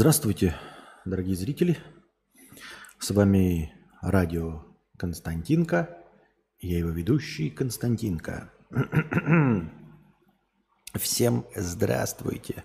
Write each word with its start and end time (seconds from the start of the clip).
Здравствуйте, 0.00 0.56
дорогие 1.04 1.36
зрители. 1.36 1.76
С 2.98 3.10
вами 3.10 3.74
радио 4.00 4.64
Константинка. 4.96 5.98
Я 6.58 6.78
его 6.78 6.88
ведущий 6.88 7.50
Константинка. 7.50 8.50
Всем 10.94 11.44
здравствуйте. 11.54 12.64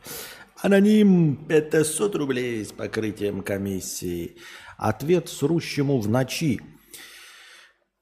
Аноним 0.62 1.46
500 1.48 2.16
рублей 2.16 2.64
с 2.64 2.72
покрытием 2.72 3.44
комиссии. 3.44 4.38
Ответ 4.78 5.28
срущему 5.28 6.00
в 6.00 6.08
ночи. 6.08 6.62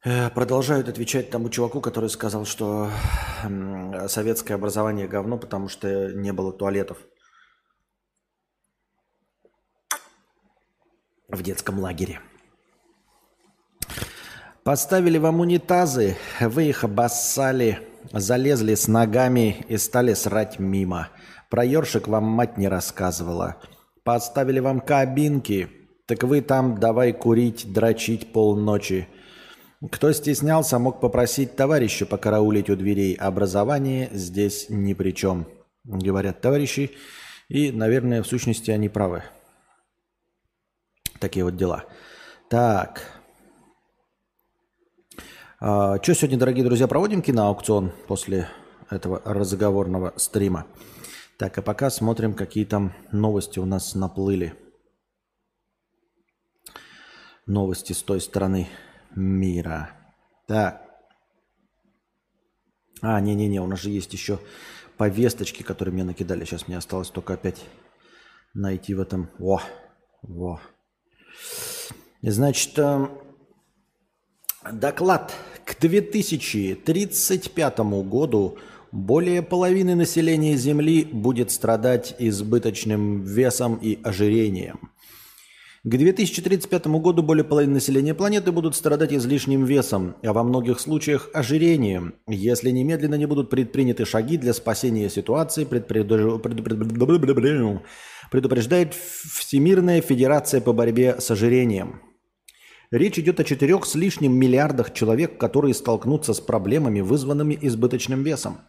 Э, 0.05 0.29
Продолжают 0.29 0.89
отвечать 0.89 1.31
тому 1.31 1.49
чуваку, 1.49 1.81
который 1.81 2.11
сказал, 2.11 2.45
что 2.45 2.91
советское 4.09 4.53
образование 4.53 5.07
говно, 5.07 5.39
потому 5.39 5.69
что 5.69 6.13
не 6.13 6.31
было 6.31 6.53
туалетов 6.53 6.99
в 11.35 11.41
детском 11.41 11.79
лагере. 11.79 12.19
Поставили 14.63 15.17
вам 15.17 15.41
унитазы, 15.41 16.15
вы 16.39 16.69
их 16.69 16.85
обоссали, 16.85 17.79
залезли 18.13 18.75
с 18.75 18.87
ногами 18.87 19.65
и 19.67 19.77
стали 19.77 20.13
срать 20.13 20.57
мимо. 20.57 21.09
Про 21.49 21.65
ёршик 21.65 22.07
вам 22.07 22.23
мать 22.23 22.57
не 22.57 22.69
рассказывала. 22.69 23.57
Поставили 24.03 24.59
вам 24.59 24.79
кабинки, 24.79 25.69
так 26.05 26.23
вы 26.23 26.41
там 26.41 26.79
давай 26.79 27.13
курить, 27.13 27.71
дрочить 27.73 28.31
полночи. 28.31 29.07
Кто 29.91 30.13
стеснялся, 30.13 30.79
мог 30.79 31.01
попросить 31.01 31.57
товарища 31.57 32.05
покараулить 32.05 32.69
у 32.69 32.75
дверей. 32.75 33.15
Образование 33.15 34.09
здесь 34.13 34.67
ни 34.69 34.93
при 34.93 35.11
чем, 35.11 35.45
говорят 35.83 36.39
товарищи. 36.39 36.91
И, 37.49 37.71
наверное, 37.71 38.23
в 38.23 38.27
сущности 38.27 38.71
они 38.71 38.87
правы. 38.87 39.23
Такие 41.23 41.45
вот 41.45 41.55
дела. 41.55 41.85
Так. 42.49 43.01
А, 45.61 45.95
что 46.03 46.13
сегодня, 46.13 46.37
дорогие 46.37 46.65
друзья, 46.65 46.85
проводим 46.85 47.21
киноаукцион 47.21 47.93
после 48.09 48.49
этого 48.89 49.21
разговорного 49.23 50.11
стрима? 50.17 50.67
Так, 51.37 51.57
а 51.57 51.61
пока 51.61 51.89
смотрим, 51.89 52.33
какие 52.33 52.65
там 52.65 52.91
новости 53.13 53.57
у 53.57 53.65
нас 53.65 53.95
наплыли. 53.95 54.53
Новости 57.45 57.93
с 57.93 58.03
той 58.03 58.19
стороны 58.19 58.67
мира. 59.15 59.91
Так. 60.45 60.81
А, 63.01 63.21
не-не-не, 63.21 63.61
у 63.61 63.67
нас 63.67 63.79
же 63.79 63.91
есть 63.91 64.11
еще 64.11 64.41
повесточки, 64.97 65.63
которые 65.63 65.93
мне 65.93 66.03
накидали. 66.03 66.43
Сейчас 66.43 66.67
мне 66.67 66.77
осталось 66.77 67.11
только 67.11 67.35
опять 67.35 67.63
найти 68.53 68.93
в 68.93 68.99
этом. 68.99 69.29
Во, 69.39 69.61
во. 70.21 70.59
Значит, 72.21 72.77
э, 72.77 73.07
доклад 74.71 75.33
к 75.65 75.79
2035 75.79 77.79
году 78.03 78.57
более 78.91 79.41
половины 79.41 79.95
населения 79.95 80.55
Земли 80.55 81.03
будет 81.03 81.51
страдать 81.51 82.15
избыточным 82.19 83.23
весом 83.23 83.75
и 83.75 83.99
ожирением. 84.03 84.91
К 85.85 85.97
2035 85.97 87.01
году 87.01 87.23
более 87.23 87.43
половины 87.43 87.73
населения 87.73 88.13
планеты 88.13 88.53
будут 88.53 88.73
страдать 88.73 89.11
излишним 89.11 89.65
весом, 89.65 90.15
а 90.23 90.31
во 90.31 90.43
многих 90.43 90.79
случаях 90.79 91.29
ожирением, 91.33 92.15
если 92.25 92.69
немедленно 92.69 93.15
не 93.15 93.25
будут 93.25 93.49
предприняты 93.49 94.05
шаги 94.05 94.37
для 94.37 94.53
спасения 94.53 95.09
ситуации, 95.09 95.65
предпредуж- 95.65 96.39
предупреждает 98.33 98.95
Всемирная 98.95 100.01
Федерация 100.01 100.59
по 100.59 100.73
борьбе 100.73 101.21
с 101.21 101.29
ожирением. 101.29 102.01
Речь 102.89 103.19
идет 103.19 103.39
о 103.39 103.43
четырех 103.43 103.85
с 103.85 103.93
лишним 103.93 104.33
миллиардах 104.33 104.91
человек, 104.91 105.37
которые 105.37 105.75
столкнутся 105.75 106.33
с 106.33 106.41
проблемами, 106.41 107.01
вызванными 107.01 107.55
избыточным 107.61 108.23
весом. 108.23 108.61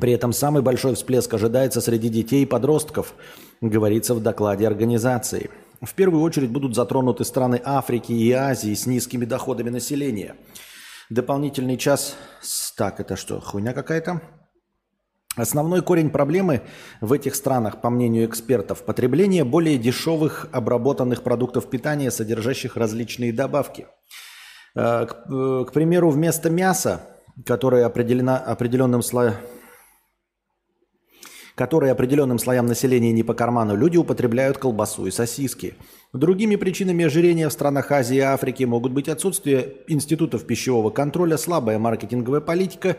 При 0.00 0.12
этом 0.12 0.32
самый 0.32 0.62
большой 0.62 0.94
всплеск 0.94 1.34
ожидается 1.34 1.80
среди 1.80 2.08
детей 2.08 2.44
и 2.44 2.46
подростков, 2.46 3.14
говорится 3.60 4.14
в 4.14 4.22
докладе 4.22 4.68
организации. 4.68 5.50
В 5.80 5.94
первую 5.94 6.22
очередь 6.22 6.50
будут 6.50 6.76
затронуты 6.76 7.24
страны 7.24 7.60
Африки 7.64 8.12
и 8.12 8.30
Азии 8.30 8.74
с 8.74 8.86
низкими 8.86 9.24
доходами 9.24 9.70
населения. 9.70 10.36
Дополнительный 11.10 11.76
час... 11.76 12.14
Так, 12.76 13.00
это 13.00 13.16
что, 13.16 13.40
хуйня 13.40 13.72
какая-то? 13.72 14.41
Основной 15.36 15.80
корень 15.80 16.10
проблемы 16.10 16.60
в 17.00 17.12
этих 17.12 17.34
странах, 17.34 17.80
по 17.80 17.88
мнению 17.88 18.26
экспертов, 18.26 18.84
потребление 18.84 19.44
более 19.44 19.78
дешевых 19.78 20.48
обработанных 20.52 21.22
продуктов 21.22 21.70
питания, 21.70 22.10
содержащих 22.10 22.76
различные 22.76 23.32
добавки. 23.32 23.86
Э, 24.74 25.06
э, 25.06 25.64
к 25.66 25.72
примеру, 25.72 26.10
вместо 26.10 26.50
мяса, 26.50 27.00
которое 27.46 27.86
определено 27.86 28.36
определенным 28.36 29.02
слоем 29.02 29.34
которые 31.54 31.92
определенным 31.92 32.38
слоям 32.38 32.66
населения 32.66 33.12
не 33.12 33.22
по 33.22 33.34
карману, 33.34 33.76
люди 33.76 33.96
употребляют 33.96 34.58
колбасу 34.58 35.06
и 35.06 35.10
сосиски. 35.10 35.74
Другими 36.12 36.56
причинами 36.56 37.04
ожирения 37.04 37.48
в 37.48 37.52
странах 37.52 37.90
Азии 37.90 38.16
и 38.16 38.20
Африки 38.20 38.64
могут 38.64 38.92
быть 38.92 39.08
отсутствие 39.08 39.76
институтов 39.88 40.44
пищевого 40.46 40.90
контроля, 40.90 41.36
слабая 41.36 41.78
маркетинговая 41.78 42.40
политика, 42.40 42.96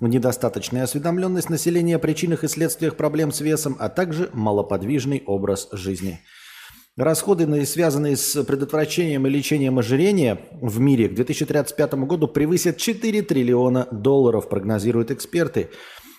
недостаточная 0.00 0.84
осведомленность 0.84 1.50
населения 1.50 1.96
о 1.96 1.98
причинах 1.98 2.44
и 2.44 2.48
следствиях 2.48 2.96
проблем 2.96 3.32
с 3.32 3.40
весом, 3.40 3.76
а 3.78 3.88
также 3.88 4.30
малоподвижный 4.32 5.22
образ 5.26 5.68
жизни. 5.72 6.20
Расходы, 6.96 7.66
связанные 7.66 8.16
с 8.16 8.44
предотвращением 8.44 9.26
и 9.26 9.30
лечением 9.30 9.80
ожирения 9.80 10.38
в 10.52 10.78
мире 10.78 11.08
к 11.08 11.14
2035 11.14 11.94
году 11.94 12.28
превысят 12.28 12.76
4 12.76 13.22
триллиона 13.22 13.88
долларов, 13.90 14.48
прогнозируют 14.48 15.10
эксперты. 15.10 15.70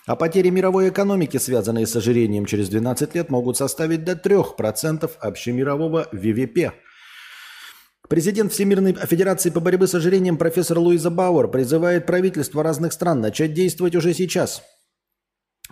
А 0.07 0.15
потери 0.15 0.49
мировой 0.49 0.89
экономики, 0.89 1.37
связанные 1.37 1.87
с 1.87 1.95
ожирением 1.95 2.45
через 2.45 2.69
12 2.69 3.15
лет, 3.15 3.29
могут 3.29 3.57
составить 3.57 4.03
до 4.03 4.13
3% 4.13 5.09
общемирового 5.19 6.07
ВВП. 6.11 6.73
Президент 8.07 8.53
Всемирной 8.53 8.93
Федерации 8.93 9.49
по 9.49 9.59
борьбе 9.59 9.87
с 9.87 9.95
ожирением 9.95 10.37
профессор 10.37 10.77
Луиза 10.77 11.09
Бауэр 11.09 11.47
призывает 11.47 12.05
правительства 12.05 12.61
разных 12.61 12.93
стран 12.93 13.19
начать 13.19 13.55
действовать 13.55 13.95
уже 13.95 14.13
сейчас, 14.13 14.61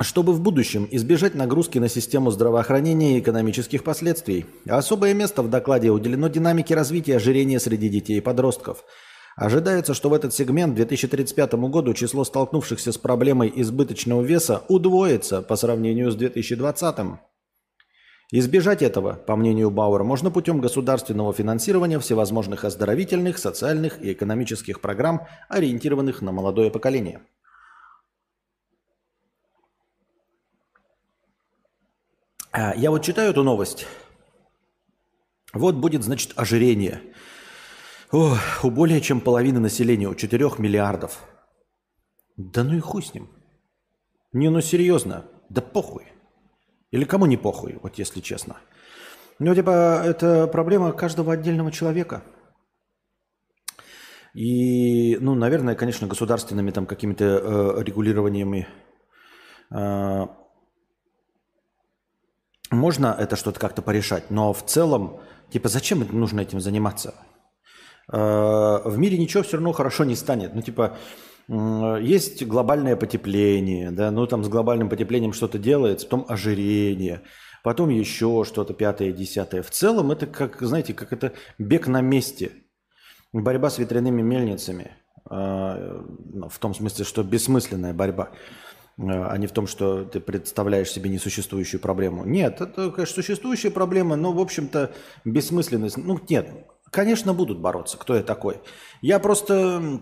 чтобы 0.02 0.34
в 0.34 0.42
будущем 0.42 0.88
избежать 0.90 1.36
нагрузки 1.36 1.78
на 1.78 1.88
систему 1.88 2.32
здравоохранения 2.32 3.18
и 3.18 3.20
экономических 3.20 3.84
последствий. 3.84 4.48
Особое 4.68 5.14
место 5.14 5.44
в 5.44 5.50
докладе 5.52 5.92
уделено 5.92 6.28
динамике 6.28 6.74
развития 6.74 7.18
ожирения 7.18 7.60
среди 7.60 7.88
детей 7.88 8.18
и 8.18 8.22
подростков. 8.22 8.84
Ожидается, 9.36 9.96
что 9.96 10.10
в 10.10 10.14
этот 10.14 10.34
сегмент 10.34 10.74
к 10.74 10.76
2035 10.76 11.54
году 11.54 11.94
число 11.94 12.24
столкнувшихся 12.24 12.92
с 12.92 12.98
проблемой 12.98 13.52
избыточного 13.56 14.22
веса 14.22 14.64
удвоится 14.68 15.42
по 15.42 15.56
сравнению 15.56 16.12
с 16.12 16.16
2020. 16.16 17.20
Избежать 18.32 18.82
этого, 18.82 19.14
по 19.14 19.36
мнению 19.36 19.72
Бауэр, 19.72 20.04
можно 20.04 20.32
путем 20.32 20.60
государственного 20.60 21.34
финансирования 21.34 22.00
всевозможных 22.00 22.64
оздоровительных, 22.64 23.38
социальных 23.38 24.02
и 24.02 24.14
экономических 24.14 24.82
программ, 24.82 25.28
ориентированных 25.50 26.22
на 26.22 26.32
молодое 26.32 26.70
поколение. 26.72 27.22
А, 32.52 32.74
Я 32.76 32.92
вот 32.92 33.04
читаю 33.04 33.32
эту 33.32 33.44
новость. 33.44 33.88
Вот 35.54 35.76
будет, 35.76 36.04
значит, 36.04 36.34
ожирение. 36.36 37.02
О, 38.14 38.38
у 38.62 38.70
более 38.70 39.02
чем 39.02 39.22
половины 39.22 39.60
населения, 39.60 40.08
у 40.08 40.14
4 40.14 40.46
миллиардов. 40.60 41.18
Да 42.38 42.64
ну 42.64 42.76
и 42.76 42.80
хуй 42.80 43.02
с 43.02 43.12
ним. 43.16 43.28
Не, 44.34 44.50
ну 44.50 44.62
серьезно, 44.62 45.26
да 45.50 45.64
похуй. 45.64 46.04
Или 46.92 47.06
кому 47.06 47.26
не 47.26 47.38
похуй, 47.38 47.80
вот 47.82 47.98
если 47.98 48.20
честно. 48.20 48.58
Ну, 49.40 49.56
типа, 49.56 50.04
это 50.06 50.46
проблема 50.46 50.92
каждого 50.92 51.34
отдельного 51.34 51.72
человека. 51.72 52.22
И, 54.36 55.18
ну, 55.20 55.34
наверное, 55.34 55.74
конечно, 55.74 56.06
государственными 56.06 56.70
там 56.70 56.86
какими-то 56.86 57.26
э, 57.26 57.84
регулированиями 57.84 58.68
э, 59.72 60.28
можно 62.70 63.16
это 63.20 63.36
что-то 63.36 63.60
как-то 63.60 63.82
порешать, 63.82 64.30
но 64.30 64.54
в 64.54 64.64
целом, 64.64 65.20
типа, 65.50 65.68
зачем 65.68 66.08
нужно 66.12 66.42
этим 66.42 66.60
заниматься? 66.60 67.16
Э, 68.12 68.82
В 68.86 68.98
мире 68.98 69.18
ничего 69.18 69.44
все 69.44 69.58
равно 69.58 69.72
хорошо 69.72 70.04
не 70.04 70.16
станет. 70.16 70.54
Ну, 70.56 70.62
типа, 70.62 70.98
есть 71.48 72.46
глобальное 72.46 72.96
потепление, 72.96 73.92
да, 73.92 74.12
ну, 74.12 74.26
там 74.28 74.44
с 74.44 74.48
глобальным 74.50 74.90
потеплением 74.90 75.34
что-то 75.34 75.60
делается, 75.60 76.08
потом 76.08 76.26
ожирение, 76.30 77.22
потом 77.64 77.90
еще 77.90 78.46
что-то 78.46 78.74
пятое, 78.74 79.12
десятое. 79.12 79.62
В 79.62 79.70
целом 79.70 80.12
это 80.12 80.26
как, 80.26 80.62
знаете, 80.62 80.94
как 80.94 81.12
это 81.12 81.34
бег 81.58 81.88
на 81.88 82.00
месте, 82.02 82.52
борьба 83.34 83.70
с 83.70 83.78
ветряными 83.78 84.22
мельницами, 84.22 84.92
э, 85.30 85.34
в 85.36 86.60
том 86.60 86.74
смысле, 86.74 87.04
что 87.06 87.24
бессмысленная 87.24 87.94
борьба. 87.94 88.32
а 88.98 89.36
не 89.38 89.48
в 89.48 89.52
том, 89.52 89.66
что 89.68 90.06
ты 90.06 90.20
представляешь 90.20 90.92
себе 90.92 91.10
несуществующую 91.10 91.82
проблему. 91.82 92.26
Нет, 92.26 92.62
это, 92.62 92.92
конечно, 92.92 93.16
существующая 93.16 93.72
проблема, 93.72 94.16
но, 94.16 94.32
в 94.34 94.40
общем-то, 94.40 94.92
бессмысленность. 95.26 95.98
Ну, 95.98 96.20
нет, 96.30 96.48
конечно, 96.94 97.34
будут 97.34 97.60
бороться. 97.60 97.98
Кто 97.98 98.16
я 98.16 98.24
такой? 98.24 98.62
Я 99.02 99.20
просто 99.20 100.00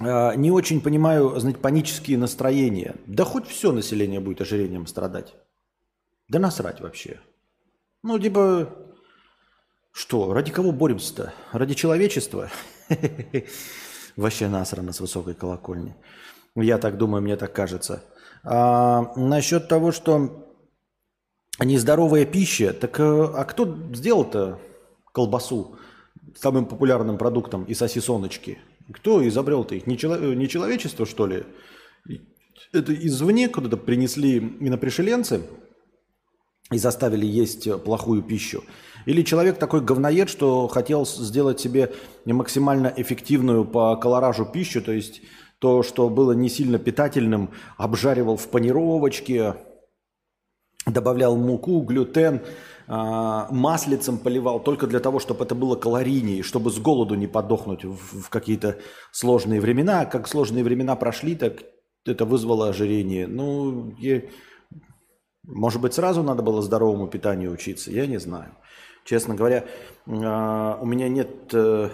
э, 0.00 0.34
не 0.36 0.50
очень 0.50 0.80
понимаю, 0.80 1.38
знаете, 1.38 1.60
панические 1.60 2.18
настроения. 2.18 2.96
Да 3.06 3.24
хоть 3.24 3.46
все 3.46 3.72
население 3.72 4.20
будет 4.20 4.40
ожирением 4.40 4.86
страдать. 4.86 5.34
Да 6.28 6.38
насрать 6.38 6.80
вообще. 6.80 7.20
Ну, 8.02 8.18
типа, 8.18 8.68
что, 9.92 10.34
ради 10.34 10.50
кого 10.50 10.72
боремся-то? 10.72 11.32
Ради 11.52 11.74
человечества? 11.74 12.50
Вообще 14.16 14.48
насрано 14.48 14.92
с 14.92 15.00
высокой 15.00 15.34
колокольни. 15.34 15.94
Я 16.54 16.78
так 16.78 16.98
думаю, 16.98 17.22
мне 17.22 17.36
так 17.36 17.52
кажется. 17.52 18.02
А, 18.44 19.12
насчет 19.16 19.68
того, 19.68 19.92
что 19.92 20.54
нездоровая 21.58 22.24
пища, 22.24 22.72
так 22.72 22.98
э, 23.00 23.24
а 23.34 23.44
кто 23.44 23.76
сделал-то 23.92 24.58
колбасу 25.16 25.76
самым 26.36 26.66
популярным 26.66 27.16
продуктом 27.16 27.64
и 27.64 27.72
сосисоночки? 27.72 28.58
Кто 28.92 29.26
изобрел-то 29.26 29.74
их? 29.74 29.86
Не, 29.86 29.96
чело- 29.96 30.34
не 30.34 30.46
человечество, 30.46 31.06
что 31.06 31.26
ли? 31.26 31.44
Это 32.72 32.94
извне 32.94 33.48
куда-то 33.48 33.78
принесли 33.78 34.38
инопришеленцы 34.60 35.40
и 36.70 36.76
заставили 36.76 37.24
есть 37.24 37.82
плохую 37.82 38.22
пищу? 38.22 38.62
Или 39.06 39.22
человек 39.22 39.58
такой 39.58 39.80
говноед, 39.80 40.28
что 40.28 40.68
хотел 40.68 41.06
сделать 41.06 41.60
себе 41.60 41.92
максимально 42.26 42.92
эффективную 42.94 43.64
по 43.64 43.96
колоражу 43.96 44.44
пищу, 44.44 44.82
то 44.82 44.92
есть 44.92 45.22
то, 45.58 45.82
что 45.82 46.10
было 46.10 46.32
не 46.32 46.50
сильно 46.50 46.78
питательным, 46.78 47.50
обжаривал 47.78 48.36
в 48.36 48.48
панировочке, 48.48 49.54
добавлял 50.86 51.36
муку, 51.36 51.80
глютен, 51.80 52.42
маслицем 52.88 54.18
поливал 54.18 54.60
только 54.60 54.86
для 54.86 55.00
того, 55.00 55.18
чтобы 55.18 55.44
это 55.44 55.54
было 55.54 55.74
калорийнее, 55.74 56.42
чтобы 56.42 56.70
с 56.70 56.78
голоду 56.78 57.14
не 57.16 57.26
подохнуть 57.26 57.84
в, 57.84 58.28
какие-то 58.28 58.78
сложные 59.10 59.60
времена. 59.60 60.04
Как 60.04 60.28
сложные 60.28 60.62
времена 60.62 60.94
прошли, 60.94 61.34
так 61.34 61.64
это 62.04 62.24
вызвало 62.24 62.68
ожирение. 62.68 63.26
Ну, 63.26 63.90
и, 64.00 64.28
может 65.42 65.80
быть, 65.80 65.94
сразу 65.94 66.22
надо 66.22 66.42
было 66.42 66.62
здоровому 66.62 67.08
питанию 67.08 67.52
учиться, 67.52 67.90
я 67.90 68.06
не 68.06 68.18
знаю. 68.18 68.56
Честно 69.04 69.34
говоря, 69.34 69.64
а, 70.06 70.78
у 70.80 70.86
меня 70.86 71.08
нет 71.08 71.30
э, 71.52 71.90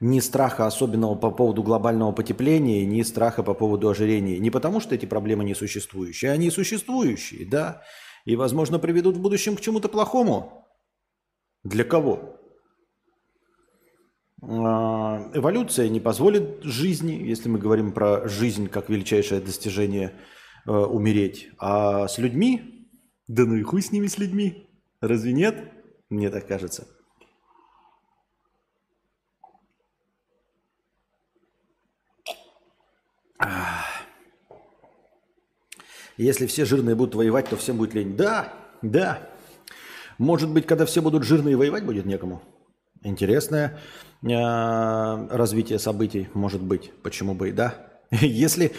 ни 0.00 0.20
страха 0.20 0.66
особенного 0.66 1.14
по 1.14 1.30
поводу 1.30 1.62
глобального 1.62 2.10
потепления, 2.12 2.84
ни 2.84 3.02
страха 3.02 3.44
по 3.44 3.54
поводу 3.54 3.88
ожирения. 3.88 4.38
Не 4.38 4.50
потому, 4.50 4.80
что 4.80 4.94
эти 4.94 5.06
проблемы 5.06 5.44
не 5.44 5.54
существующие, 5.54 6.32
они 6.32 6.50
существующие, 6.50 7.46
да, 7.46 7.82
и, 8.26 8.36
возможно, 8.36 8.78
приведут 8.78 9.16
в 9.16 9.22
будущем 9.22 9.56
к 9.56 9.60
чему-то 9.60 9.88
плохому. 9.88 10.66
Для 11.64 11.84
кого? 11.84 12.38
А, 14.42 15.30
эволюция 15.32 15.88
не 15.88 16.00
позволит 16.00 16.62
жизни, 16.62 17.12
если 17.12 17.48
мы 17.48 17.58
говорим 17.58 17.92
про 17.92 18.28
жизнь 18.28 18.68
как 18.68 18.90
величайшее 18.90 19.40
достижение, 19.40 20.12
э, 20.66 20.70
умереть. 20.70 21.48
А 21.58 22.08
с 22.08 22.18
людьми? 22.18 22.88
Да 23.28 23.44
ну 23.44 23.54
и 23.54 23.62
хуй 23.62 23.80
с 23.80 23.92
ними, 23.92 24.08
с 24.08 24.18
людьми. 24.18 24.68
Разве 25.00 25.32
нет? 25.32 25.72
Мне 26.10 26.30
так 26.30 26.46
кажется. 26.46 26.86
Если 36.16 36.46
все 36.46 36.64
жирные 36.64 36.94
будут 36.94 37.14
воевать, 37.14 37.48
то 37.48 37.56
всем 37.56 37.76
будет 37.76 37.94
лень. 37.94 38.16
Да, 38.16 38.52
да. 38.82 39.28
Может 40.18 40.50
быть, 40.50 40.66
когда 40.66 40.86
все 40.86 41.02
будут 41.02 41.24
жирные, 41.24 41.56
воевать 41.56 41.84
будет 41.84 42.06
некому. 42.06 42.42
Интересное 43.02 43.78
э, 44.22 44.28
развитие 44.28 45.78
событий, 45.78 46.28
может 46.32 46.62
быть. 46.62 46.92
Почему 47.02 47.34
бы 47.34 47.50
и 47.50 47.52
да. 47.52 47.74
Если, 48.10 48.72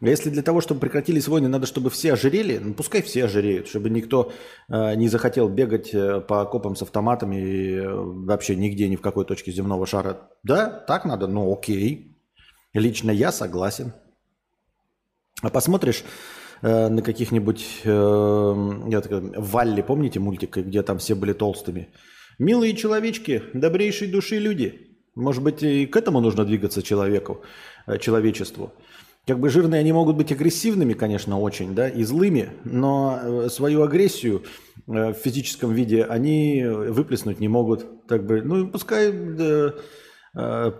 если 0.00 0.30
для 0.30 0.42
того, 0.42 0.60
чтобы 0.60 0.80
прекратились 0.80 1.28
войны, 1.28 1.48
надо, 1.48 1.66
чтобы 1.66 1.88
все 1.88 2.12
ожирели, 2.12 2.58
ну 2.58 2.74
пускай 2.74 3.02
все 3.02 3.24
ожиреют, 3.24 3.68
чтобы 3.68 3.88
никто 3.88 4.32
э, 4.68 4.94
не 4.96 5.08
захотел 5.08 5.48
бегать 5.48 5.94
э, 5.94 6.20
по 6.20 6.42
окопам 6.42 6.74
с 6.74 6.82
автоматами 6.82 7.36
и 7.36 7.74
э, 7.76 7.88
вообще 7.88 8.56
нигде, 8.56 8.88
ни 8.88 8.96
в 8.96 9.00
какой 9.00 9.24
точке 9.24 9.52
земного 9.52 9.86
шара. 9.86 10.28
Да, 10.42 10.66
так 10.68 11.04
надо, 11.04 11.28
ну 11.28 11.52
окей. 11.52 12.18
Лично 12.74 13.10
я 13.10 13.30
согласен. 13.30 13.92
А 15.40 15.50
посмотришь 15.50 16.04
э, 16.62 16.88
на 16.88 17.02
каких-нибудь 17.02 17.82
э, 17.84 18.72
я 18.88 19.00
так, 19.00 19.22
Валли, 19.36 19.82
помните 19.82 20.20
мультик, 20.20 20.56
где 20.56 20.82
там 20.82 20.98
все 20.98 21.14
были 21.14 21.32
толстыми? 21.32 21.88
Милые 22.38 22.74
человечки, 22.74 23.42
добрейшей 23.52 24.08
души 24.08 24.38
люди. 24.38 24.88
Может 25.14 25.42
быть, 25.42 25.62
и 25.62 25.86
к 25.86 25.96
этому 25.96 26.20
нужно 26.20 26.44
двигаться 26.44 26.82
человеку, 26.82 27.42
э, 27.86 27.98
человечеству. 27.98 28.72
Как 29.26 29.38
бы 29.38 29.50
жирные 29.50 29.80
они 29.80 29.92
могут 29.92 30.16
быть 30.16 30.32
агрессивными, 30.32 30.94
конечно, 30.94 31.38
очень, 31.38 31.74
да, 31.74 31.88
и 31.88 32.02
злыми, 32.02 32.50
но 32.64 33.20
э, 33.22 33.48
свою 33.50 33.82
агрессию 33.82 34.42
в 34.86 35.14
физическом 35.14 35.72
виде 35.72 36.02
они 36.02 36.64
выплеснуть 36.64 37.38
не 37.38 37.46
могут. 37.46 38.06
Так 38.08 38.26
бы, 38.26 38.42
ну, 38.42 38.68
пускай 38.68 39.12
э, 40.34 40.72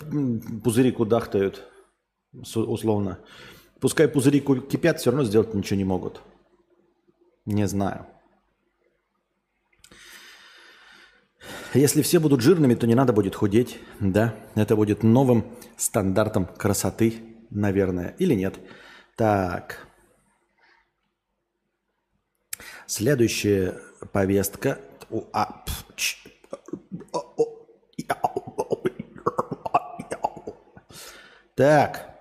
пузыри 0.64 0.90
кудахтают, 0.90 1.62
условно. 2.32 3.18
Пускай 3.82 4.06
пузыри 4.06 4.38
кипят, 4.40 5.00
все 5.00 5.10
равно 5.10 5.24
сделать 5.24 5.54
ничего 5.54 5.76
не 5.76 5.82
могут. 5.84 6.22
Не 7.46 7.66
знаю. 7.66 8.06
Если 11.74 12.02
все 12.02 12.20
будут 12.20 12.42
жирными, 12.42 12.76
то 12.76 12.86
не 12.86 12.94
надо 12.94 13.12
будет 13.12 13.34
худеть, 13.34 13.80
да? 13.98 14.36
Это 14.54 14.76
будет 14.76 15.02
новым 15.02 15.44
стандартом 15.76 16.46
красоты, 16.46 17.24
наверное, 17.50 18.14
или 18.20 18.34
нет. 18.34 18.60
Так. 19.16 19.88
Следующая 22.86 23.80
повестка. 24.12 24.78
Так. 31.56 32.11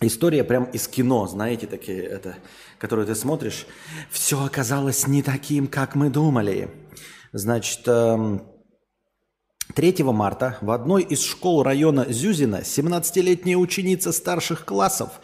История 0.00 0.44
прям 0.44 0.64
из 0.64 0.86
кино, 0.86 1.26
знаете, 1.26 1.66
такие, 1.66 2.00
это, 2.02 2.36
которую 2.78 3.06
ты 3.06 3.16
смотришь. 3.16 3.66
Все 4.10 4.44
оказалось 4.44 5.08
не 5.08 5.22
таким, 5.22 5.66
как 5.66 5.96
мы 5.96 6.08
думали. 6.08 6.70
Значит, 7.32 7.82
3 7.82 7.92
эм, 7.92 8.44
марта 10.14 10.56
в 10.60 10.70
одной 10.70 11.02
из 11.02 11.24
школ 11.24 11.64
района 11.64 12.06
Зюзина 12.08 12.60
17-летняя 12.62 13.56
ученица 13.56 14.12
старших 14.12 14.64
классов, 14.64 15.20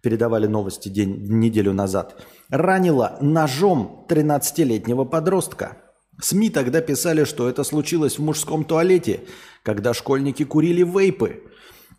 передавали 0.00 0.46
новости 0.46 0.88
день, 0.88 1.26
неделю 1.28 1.74
назад, 1.74 2.18
ранила 2.48 3.18
ножом 3.20 4.06
13-летнего 4.08 5.04
подростка. 5.04 5.76
СМИ 6.22 6.48
тогда 6.48 6.80
писали, 6.80 7.24
что 7.24 7.50
это 7.50 7.64
случилось 7.64 8.18
в 8.18 8.22
мужском 8.22 8.64
туалете, 8.64 9.20
когда 9.62 9.92
школьники 9.92 10.42
курили 10.46 10.84
вейпы– 10.84 11.42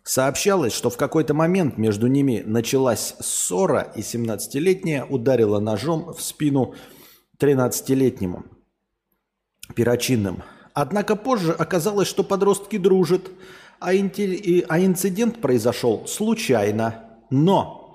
Сообщалось, 0.08 0.72
что 0.72 0.88
в 0.88 0.96
какой-то 0.96 1.34
момент 1.34 1.76
между 1.76 2.06
ними 2.06 2.42
началась 2.46 3.14
ссора, 3.20 3.92
и 3.94 4.00
17-летняя 4.00 5.04
ударила 5.04 5.60
ножом 5.60 6.14
в 6.14 6.22
спину 6.22 6.74
13-летнему 7.38 8.46
перочинным. 9.76 10.42
Однако 10.72 11.14
позже 11.14 11.52
оказалось, 11.52 12.08
что 12.08 12.24
подростки 12.24 12.78
дружат, 12.78 13.30
а, 13.80 13.94
инти... 13.94 14.64
а 14.66 14.80
инцидент 14.80 15.42
произошел 15.42 16.06
случайно. 16.06 17.04
Но 17.28 17.94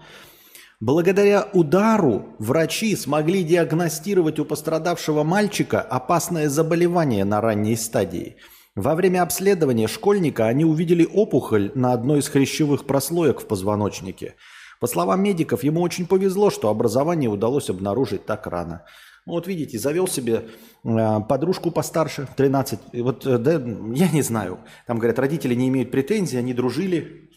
благодаря 0.79 1.50
удару 1.51 2.36
врачи 2.38 2.96
смогли 2.96 3.43
диагностировать 3.43 4.38
у 4.38 4.46
пострадавшего 4.46 5.24
мальчика 5.24 5.82
опасное 5.82 6.48
заболевание 6.48 7.25
на 7.25 7.41
ранней 7.41 7.75
стадии– 7.75 8.38
во 8.75 8.96
время 8.96 9.22
обследования 9.22 9.88
школьника 9.88 10.48
они 10.48 10.65
увидели 10.65 11.06
опухоль 11.06 11.72
на 11.75 11.94
одной 11.94 12.20
из 12.20 12.27
хрящевых 12.27 12.86
прослоек 12.86 13.42
в 13.42 13.46
позвоночнике. 13.46 14.36
По 14.80 14.88
словам 14.88 15.22
медиков, 15.22 15.63
ему 15.63 15.82
очень 15.82 16.08
повезло, 16.08 16.50
что 16.50 16.70
образование 16.70 17.30
удалось 17.30 17.70
обнаружить 17.70 18.25
так 18.25 18.48
рано. 18.48 18.84
Вот 19.25 19.48
видите, 19.48 19.80
завел 19.80 20.08
себе 20.08 20.50
э, 20.84 21.20
подружку 21.30 21.72
постарше, 21.72 22.27
13. 22.36 22.80
Вот, 22.94 23.25
э, 23.25 23.38
да, 23.38 23.53
я 23.53 24.10
не 24.10 24.22
знаю. 24.22 24.60
Там 24.86 24.98
говорят, 24.98 25.20
родители 25.20 25.56
не 25.56 25.70
имеют 25.70 25.92
претензий, 25.92 26.38
они 26.38 26.53
дружили. 26.53 27.30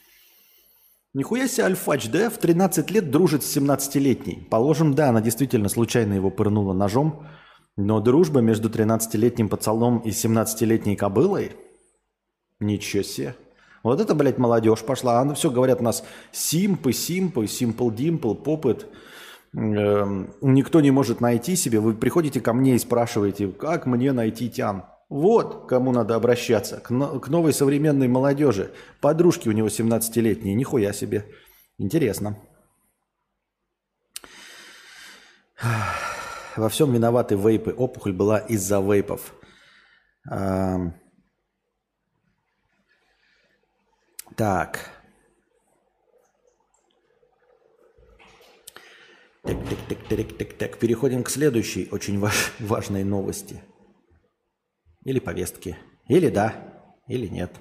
Нихуя 1.14 1.47
себе 1.47 1.66
альфач, 1.66 2.09
да? 2.09 2.28
В 2.31 2.38
13 2.38 2.90
лет 2.90 3.11
дружит 3.11 3.45
с 3.45 3.57
17-летней. 3.57 4.49
Положим, 4.50 4.95
да, 4.95 5.11
она 5.11 5.21
действительно 5.21 5.69
случайно 5.69 6.14
его 6.14 6.31
пырнула 6.31 6.73
ножом. 6.73 7.26
Но 7.76 8.00
дружба 8.00 8.40
между 8.40 8.71
13-летним 8.71 9.49
пацаном 9.49 9.99
и 9.99 10.11
17-летней 10.11 10.97
кобылой? 10.97 11.52
Ничего 12.59 13.02
себе. 13.02 13.37
Вот 13.83 14.00
это, 14.00 14.14
блядь, 14.14 14.38
молодежь 14.38 14.83
пошла. 14.83 15.21
А 15.21 15.35
все 15.35 15.50
говорят 15.50 15.80
у 15.80 15.85
нас 15.85 16.02
симпы, 16.33 16.92
симпы, 16.92 17.47
симпл 17.47 17.90
димпл, 17.90 18.35
попыт. 18.35 18.87
Эм, 19.54 20.35
никто 20.40 20.80
не 20.80 20.90
может 20.90 21.21
найти 21.21 21.54
себе. 21.54 21.80
Вы 21.80 21.95
приходите 21.95 22.40
ко 22.40 22.54
мне 22.54 22.75
и 22.75 22.78
спрашиваете, 22.78 23.49
как 23.49 23.87
мне 23.87 24.12
найти 24.12 24.49
тян. 24.49 24.85
Вот 25.09 25.68
кому 25.68 25.92
надо 25.92 26.16
обращаться. 26.16 26.78
К, 26.78 26.90
но, 26.90 27.21
к 27.21 27.28
новой 27.28 27.52
современной 27.52 28.09
молодежи. 28.09 28.73
Подружки 29.00 29.49
у 29.49 29.52
него 29.52 29.68
17-летние. 29.68 30.54
Нихуя 30.54 30.92
себе. 30.92 31.26
Интересно. 31.78 32.38
Во 36.56 36.68
всем 36.68 36.92
виноваты 36.92 37.36
вейпы. 37.36 37.72
Опухоль 37.72 38.12
была 38.12 38.38
из-за 38.38 38.80
вейпов. 38.80 39.34
Эм... 40.30 40.94
Так. 44.36 44.90
Так, 49.42 49.56
так, 49.68 49.78
так, 49.88 50.08
так, 50.08 50.38
так, 50.38 50.52
так. 50.54 50.78
Переходим 50.78 51.22
к 51.22 51.30
следующей 51.30 51.88
очень 51.90 52.18
важ, 52.18 52.52
важной 52.58 53.04
новости. 53.04 53.62
Или 55.04 55.20
повестке. 55.20 55.78
Или 56.08 56.28
да, 56.28 56.54
или 57.06 57.26
нет. 57.28 57.52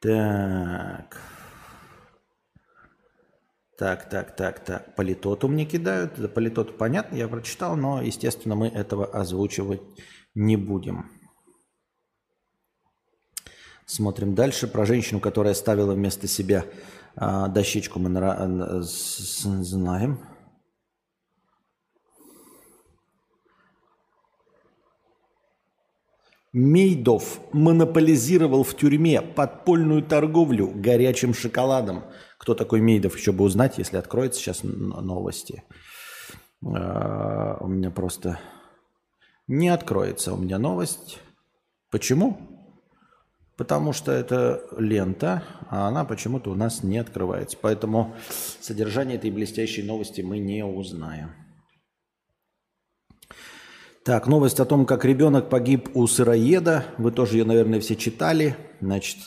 Так. 0.00 1.37
Так, 3.78 4.08
так, 4.10 4.34
так, 4.34 4.58
так. 4.64 4.96
Политоту 4.96 5.46
мне 5.46 5.64
кидают. 5.64 6.34
Политоту 6.34 6.72
понятно, 6.72 7.14
я 7.14 7.28
прочитал, 7.28 7.76
но, 7.76 8.02
естественно, 8.02 8.56
мы 8.56 8.66
этого 8.66 9.06
озвучивать 9.06 9.80
не 10.34 10.56
будем. 10.56 11.08
Смотрим 13.86 14.34
дальше. 14.34 14.66
Про 14.66 14.84
женщину, 14.84 15.20
которая 15.20 15.54
ставила 15.54 15.94
вместо 15.94 16.26
себя 16.26 16.64
а, 17.14 17.46
дощечку, 17.46 18.00
мы 18.00 18.08
на, 18.08 18.82
знаем. 18.82 20.18
Мейдов 26.52 27.40
монополизировал 27.52 28.64
в 28.64 28.74
тюрьме 28.74 29.22
подпольную 29.22 30.02
торговлю 30.02 30.72
горячим 30.74 31.32
шоколадом. 31.32 32.02
Кто 32.38 32.54
такой 32.54 32.80
Мейдов, 32.80 33.16
еще 33.16 33.32
бы 33.32 33.44
узнать, 33.44 33.78
если 33.78 33.96
откроется 33.96 34.40
сейчас 34.40 34.62
новости. 34.62 35.64
А, 36.64 37.58
у 37.60 37.66
меня 37.66 37.90
просто 37.90 38.40
не 39.48 39.68
откроется 39.68 40.34
у 40.34 40.36
меня 40.36 40.58
новость. 40.58 41.20
Почему? 41.90 42.38
Потому 43.56 43.92
что 43.92 44.12
это 44.12 44.62
лента, 44.78 45.42
а 45.68 45.88
она 45.88 46.04
почему-то 46.04 46.50
у 46.50 46.54
нас 46.54 46.84
не 46.84 46.98
открывается. 46.98 47.58
Поэтому 47.60 48.14
содержание 48.60 49.16
этой 49.16 49.32
блестящей 49.32 49.82
новости 49.82 50.20
мы 50.20 50.38
не 50.38 50.64
узнаем. 50.64 51.30
Так, 54.04 54.26
новость 54.28 54.60
о 54.60 54.64
том, 54.64 54.86
как 54.86 55.04
ребенок 55.04 55.50
погиб 55.50 55.90
у 55.94 56.06
сыроеда. 56.06 56.84
Вы 56.98 57.10
тоже 57.10 57.38
ее, 57.38 57.44
наверное, 57.44 57.80
все 57.80 57.96
читали. 57.96 58.56
Значит, 58.80 59.18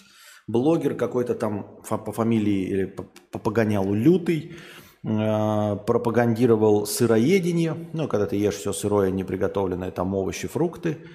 блогер 0.47 0.95
какой-то 0.95 1.35
там 1.35 1.81
по 1.87 2.11
фамилии 2.11 2.63
или 2.63 2.85
по 2.85 3.39
погонялу 3.39 3.93
Лютый 3.93 4.55
э, 5.03 5.75
пропагандировал 5.87 6.85
сыроедение. 6.85 7.89
Ну, 7.93 8.07
когда 8.07 8.25
ты 8.25 8.35
ешь 8.35 8.55
все 8.55 8.73
сырое, 8.73 9.11
неприготовленное, 9.11 9.91
там 9.91 10.13
овощи, 10.13 10.47
фрукты– 10.47 10.97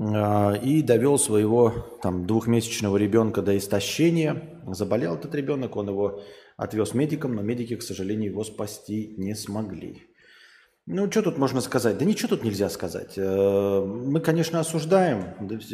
а, 0.00 0.54
и 0.54 0.82
довел 0.82 1.18
своего 1.18 1.98
там, 2.02 2.26
двухмесячного 2.26 2.96
ребенка 2.96 3.42
до 3.42 3.56
истощения. 3.56 4.60
Заболел 4.66 5.16
этот 5.16 5.34
ребенок, 5.34 5.76
он 5.76 5.88
его 5.88 6.22
отвез 6.56 6.94
медикам, 6.94 7.34
но 7.34 7.42
медики, 7.42 7.76
к 7.76 7.82
сожалению, 7.82 8.30
его 8.30 8.44
спасти 8.44 9.14
не 9.18 9.34
смогли. 9.34 10.02
Ну, 10.86 11.08
что 11.08 11.22
тут 11.22 11.38
можно 11.38 11.60
сказать? 11.60 11.96
Да 11.98 12.04
ничего 12.04 12.30
тут 12.30 12.42
нельзя 12.42 12.68
сказать. 12.68 13.12
Э, 13.16 13.84
мы, 13.84 14.18
конечно, 14.18 14.58
осуждаем 14.58 15.26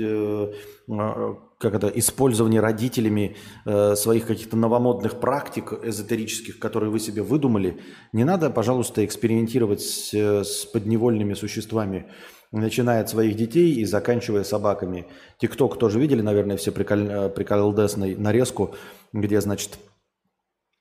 э, 0.06 1.34
как 1.58 1.74
это, 1.74 1.86
использование 1.88 2.60
родителями 2.60 3.36
э, 3.64 3.94
своих 3.96 4.26
каких-то 4.26 4.58
новомодных 4.58 5.18
практик 5.18 5.72
эзотерических, 5.82 6.58
которые 6.58 6.90
вы 6.90 7.00
себе 7.00 7.22
выдумали. 7.22 7.80
Не 8.12 8.24
надо, 8.24 8.50
пожалуйста, 8.50 9.02
экспериментировать 9.02 9.80
с, 9.80 10.12
с 10.12 10.66
подневольными 10.66 11.32
существами 11.32 12.10
начиная 12.52 13.00
от 13.00 13.08
своих 13.08 13.34
детей 13.34 13.74
и 13.76 13.86
заканчивая 13.86 14.44
собаками. 14.44 15.06
Тикток 15.38 15.78
тоже 15.78 15.98
видели, 15.98 16.20
наверное, 16.20 16.58
все 16.58 16.70
прикол... 16.70 17.30
приколдесной 17.30 18.14
нарезку, 18.14 18.74
где, 19.14 19.40
значит, 19.40 19.78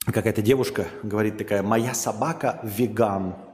какая-то 0.05 0.41
девушка 0.41 0.88
говорит 1.03 1.38
такая, 1.38 1.63
моя 1.63 1.93
собака 1.93 2.60
веган. 2.63 3.47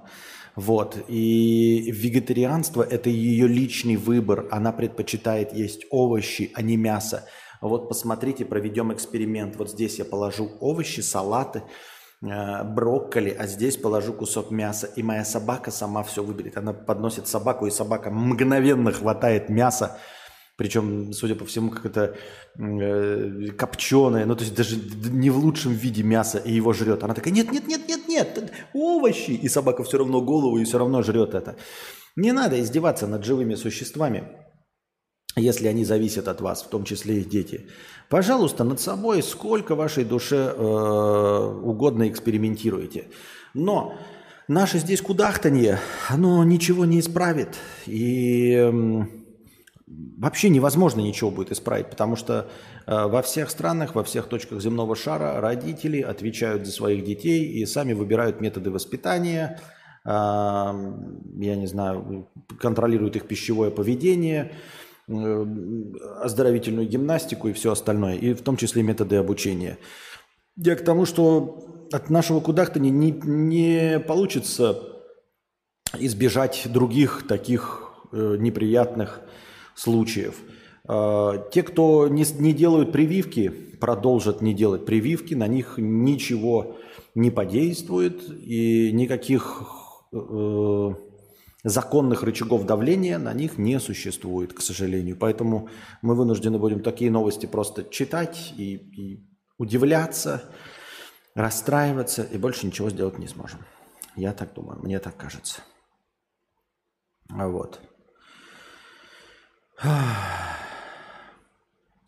Вот. 0.55 0.97
И 1.07 1.91
вегетарианство– 1.91 2.83
это 2.89 3.09
ее 3.09 3.47
личный 3.47 3.95
выбор. 3.95 4.47
Она 4.51 4.71
предпочитает 4.71 5.53
есть 5.53 5.85
овощи, 5.89 6.51
а 6.53 6.61
не 6.61 6.77
мясо. 6.77 7.25
Вот 7.61 7.87
посмотрите, 7.87 8.45
проведем 8.45 8.93
эксперимент. 8.93 9.55
Вот 9.55 9.71
здесь 9.71 9.99
я 9.99 10.05
положу 10.05 10.51
овощи, 10.59 11.01
салаты– 11.01 11.63
Э, 12.23 12.63
брокколи, 12.63 13.35
а 13.37 13.47
здесь 13.47 13.75
положу 13.75 14.13
кусок 14.13 14.49
мяса, 14.49 14.87
и 14.87 15.03
моя 15.03 15.25
собака 15.25 15.71
сама 15.71 16.03
все 16.03 16.23
выберет. 16.23 16.57
Она 16.57 16.71
подносит 16.71 17.27
собаку, 17.27 17.65
и 17.65 17.71
собака 17.71 18.11
мгновенно 18.11 18.93
хватает 18.93 19.49
мясо, 19.49 19.97
причем, 20.55 21.13
судя 21.13 21.35
по 21.35 21.45
всему, 21.45 21.71
как 21.71 21.85
это 21.85 22.15
э, 22.59 23.47
копченое, 23.57 24.25
ну 24.25 24.35
то 24.35 24.43
есть 24.43 24.55
даже 24.55 24.77
не 24.77 25.29
в 25.29 25.37
лучшем 25.37 25.73
виде 25.73 26.03
мяса, 26.03 26.37
и 26.37 26.53
его 26.53 26.73
жрет. 26.73 27.03
Она 27.03 27.13
такая, 27.13 27.33
нет, 27.33 27.51
нет, 27.51 27.67
нет, 27.67 27.87
нет, 27.87 28.07
нет, 28.07 28.51
овощи, 28.73 29.31
и 29.31 29.49
собака 29.49 29.83
все 29.83 29.97
равно 29.97 30.21
голову, 30.21 30.59
и 30.59 30.63
все 30.63 30.77
равно 30.77 31.01
жрет 31.01 31.33
это. 31.33 31.55
Не 32.15 32.31
надо 32.31 32.61
издеваться 32.61 33.07
над 33.07 33.25
живыми 33.25 33.55
существами 33.55 34.23
если 35.35 35.67
они 35.67 35.83
зависят 35.83 36.27
от 36.27 36.41
вас, 36.41 36.63
в 36.63 36.67
том 36.69 36.83
числе 36.83 37.21
и 37.21 37.23
дети. 37.23 37.67
Пожалуйста, 38.09 38.63
над 38.63 38.79
собой 38.79 39.23
сколько 39.23 39.75
вашей 39.75 40.05
душе 40.05 40.53
э, 40.55 41.59
угодно 41.63 42.07
экспериментируете. 42.07 43.07
Но 43.53 43.95
наше 44.47 44.77
здесь 44.77 45.01
кудахтанье, 45.01 45.79
оно 46.07 46.43
ничего 46.43 46.85
не 46.85 46.99
исправит. 46.99 47.57
И 47.87 48.53
э, 48.53 48.71
вообще 49.87 50.49
невозможно 50.49 51.01
ничего 51.01 51.31
будет 51.31 51.51
исправить, 51.51 51.89
потому 51.89 52.15
что 52.15 52.49
э, 52.87 53.07
во 53.07 53.21
всех 53.21 53.49
странах, 53.49 53.95
во 53.95 54.03
всех 54.03 54.27
точках 54.27 54.61
земного 54.61 54.95
шара 54.95 55.39
родители 55.41 56.01
отвечают 56.01 56.65
за 56.65 56.71
своих 56.71 57.03
детей 57.03 57.45
и 57.45 57.65
сами 57.65 57.93
выбирают 57.93 58.41
методы 58.41 58.71
воспитания, 58.71 59.59
я 60.05 60.73
не 61.55 61.65
знаю, 61.65 62.29
контролируют 62.59 63.15
их 63.15 63.25
пищевое 63.25 63.71
поведение– 63.71 64.51
Э, 65.09 65.45
оздоровительную 66.21 66.87
гимнастику 66.87 67.49
и 67.49 67.53
все 67.53 67.73
остальное, 67.73 68.15
и 68.15 68.33
в 68.33 68.41
том 68.41 68.55
числе 68.55 68.83
методы 68.83 69.17
обучения. 69.17 69.77
Я 70.55 70.77
к 70.77 70.85
тому, 70.85 71.05
что 71.05 71.87
от 71.91 72.09
нашего 72.09 72.39
кудахтани 72.39 72.89
не, 72.89 73.11
не 73.11 73.99
получится 73.99 74.79
избежать 75.99 76.67
других 76.71 77.27
таких 77.27 77.91
э, 78.13 78.37
неприятных 78.39 79.19
случаев. 79.75 80.39
Э, 80.87 81.43
те, 81.51 81.63
кто 81.63 82.07
не, 82.07 82.25
не 82.39 82.53
делают 82.53 82.91
прививки, 82.91 83.49
продолжат 83.49 84.41
не 84.41 84.53
делать 84.53 84.85
прививки, 84.85 85.33
на 85.33 85.47
них 85.47 85.75
ничего 85.77 86.77
не 87.15 87.31
подействует 87.31 88.23
и 88.29 88.91
никаких 88.91 89.63
э, 90.13 90.89
законных 91.63 92.23
рычагов 92.23 92.65
давления 92.65 93.17
на 93.17 93.33
них 93.33 93.57
не 93.57 93.79
существует, 93.79 94.53
к 94.53 94.61
сожалению. 94.61 95.17
Поэтому 95.17 95.69
мы 96.01 96.15
вынуждены 96.15 96.59
будем 96.59 96.81
такие 96.81 97.11
новости 97.11 97.45
просто 97.45 97.83
читать 97.83 98.53
и, 98.57 98.75
и 98.75 99.27
удивляться, 99.57 100.43
расстраиваться, 101.35 102.23
и 102.23 102.37
больше 102.37 102.67
ничего 102.67 102.89
сделать 102.89 103.17
не 103.17 103.27
сможем. 103.27 103.61
Я 104.15 104.33
так 104.33 104.53
думаю, 104.53 104.79
мне 104.81 104.99
так 104.99 105.17
кажется. 105.17 105.61
А 107.29 107.47
вот. 107.47 107.81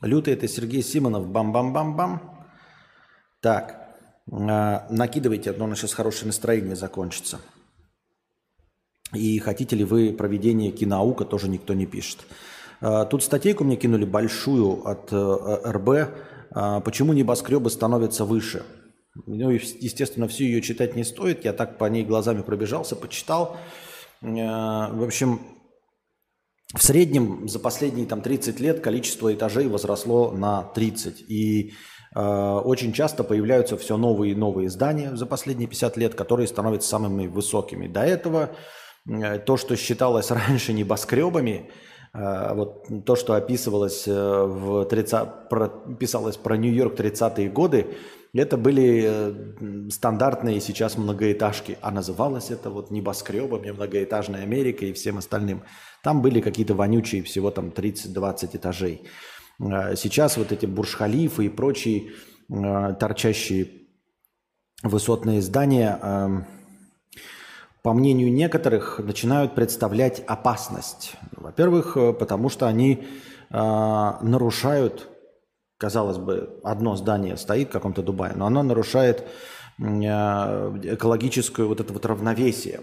Лютый 0.01 0.34
это 0.34 0.48
Сергей 0.48 0.82
Симонов. 0.82 1.27
Бам-бам-бам-бам. 1.27 2.48
Так, 3.41 3.98
а, 4.32 4.88
накидывайте, 4.89 5.50
одно 5.50 5.67
на 5.67 5.75
сейчас 5.75 5.94
хорошее 5.94 6.27
настроение 6.27 6.75
закончится. 6.75 7.39
И 9.13 9.39
хотите 9.39 9.75
ли 9.75 9.84
вы 9.84 10.13
проведение 10.13 10.72
кинаука, 10.72 11.25
тоже 11.25 11.50
никто 11.50 11.74
не 11.74 11.86
пишет. 11.86 12.25
А, 12.82 13.05
тут 13.05 13.24
статейку 13.24 13.63
мне 13.63 13.75
кинули 13.75 14.05
большую 14.05 14.88
от 14.88 15.12
э, 15.12 15.72
РБ. 15.72 15.89
А, 16.51 16.79
Почему 16.79 17.13
небоскребы 17.13 17.70
становятся 17.70 18.25
выше? 18.25 18.63
Ну, 19.25 19.50
естественно, 19.50 20.27
всю 20.27 20.44
ее 20.46 20.62
читать 20.62 20.96
не 20.96 21.03
стоит. 21.03 21.46
Я 21.46 21.53
так 21.53 21.77
по 21.77 21.86
ней 21.86 22.03
глазами 22.03 22.41
пробежался, 22.41 22.96
почитал. 22.96 23.58
В 24.22 25.03
общем, 25.05 25.39
в 26.74 26.81
среднем 26.81 27.48
за 27.48 27.60
последние 27.60 28.07
там, 28.07 28.22
30 28.22 28.60
лет 28.60 28.79
количество 28.81 29.34
этажей 29.34 29.67
возросло 29.67 30.31
на 30.31 30.63
30. 30.63 31.22
И 31.29 31.74
э, 32.15 32.19
очень 32.19 32.91
часто 32.91 33.24
появляются 33.24 33.77
все 33.77 33.98
новые 33.98 34.31
и 34.31 34.36
новые 34.36 34.69
здания 34.69 35.15
за 35.15 35.25
последние 35.25 35.67
50 35.67 35.98
лет, 35.98 36.15
которые 36.15 36.48
становятся 36.48 36.89
самыми 36.89 37.27
высокими. 37.27 37.88
До 37.88 38.01
этого 38.01 38.50
э, 39.07 39.39
то, 39.39 39.57
что 39.57 39.75
считалось 39.75 40.31
раньше 40.48 40.74
небоскребами, 40.74 41.69
э, 42.13 42.53
вот 42.55 42.88
то, 43.05 43.15
что 43.15 43.36
описывалось 43.36 44.07
э, 44.07 44.43
в 44.43 44.86
30, 44.86 45.50
про, 45.50 45.67
писалось 46.00 46.38
про 46.38 46.57
Нью-Йорк 46.57 47.00
30-е 47.00 47.48
годы, 47.48 47.95
это 48.38 48.58
были 48.58 49.04
э, 49.06 49.89
стандартные 49.89 50.60
сейчас 50.60 50.98
многоэтажки, 50.98 51.77
а 51.82 51.89
называлось 51.89 52.51
это 52.51 52.70
вот 52.70 52.92
небоскребами, 52.92 53.72
многоэтажной 53.72 54.44
Америкой 54.44 54.89
и 54.89 54.94
всем 54.94 55.18
остальным. 55.18 55.63
Там 56.04 56.22
были 56.22 56.42
какие-то 56.42 56.74
вонючие, 56.74 57.24
всего 57.24 57.50
там 57.50 57.70
30-20 57.70 58.58
этажей. 58.58 59.04
Э, 59.60 59.96
сейчас 59.96 60.36
вот 60.36 60.51
эти 60.51 60.65
бурж-халифы 60.65 61.46
и 61.46 61.50
прочие 61.50 62.12
э, 62.50 62.96
торчащие 63.00 63.72
высотные 64.84 65.42
здания, 65.42 66.46
по 67.82 67.94
мнению 67.94 68.32
некоторых, 68.32 69.00
начинают 69.00 69.56
представлять 69.56 70.20
опасность. 70.27 71.13
Во-первых, 71.32 71.94
потому 72.20 72.50
что 72.50 72.68
они 72.68 73.08
нарушают 73.50 75.14
казалось 75.77 76.17
бы, 76.17 76.60
одно 76.63 76.96
здание 76.96 77.38
стоит 77.38 77.70
в 77.70 77.72
каком-то 77.72 78.01
Дубае, 78.01 78.34
но 78.36 78.46
оно 78.48 78.63
нарушает 78.63 79.27
э, 79.77 79.84
экологическое 79.84 81.65
вот 81.65 81.79
это 81.79 81.91
вот 81.91 82.05
равновесие, 82.05 82.82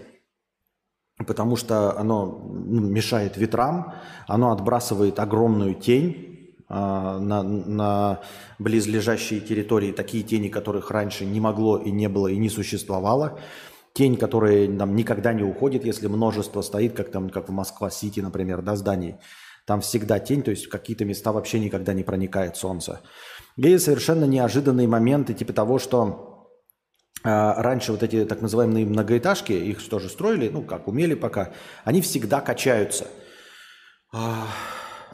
потому 1.25 1.55
что 1.55 1.97
оно 1.97 2.25
ну, 2.25 2.81
мешает 2.81 3.37
ветрам, 3.37 3.93
оно 4.27 4.51
отбрасывает 4.51 5.19
огромную 5.19 5.75
тень 5.75 6.55
э, 6.69 6.73
на, 6.73 7.43
на 7.43 8.19
близлежащие 8.59 9.39
территории, 9.39 9.91
такие 9.91 10.23
тени, 10.23 10.49
которых 10.49 10.91
раньше 10.91 11.25
не 11.25 11.39
могло 11.39 11.77
и 11.77 11.91
не 11.91 12.09
было 12.09 12.27
и 12.27 12.37
не 12.37 12.49
существовало. 12.49 13.39
Тень, 13.93 14.17
которая 14.17 14.75
там 14.75 14.95
никогда 14.95 15.33
не 15.33 15.43
уходит, 15.43 15.85
если 15.85 16.07
множество 16.07 16.63
стоит, 16.63 16.95
как 16.95 17.11
там, 17.11 17.29
как 17.29 17.49
в 17.49 17.51
Москва-Сити, 17.51 18.21
например, 18.21 18.63
да, 18.63 18.75
зданий. 18.75 19.17
Там 19.65 19.81
всегда 19.81 20.19
тень, 20.19 20.43
то 20.43 20.51
есть 20.51 20.65
в 20.65 20.69
какие-то 20.69 21.05
места 21.05 21.31
вообще 21.31 21.59
никогда 21.59 21.93
не 21.93 22.03
проникает 22.03 22.57
солнце. 22.57 23.01
И 23.55 23.77
совершенно 23.77 24.25
неожиданные 24.25 24.87
моменты, 24.87 25.33
типа 25.33 25.53
того, 25.53 25.79
что 25.79 26.49
э, 27.23 27.29
раньше 27.29 27.93
вот 27.93 28.03
эти 28.03 28.25
так 28.25 28.41
называемые 28.41 28.85
многоэтажки, 28.85 29.53
их 29.53 29.87
тоже 29.87 30.09
строили, 30.09 30.49
ну 30.49 30.63
как, 30.63 30.87
умели 30.87 31.13
пока, 31.13 31.53
они 31.85 32.01
всегда 32.01 32.41
качаются 32.41 33.07
э, 34.13 34.17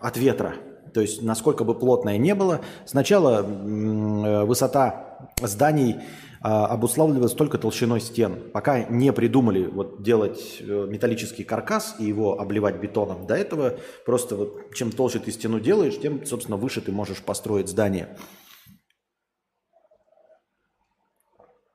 от 0.02 0.18
ветра. 0.18 0.56
То 0.94 1.02
есть 1.02 1.22
насколько 1.22 1.64
бы 1.64 1.78
плотное 1.78 2.18
не 2.18 2.34
было, 2.34 2.62
сначала 2.86 3.42
э, 3.42 4.46
высота 4.46 5.30
зданий 5.42 5.98
обуславливалось 6.42 7.34
только 7.34 7.58
толщиной 7.58 8.00
стен. 8.00 8.50
Пока 8.54 8.84
не 8.86 9.12
придумали 9.12 9.66
вот 9.66 10.02
делать 10.04 10.58
э, 10.62 10.88
металлический 10.90 11.44
каркас 11.44 11.96
и 12.00 12.06
его 12.06 12.40
обливать 12.40 12.80
бетоном, 12.80 13.28
до 13.28 13.36
этого 13.36 13.78
просто 14.06 14.36
вот 14.36 14.74
чем 14.74 14.92
толще 14.92 15.20
ты 15.20 15.32
стену 15.32 15.60
делаешь, 15.60 16.00
тем, 16.00 16.26
собственно, 16.26 16.58
выше 16.58 16.82
ты 16.82 16.92
можешь 16.92 17.22
построить 17.22 17.68
здание. 17.68 18.18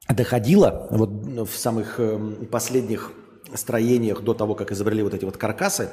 Доходило 0.08 0.86
вот 0.90 1.10
в 1.48 1.56
самых 1.56 1.98
эм, 1.98 2.46
последних 2.46 3.12
строениях 3.54 4.22
до 4.22 4.34
того, 4.34 4.54
как 4.54 4.72
изобрели 4.72 5.02
вот 5.02 5.14
эти 5.14 5.24
вот 5.24 5.36
каркасы, 5.36 5.90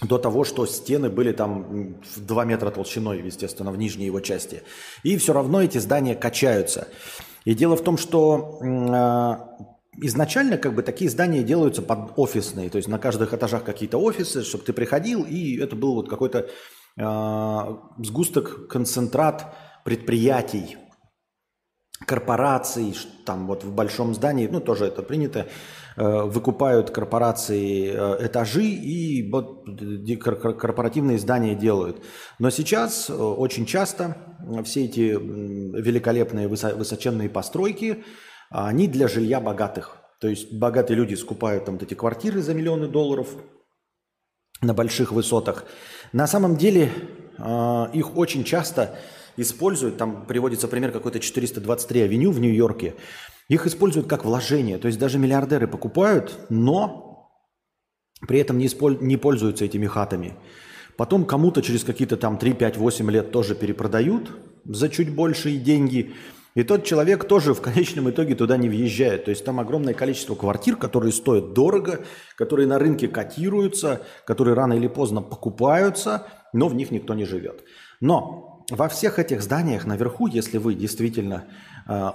до 0.00 0.18
того, 0.18 0.44
что 0.44 0.66
стены 0.66 1.08
были 1.08 1.32
там 1.32 2.00
в 2.14 2.26
2 2.26 2.44
метра 2.44 2.70
толщиной, 2.70 3.22
естественно, 3.22 3.70
в 3.70 3.78
нижней 3.78 4.06
его 4.06 4.20
части. 4.20 4.62
И 5.04 5.16
все 5.16 5.32
равно 5.32 5.62
эти 5.62 5.78
здания 5.78 6.14
качаются. 6.14 6.88
И 7.44 7.54
дело 7.54 7.76
в 7.76 7.82
том, 7.82 7.98
что 7.98 8.58
э, 8.60 9.66
изначально 9.96 10.58
как 10.58 10.74
бы 10.74 10.82
такие 10.82 11.10
здания 11.10 11.42
делаются 11.42 11.82
под 11.82 12.12
офисные, 12.16 12.70
то 12.70 12.76
есть 12.76 12.88
на 12.88 12.98
каждых 12.98 13.34
этажах 13.34 13.64
какие-то 13.64 13.98
офисы, 13.98 14.42
чтобы 14.42 14.64
ты 14.64 14.72
приходил, 14.72 15.24
и 15.24 15.58
это 15.58 15.76
был 15.76 15.94
вот 15.94 16.08
какой-то 16.08 16.48
э, 16.96 17.76
сгусток, 17.98 18.68
концентрат 18.68 19.54
предприятий, 19.84 20.76
корпораций, 22.06 22.96
там 23.24 23.46
вот 23.46 23.64
в 23.64 23.74
большом 23.74 24.14
здании, 24.14 24.46
ну 24.46 24.60
тоже 24.60 24.86
это 24.86 25.02
принято, 25.02 25.48
выкупают 25.96 26.90
корпорации 26.90 27.92
э, 27.94 28.26
этажи 28.26 28.64
и 28.64 29.30
вот 29.30 29.64
корпоративные 30.22 31.18
здания 31.18 31.54
делают. 31.54 32.02
Но 32.38 32.50
сейчас 32.50 33.10
э, 33.10 33.14
очень 33.14 33.66
часто 33.66 34.16
все 34.64 34.84
эти 34.84 35.00
великолепные 35.00 36.48
высоченные 36.48 37.28
постройки, 37.28 38.04
они 38.50 38.88
для 38.88 39.08
жилья 39.08 39.40
богатых. 39.40 39.98
То 40.20 40.28
есть 40.28 40.52
богатые 40.52 40.96
люди 40.96 41.14
скупают 41.14 41.64
там 41.64 41.74
вот 41.74 41.82
эти 41.82 41.94
квартиры 41.94 42.42
за 42.42 42.54
миллионы 42.54 42.88
долларов 42.88 43.28
на 44.60 44.74
больших 44.74 45.12
высотах. 45.12 45.64
На 46.12 46.26
самом 46.26 46.56
деле 46.56 46.90
их 47.92 48.16
очень 48.16 48.44
часто 48.44 48.96
используют, 49.36 49.96
там 49.96 50.26
приводится 50.26 50.68
пример 50.68 50.92
какой-то 50.92 51.20
423 51.20 52.02
авеню 52.02 52.30
в 52.30 52.40
Нью-Йорке, 52.40 52.94
их 53.48 53.66
используют 53.66 54.06
как 54.08 54.24
вложение. 54.24 54.78
То 54.78 54.86
есть 54.86 54.98
даже 54.98 55.18
миллиардеры 55.18 55.66
покупают, 55.66 56.38
но 56.48 57.30
при 58.26 58.38
этом 58.38 58.58
не, 58.58 58.66
исполь... 58.66 58.98
не 59.00 59.16
пользуются 59.16 59.64
этими 59.64 59.86
хатами. 59.86 60.34
Потом 60.96 61.24
кому-то 61.24 61.62
через 61.62 61.84
какие-то 61.84 62.16
там 62.16 62.38
3, 62.38 62.52
5, 62.54 62.76
8 62.76 63.10
лет 63.10 63.32
тоже 63.32 63.54
перепродают 63.54 64.30
за 64.64 64.88
чуть 64.88 65.14
большие 65.14 65.58
деньги. 65.58 66.14
И 66.54 66.64
тот 66.64 66.84
человек 66.84 67.24
тоже 67.26 67.54
в 67.54 67.62
конечном 67.62 68.10
итоге 68.10 68.34
туда 68.34 68.58
не 68.58 68.68
въезжает. 68.68 69.24
То 69.24 69.30
есть 69.30 69.44
там 69.44 69.58
огромное 69.58 69.94
количество 69.94 70.34
квартир, 70.34 70.76
которые 70.76 71.12
стоят 71.12 71.54
дорого, 71.54 72.04
которые 72.36 72.66
на 72.66 72.78
рынке 72.78 73.08
котируются, 73.08 74.02
которые 74.26 74.54
рано 74.54 74.74
или 74.74 74.86
поздно 74.86 75.22
покупаются, 75.22 76.26
но 76.52 76.68
в 76.68 76.74
них 76.74 76.90
никто 76.90 77.14
не 77.14 77.24
живет. 77.24 77.64
Но 78.00 78.64
во 78.70 78.88
всех 78.88 79.18
этих 79.18 79.42
зданиях 79.42 79.86
наверху, 79.86 80.26
если 80.26 80.58
вы 80.58 80.74
действительно 80.74 81.44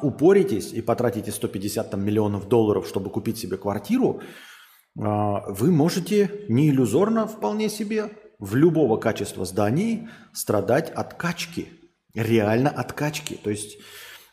упоритесь 0.01 0.73
и 0.73 0.81
потратите 0.81 1.31
150 1.31 1.91
там, 1.91 2.03
миллионов 2.03 2.47
долларов, 2.47 2.87
чтобы 2.87 3.09
купить 3.09 3.37
себе 3.37 3.57
квартиру, 3.57 4.21
э, 4.21 5.01
вы 5.01 5.71
можете 5.71 6.45
не 6.47 6.69
иллюзорно 6.69 7.27
вполне 7.27 7.69
себе 7.69 8.11
в 8.39 8.55
любого 8.55 8.97
качества 8.97 9.45
зданий 9.45 10.07
страдать 10.33 10.89
от 10.91 11.13
качки. 11.15 11.69
Реально 12.13 12.69
от 12.69 12.93
качки. 12.93 13.35
То 13.35 13.49
есть 13.49 13.77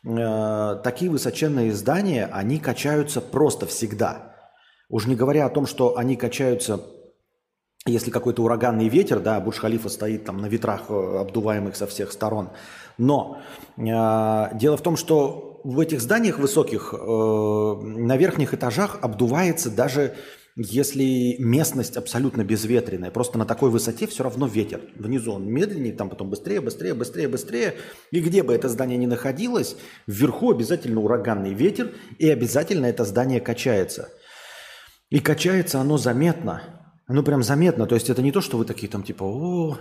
э, 0.05 0.81
такие 0.83 1.11
высоченные 1.11 1.73
здания, 1.73 2.29
они 2.33 2.59
качаются 2.59 3.21
просто 3.21 3.67
всегда. 3.67 4.35
Уж 4.89 5.07
не 5.07 5.17
говоря 5.17 5.47
о 5.47 5.51
том, 5.51 5.67
что 5.67 5.97
они 5.97 6.17
качаются 6.17 6.81
если 7.87 8.11
какой-то 8.11 8.43
ураганный 8.43 8.89
ветер, 8.89 9.21
да, 9.21 9.39
Бурж-Халифа 9.41 9.91
стоит 9.91 10.25
там 10.25 10.39
на 10.39 10.47
ветрах, 10.47 10.85
э, 10.89 11.19
обдуваемых 11.21 11.77
со 11.77 11.87
всех 11.87 12.13
сторон. 12.13 12.49
Но 12.97 13.43
э, 13.77 13.83
дело 14.57 14.79
в 14.79 14.83
том, 14.83 14.97
что 14.97 15.61
в 15.65 15.79
этих 15.81 16.01
зданиях 16.01 16.39
высоких 16.39 16.95
э, 16.95 16.97
на 16.97 18.17
верхних 18.17 18.55
этажах 18.55 18.99
обдувается 19.03 19.71
даже 19.71 20.15
если 20.57 21.35
местность 21.41 21.97
абсолютно 21.97 22.45
безветренная. 22.45 23.11
Просто 23.11 23.39
на 23.39 23.45
такой 23.45 23.71
высоте 23.71 24.07
все 24.07 24.23
равно 24.23 24.47
ветер. 24.47 24.81
Внизу 24.95 25.33
он 25.33 25.47
медленнее, 25.47 25.93
там 25.93 26.09
потом 26.09 26.31
быстрее, 26.31 26.61
быстрее, 26.61 26.95
быстрее, 26.95 27.29
быстрее. 27.29 27.75
И 28.13 28.21
где 28.21 28.43
бы 28.45 28.55
это 28.55 28.69
здание 28.69 28.97
ни 28.97 29.07
находилось, 29.07 29.77
вверху 30.07 30.53
обязательно 30.53 31.01
ураганный 31.01 31.53
ветер, 31.53 31.93
и 32.19 32.31
обязательно 32.31 32.87
это 32.87 33.05
здание 33.05 33.41
качается. 33.41 34.11
И 35.11 35.19
качается 35.19 35.81
оно 35.81 35.99
заметно. 35.99 36.84
Ну, 37.09 37.23
прям 37.23 37.43
заметно. 37.43 37.87
То 37.87 37.95
есть 37.95 38.09
это 38.11 38.23
не 38.23 38.33
то, 38.33 38.41
что 38.41 38.57
вы 38.57 38.65
такие 38.65 38.91
там 38.91 39.03
типа, 39.03 39.25
о, 39.25 39.79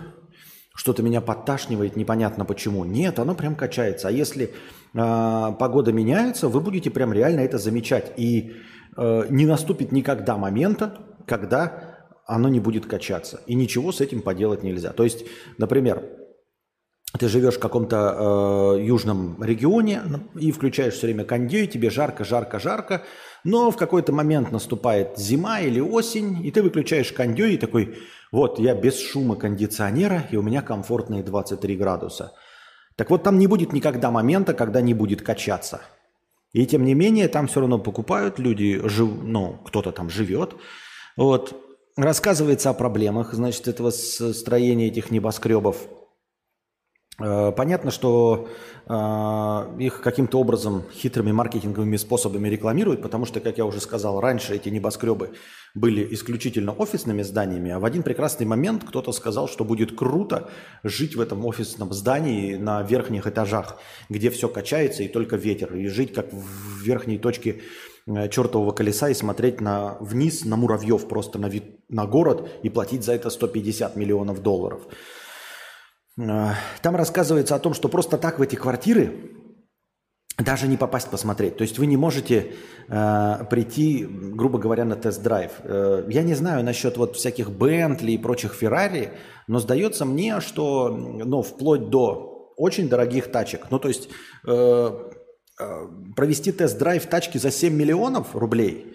что-то 0.74 1.02
меня 1.02 1.20
подташнивает, 1.20 1.96
непонятно 1.96 2.44
почему. 2.44 2.84
Нет, 2.84 3.18
оно 3.18 3.34
прям 3.34 3.54
качается. 3.54 4.08
А 4.08 4.10
если 4.10 4.44
э, 4.92 5.52
погода 5.58 5.92
меняется, 5.92 6.48
вы 6.48 6.60
будете 6.60 6.90
прям 6.90 7.12
реально 7.12 7.40
это 7.40 7.58
замечать. 7.58 8.12
И 8.16 8.54
э, 8.96 9.26
не 9.30 9.46
наступит 9.46 9.92
никогда 9.92 10.36
момента, 10.36 10.98
когда 11.26 11.94
оно 12.26 12.48
не 12.48 12.60
будет 12.60 12.86
качаться. 12.86 13.40
И 13.46 13.54
ничего 13.54 13.92
с 13.92 14.00
этим 14.00 14.20
поделать 14.20 14.62
нельзя. 14.62 14.92
То 14.92 15.04
есть, 15.04 15.24
например, 15.58 16.04
ты 17.18 17.28
живешь 17.28 17.54
в 17.54 17.60
каком-то 17.60 18.76
э, 18.76 18.82
южном 18.82 19.42
регионе 19.42 20.02
и 20.34 20.50
включаешь 20.50 20.94
все 20.94 21.06
время 21.06 21.24
кондей, 21.24 21.66
тебе 21.66 21.90
жарко, 21.90 22.24
жарко, 22.24 22.58
жарко, 22.58 23.04
но 23.44 23.70
в 23.70 23.76
какой-то 23.76 24.12
момент 24.12 24.50
наступает 24.50 25.16
зима 25.16 25.60
или 25.60 25.80
осень, 25.80 26.44
и 26.44 26.50
ты 26.50 26.62
выключаешь 26.62 27.12
кондей 27.12 27.54
и 27.54 27.58
такой, 27.58 27.98
вот, 28.32 28.58
я 28.58 28.74
без 28.74 28.98
шума 28.98 29.36
кондиционера, 29.36 30.26
и 30.30 30.36
у 30.36 30.42
меня 30.42 30.60
комфортные 30.60 31.22
23 31.22 31.76
градуса. 31.76 32.32
Так 32.96 33.10
вот, 33.10 33.22
там 33.22 33.38
не 33.38 33.46
будет 33.46 33.72
никогда 33.72 34.10
момента, 34.10 34.54
когда 34.54 34.80
не 34.80 34.94
будет 34.94 35.22
качаться. 35.22 35.82
И 36.52 36.66
тем 36.66 36.84
не 36.84 36.94
менее, 36.94 37.28
там 37.28 37.46
все 37.46 37.60
равно 37.60 37.78
покупают 37.78 38.38
люди, 38.38 38.80
жив, 38.84 39.10
ну, 39.22 39.60
кто-то 39.64 39.92
там 39.92 40.10
живет. 40.10 40.56
Вот. 41.16 41.54
рассказывается 41.96 42.70
о 42.70 42.74
проблемах, 42.74 43.34
значит, 43.34 43.68
этого 43.68 43.90
строения 43.90 44.88
этих 44.88 45.12
небоскребов. 45.12 45.76
Э, 47.20 47.52
понятно, 47.56 47.90
что 47.90 48.48
э, 48.86 49.76
их 49.78 50.00
каким-то 50.00 50.40
образом 50.40 50.82
хитрыми 50.92 51.30
маркетинговыми 51.30 51.96
способами 51.96 52.48
рекламируют, 52.48 53.02
потому 53.02 53.24
что, 53.24 53.40
как 53.40 53.56
я 53.58 53.66
уже 53.66 53.80
сказал, 53.80 54.20
раньше 54.20 54.54
эти 54.54 54.68
небоскребы 54.68 55.30
были 55.74 56.12
исключительно 56.12 56.72
офисными 56.72 57.22
зданиями, 57.22 57.70
а 57.70 57.78
в 57.78 57.84
один 57.84 58.02
прекрасный 58.02 58.46
момент 58.46 58.84
кто-то 58.84 59.12
сказал, 59.12 59.48
что 59.48 59.64
будет 59.64 59.96
круто 59.96 60.50
жить 60.82 61.14
в 61.14 61.20
этом 61.20 61.44
офисном 61.46 61.92
здании 61.92 62.56
на 62.56 62.82
верхних 62.82 63.28
этажах, 63.28 63.78
где 64.08 64.30
все 64.30 64.48
качается 64.48 65.04
и 65.04 65.08
только 65.08 65.36
ветер, 65.36 65.74
и 65.74 65.86
жить 65.86 66.12
как 66.12 66.32
в 66.32 66.82
верхней 66.82 67.18
точке 67.18 67.60
э, 68.06 68.28
чертового 68.28 68.72
колеса 68.72 69.08
и 69.08 69.14
смотреть 69.14 69.60
на, 69.60 69.98
вниз 70.00 70.44
на 70.44 70.56
муравьев 70.56 71.06
просто 71.06 71.38
на, 71.38 71.46
вид, 71.46 71.78
на 71.88 72.06
город 72.06 72.48
и 72.64 72.70
платить 72.70 73.04
за 73.04 73.12
это 73.12 73.30
150 73.30 73.94
миллионов 73.94 74.42
долларов. 74.42 74.82
Э, 76.18 76.52
там 76.82 76.96
рассказывается 76.96 77.54
о 77.54 77.58
том, 77.58 77.74
что 77.74 77.88
просто 77.88 78.18
так 78.18 78.38
в 78.38 78.42
эти 78.42 78.56
квартиры 78.56 79.30
даже 80.38 80.66
не 80.66 80.76
попасть 80.76 81.10
посмотреть. 81.10 81.56
То 81.56 81.62
есть 81.62 81.78
вы 81.78 81.86
не 81.86 81.96
можете 81.96 82.54
э, 82.88 83.44
прийти, 83.50 84.04
грубо 84.08 84.58
говоря, 84.58 84.84
на 84.84 84.96
тест-драйв. 84.96 85.52
Э, 85.60 86.04
я 86.08 86.22
не 86.22 86.34
знаю 86.34 86.64
насчет 86.64 86.96
вот 86.96 87.16
всяких 87.16 87.50
Бентли 87.50 88.12
и 88.12 88.18
прочих 88.18 88.52
Феррари, 88.52 89.12
но 89.46 89.60
сдается 89.60 90.04
мне, 90.04 90.40
что 90.40 90.88
ну, 90.88 91.42
вплоть 91.42 91.88
до 91.88 92.52
очень 92.56 92.88
дорогих 92.88 93.30
тачек, 93.30 93.66
ну 93.70 93.78
то 93.78 93.88
есть 93.88 94.08
э, 94.46 94.90
э, 95.60 95.86
провести 96.16 96.52
тест-драйв 96.52 97.06
тачки 97.06 97.38
за 97.38 97.50
7 97.50 97.74
миллионов 97.74 98.34
рублей, 98.34 98.94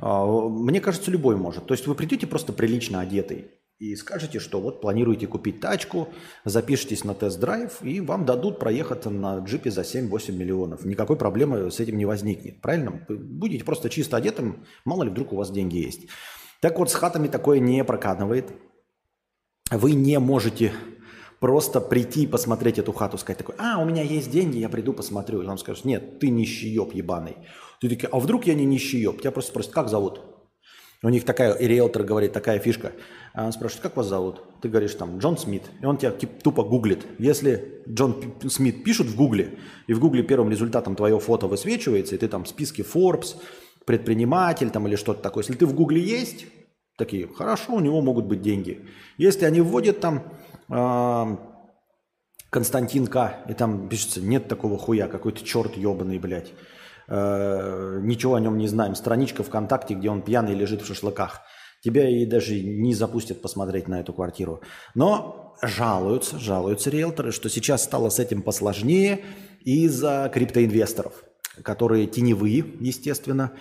э, 0.00 0.04
мне 0.06 0.80
кажется, 0.80 1.10
любой 1.10 1.36
может. 1.36 1.66
То 1.66 1.74
есть 1.74 1.86
вы 1.86 1.94
придете 1.94 2.26
просто 2.26 2.52
прилично 2.52 3.00
одетый, 3.00 3.50
и 3.78 3.94
скажете, 3.94 4.40
что 4.40 4.60
вот 4.60 4.80
планируете 4.80 5.26
купить 5.26 5.60
тачку, 5.60 6.08
запишитесь 6.44 7.04
на 7.04 7.14
тест-драйв, 7.14 7.82
и 7.82 8.00
вам 8.00 8.24
дадут 8.24 8.58
проехаться 8.58 9.10
на 9.10 9.38
джипе 9.38 9.70
за 9.70 9.82
7-8 9.82 10.32
миллионов. 10.32 10.84
Никакой 10.84 11.16
проблемы 11.16 11.70
с 11.70 11.78
этим 11.78 11.98
не 11.98 12.06
возникнет. 12.06 12.62
Правильно? 12.62 13.04
Будете 13.08 13.64
просто 13.64 13.90
чисто 13.90 14.16
одетым, 14.16 14.64
мало 14.84 15.02
ли 15.02 15.10
вдруг 15.10 15.32
у 15.32 15.36
вас 15.36 15.50
деньги 15.50 15.76
есть. 15.76 16.06
Так 16.60 16.78
вот, 16.78 16.90
с 16.90 16.94
хатами 16.94 17.28
такое 17.28 17.58
не 17.58 17.84
прокатывает. 17.84 18.50
Вы 19.70 19.92
не 19.92 20.18
можете 20.18 20.72
просто 21.38 21.80
прийти 21.82 22.22
и 22.22 22.26
посмотреть 22.26 22.78
эту 22.78 22.92
хату, 22.92 23.18
сказать 23.18 23.38
такой, 23.38 23.56
а, 23.58 23.78
у 23.78 23.84
меня 23.84 24.02
есть 24.02 24.30
деньги, 24.30 24.56
я 24.56 24.70
приду 24.70 24.94
посмотрю. 24.94 25.42
И 25.42 25.46
вам 25.46 25.58
скажут, 25.58 25.84
нет, 25.84 26.18
ты 26.18 26.30
нищеёб 26.30 26.94
ебаный. 26.94 27.36
Ты 27.80 27.90
такой, 27.90 28.08
а 28.10 28.20
вдруг 28.20 28.46
я 28.46 28.54
не 28.54 28.64
нищеёб? 28.64 29.20
Тебя 29.20 29.32
просто 29.32 29.50
спросят, 29.50 29.72
как 29.72 29.90
зовут? 29.90 30.35
У 31.06 31.08
них 31.08 31.24
такая, 31.24 31.52
и 31.52 31.68
риэлтор 31.68 32.02
говорит, 32.02 32.32
такая 32.32 32.58
фишка. 32.58 32.90
А 33.32 33.46
он 33.46 33.52
спрашивает, 33.52 33.84
как 33.84 33.96
вас 33.96 34.06
зовут? 34.06 34.42
Ты 34.60 34.68
говоришь 34.68 34.94
там, 34.94 35.18
Джон 35.18 35.38
Смит. 35.38 35.62
И 35.80 35.86
он 35.86 35.98
тебя 35.98 36.10
тупо 36.10 36.64
гуглит. 36.64 37.06
Если 37.20 37.80
Джон 37.88 38.34
Смит 38.48 38.82
пишут 38.82 39.06
в 39.06 39.14
гугле, 39.14 39.56
и 39.86 39.94
в 39.94 40.00
гугле 40.00 40.24
первым 40.24 40.50
результатом 40.50 40.96
твое 40.96 41.20
фото 41.20 41.46
высвечивается, 41.46 42.16
и 42.16 42.18
ты 42.18 42.26
там 42.26 42.42
в 42.42 42.48
списке 42.48 42.82
Forbes, 42.82 43.36
предприниматель 43.84 44.70
там 44.70 44.88
или 44.88 44.96
что-то 44.96 45.22
такое. 45.22 45.44
Если 45.44 45.54
ты 45.54 45.64
в 45.66 45.74
гугле 45.74 46.02
есть, 46.02 46.46
такие, 46.98 47.28
хорошо, 47.28 47.74
у 47.74 47.80
него 47.80 48.00
могут 48.00 48.24
быть 48.24 48.42
деньги. 48.42 48.84
Если 49.16 49.44
они 49.44 49.60
вводят 49.60 50.00
там 50.00 50.24
э, 50.68 51.36
Константин 52.50 53.06
К, 53.06 53.44
и 53.48 53.54
там 53.54 53.88
пишется, 53.88 54.20
нет 54.20 54.48
такого 54.48 54.76
хуя, 54.76 55.06
какой-то 55.06 55.44
черт 55.44 55.76
ебаный, 55.76 56.18
блядь. 56.18 56.52
Э, 57.08 58.00
ничего 58.02 58.34
о 58.34 58.40
нем 58.40 58.58
не 58.58 58.68
знаем. 58.68 58.94
Страничка 58.94 59.42
ВКонтакте, 59.42 59.94
где 59.94 60.10
он 60.10 60.22
пьяный 60.22 60.54
лежит 60.54 60.82
в 60.82 60.86
шашлыках. 60.86 61.42
Тебя 61.82 62.08
и 62.08 62.26
даже 62.26 62.60
не 62.60 62.94
запустят 62.94 63.42
посмотреть 63.42 63.86
на 63.86 64.00
эту 64.00 64.12
квартиру. 64.12 64.60
Но 64.94 65.54
жалуются, 65.62 66.38
жалуются 66.38 66.90
риэлторы, 66.90 67.32
что 67.32 67.48
сейчас 67.48 67.84
стало 67.84 68.08
с 68.08 68.18
этим 68.18 68.42
посложнее 68.42 69.20
из-за 69.60 70.30
криптоинвесторов, 70.32 71.24
которые 71.62 72.06
теневые, 72.06 72.64
естественно. 72.80 73.52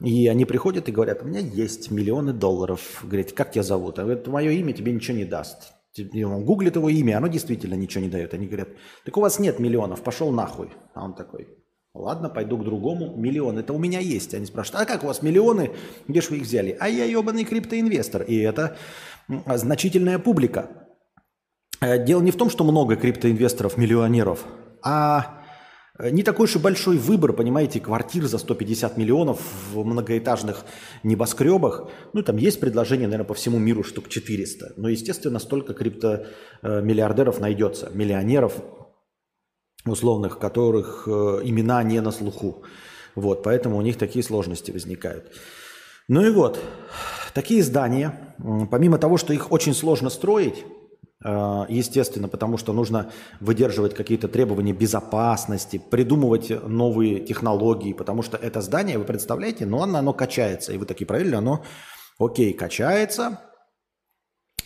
И 0.00 0.26
они 0.28 0.46
приходят 0.46 0.88
и 0.88 0.92
говорят, 0.92 1.22
у 1.22 1.26
меня 1.26 1.40
есть 1.40 1.90
миллионы 1.90 2.32
долларов. 2.32 3.02
Говорит, 3.02 3.32
как 3.32 3.52
тебя 3.52 3.62
зовут? 3.62 3.98
А 3.98 4.02
говорит, 4.02 4.26
мое 4.26 4.50
имя 4.52 4.72
тебе 4.72 4.92
ничего 4.92 5.16
не 5.16 5.26
даст. 5.26 5.74
Он 5.98 6.44
гуглит 6.44 6.76
его 6.76 6.88
имя, 6.88 7.18
оно 7.18 7.26
действительно 7.26 7.74
ничего 7.74 8.02
не 8.04 8.10
дает. 8.10 8.32
Они 8.32 8.46
говорят, 8.46 8.68
так 9.04 9.16
у 9.16 9.20
вас 9.20 9.38
нет 9.38 9.58
миллионов, 9.58 10.02
пошел 10.02 10.30
нахуй. 10.30 10.70
А 10.94 11.04
он 11.04 11.14
такой, 11.14 11.48
Ладно, 11.94 12.28
пойду 12.28 12.56
к 12.56 12.64
другому. 12.64 13.16
Миллион. 13.16 13.58
Это 13.58 13.72
у 13.72 13.78
меня 13.78 13.98
есть. 13.98 14.32
Они 14.34 14.46
спрашивают, 14.46 14.88
а 14.88 14.92
как 14.92 15.02
у 15.02 15.08
вас 15.08 15.22
миллионы? 15.22 15.72
Где 16.06 16.20
же 16.20 16.30
вы 16.30 16.36
их 16.36 16.42
взяли? 16.44 16.76
А 16.78 16.88
я 16.88 17.04
ебаный 17.04 17.44
криптоинвестор. 17.44 18.22
И 18.22 18.38
это 18.38 18.76
значительная 19.28 20.18
публика. 20.18 20.70
Э, 21.80 22.04
дело 22.04 22.20
не 22.20 22.30
в 22.30 22.36
том, 22.36 22.50
что 22.50 22.64
много 22.64 22.96
криптоинвесторов, 22.96 23.76
миллионеров, 23.76 24.44
а 24.82 25.42
э, 25.98 26.10
не 26.10 26.22
такой 26.22 26.44
уж 26.44 26.56
и 26.56 26.58
большой 26.58 26.98
выбор, 26.98 27.32
понимаете, 27.32 27.80
квартир 27.80 28.26
за 28.26 28.38
150 28.38 28.96
миллионов 28.96 29.40
в 29.72 29.84
многоэтажных 29.84 30.64
небоскребах. 31.02 31.88
Ну, 32.12 32.22
там 32.22 32.36
есть 32.36 32.60
предложение, 32.60 33.08
наверное, 33.08 33.26
по 33.26 33.34
всему 33.34 33.58
миру 33.58 33.82
штук 33.82 34.08
400. 34.08 34.74
Но, 34.76 34.88
естественно, 34.88 35.38
столько 35.38 35.72
криптомиллиардеров 35.72 37.40
найдется, 37.40 37.90
миллионеров, 37.94 38.62
условных, 39.86 40.38
которых 40.38 41.04
э, 41.06 41.10
имена 41.44 41.82
не 41.82 42.00
на 42.00 42.10
слуху. 42.10 42.62
Вот, 43.14 43.42
поэтому 43.42 43.76
у 43.76 43.82
них 43.82 43.98
такие 43.98 44.22
сложности 44.22 44.70
возникают. 44.70 45.32
Ну 46.08 46.24
и 46.24 46.30
вот, 46.30 46.58
такие 47.34 47.62
здания, 47.62 48.34
помимо 48.70 48.98
того, 48.98 49.16
что 49.16 49.32
их 49.32 49.52
очень 49.52 49.74
сложно 49.74 50.10
строить, 50.10 50.64
э, 51.24 51.64
естественно, 51.68 52.28
потому 52.28 52.58
что 52.58 52.72
нужно 52.72 53.10
выдерживать 53.40 53.94
какие-то 53.94 54.28
требования 54.28 54.72
безопасности, 54.72 55.80
придумывать 55.90 56.50
новые 56.66 57.20
технологии, 57.20 57.92
потому 57.92 58.22
что 58.22 58.36
это 58.36 58.60
здание, 58.60 58.98
вы 58.98 59.04
представляете, 59.04 59.66
но 59.66 59.82
оно, 59.82 59.98
оно 59.98 60.12
качается. 60.12 60.72
И 60.72 60.78
вы 60.78 60.86
такие, 60.86 61.06
правильно, 61.06 61.38
оно, 61.38 61.64
окей, 62.18 62.52
качается, 62.52 63.40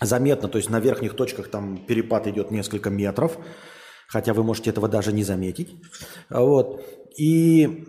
заметно, 0.00 0.48
то 0.48 0.58
есть 0.58 0.70
на 0.70 0.80
верхних 0.80 1.14
точках 1.14 1.48
там 1.48 1.78
перепад 1.78 2.26
идет 2.26 2.50
несколько 2.50 2.90
метров, 2.90 3.38
хотя 4.14 4.32
вы 4.32 4.44
можете 4.44 4.70
этого 4.70 4.88
даже 4.88 5.12
не 5.12 5.24
заметить. 5.24 5.74
Вот. 6.30 6.80
И 7.18 7.84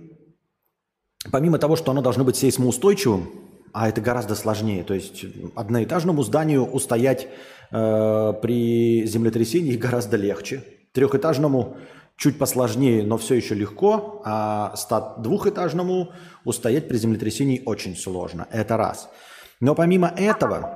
помимо 1.31 1.59
того, 1.59 1.75
что 1.75 1.91
оно 1.91 2.01
должно 2.01 2.23
быть 2.23 2.35
сейсмоустойчивым, 2.35 3.29
а 3.73 3.89
это 3.89 4.01
гораздо 4.01 4.33
сложнее, 4.33 4.83
то 4.83 4.95
есть 4.95 5.23
одноэтажному 5.55 6.23
зданию 6.23 6.65
устоять 6.65 7.27
э, 7.71 8.33
при 8.41 9.05
землетрясении 9.05 9.77
гораздо 9.77 10.17
легче, 10.17 10.63
трехэтажному 10.93 11.77
чуть 12.17 12.39
посложнее, 12.39 13.03
но 13.03 13.17
все 13.17 13.35
еще 13.35 13.53
легко, 13.53 14.23
а 14.25 14.73
двухэтажному 15.19 16.11
устоять 16.43 16.87
при 16.87 16.97
землетрясении 16.97 17.61
очень 17.67 17.95
сложно. 17.95 18.47
Это 18.49 18.77
раз. 18.77 19.09
Но 19.59 19.75
помимо 19.75 20.07
этого, 20.07 20.74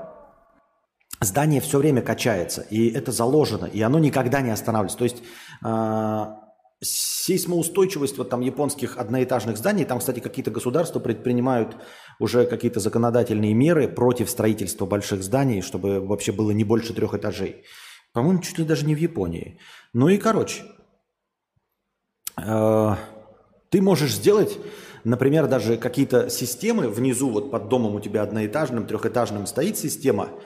здание 1.21 1.61
все 1.61 1.77
время 1.77 2.01
качается, 2.01 2.61
и 2.69 2.89
это 2.89 3.11
заложено, 3.11 3.65
и 3.65 3.81
оно 3.81 3.99
никогда 3.99 4.41
не 4.41 4.51
останавливается. 4.51 4.97
То 4.97 5.03
есть 5.03 5.17
э, 5.65 6.25
сейсмоустойчивость 6.81 8.17
вот 8.17 8.29
там 8.29 8.41
японских 8.41 8.97
одноэтажных 8.97 9.57
зданий, 9.57 9.85
там, 9.85 9.99
кстати, 9.99 10.19
какие-то 10.19 10.51
государства 10.51 10.99
предпринимают 10.99 11.75
уже 12.19 12.45
какие-то 12.45 12.79
законодательные 12.79 13.53
меры 13.53 13.87
против 13.87 14.29
строительства 14.29 14.85
больших 14.85 15.23
зданий, 15.23 15.61
чтобы 15.61 15.99
вообще 15.99 16.31
было 16.31 16.51
не 16.51 16.63
больше 16.63 16.93
трех 16.93 17.13
этажей. 17.13 17.63
По-моему, 18.13 18.41
чуть 18.41 18.57
ли 18.57 18.65
даже 18.65 18.85
не 18.85 18.95
в 18.95 18.99
Японии. 18.99 19.59
Ну 19.93 20.07
и, 20.07 20.17
короче, 20.17 20.63
э, 22.37 22.95
ты 23.69 23.81
можешь 23.81 24.13
сделать, 24.13 24.57
например, 25.03 25.47
даже 25.47 25.75
какие-то 25.75 26.29
системы 26.29 26.87
внизу, 26.87 27.29
вот 27.29 27.51
под 27.51 27.67
домом 27.67 27.95
у 27.95 27.99
тебя 27.99 28.23
одноэтажным, 28.23 28.87
трехэтажным 28.87 29.47
стоит 29.47 29.77
система– 29.77 30.29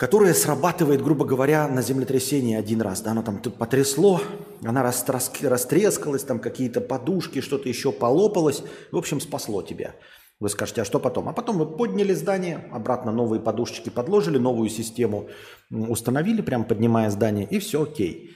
которая 0.00 0.32
срабатывает, 0.32 1.02
грубо 1.02 1.26
говоря, 1.26 1.68
на 1.68 1.82
землетрясении 1.82 2.56
один 2.56 2.80
раз. 2.80 3.02
Да, 3.02 3.10
оно 3.10 3.22
там 3.22 3.36
потрясло, 3.36 4.22
она 4.64 4.82
растрескалась, 4.82 6.24
там 6.24 6.38
какие-то 6.38 6.80
подушки, 6.80 7.42
что-то 7.42 7.68
еще 7.68 7.92
полопалось. 7.92 8.62
В 8.92 8.96
общем, 8.96 9.20
спасло 9.20 9.60
тебя. 9.60 9.94
Вы 10.40 10.48
скажете, 10.48 10.80
а 10.80 10.84
что 10.86 11.00
потом? 11.00 11.28
А 11.28 11.34
потом 11.34 11.58
вы 11.58 11.66
подняли 11.66 12.14
здание, 12.14 12.66
обратно 12.72 13.12
новые 13.12 13.40
подушечки 13.42 13.90
подложили, 13.90 14.38
новую 14.38 14.70
систему 14.70 15.28
установили, 15.70 16.40
прям 16.40 16.64
поднимая 16.64 17.10
здание, 17.10 17.46
и 17.46 17.58
все 17.58 17.82
окей. 17.82 18.34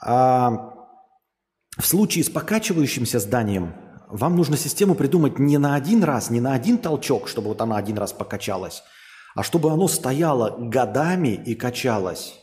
А 0.00 0.72
в 1.76 1.86
случае 1.86 2.24
с 2.24 2.30
покачивающимся 2.30 3.18
зданием 3.18 3.74
вам 4.08 4.34
нужно 4.34 4.56
систему 4.56 4.94
придумать 4.94 5.38
не 5.38 5.58
на 5.58 5.74
один 5.74 6.04
раз, 6.04 6.30
не 6.30 6.40
на 6.40 6.54
один 6.54 6.78
толчок, 6.78 7.28
чтобы 7.28 7.48
вот 7.48 7.60
она 7.60 7.76
один 7.76 7.98
раз 7.98 8.14
покачалась, 8.14 8.82
а 9.34 9.42
чтобы 9.42 9.70
оно 9.70 9.88
стояло 9.88 10.56
годами 10.58 11.30
и 11.30 11.54
качалось. 11.54 12.38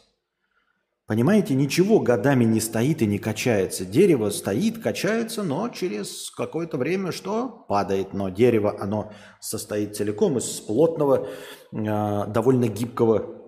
Понимаете, 1.09 1.55
ничего 1.55 1.99
годами 1.99 2.43
не 2.43 2.59
стоит 2.59 3.01
и 3.01 3.07
не 3.07 3.17
качается. 3.17 3.83
Дерево 3.83 4.29
стоит, 4.29 4.77
качается, 4.77 5.41
но 5.41 5.67
через 5.69 6.29
какое-то 6.29 6.77
время 6.77 7.11
что? 7.11 7.65
Падает. 7.67 8.13
Но 8.13 8.29
дерево, 8.29 8.77
оно 8.79 9.11
состоит 9.39 9.95
целиком 9.95 10.37
из 10.37 10.45
плотного, 10.59 11.27
э, 11.71 12.25
довольно 12.27 12.67
гибкого 12.67 13.39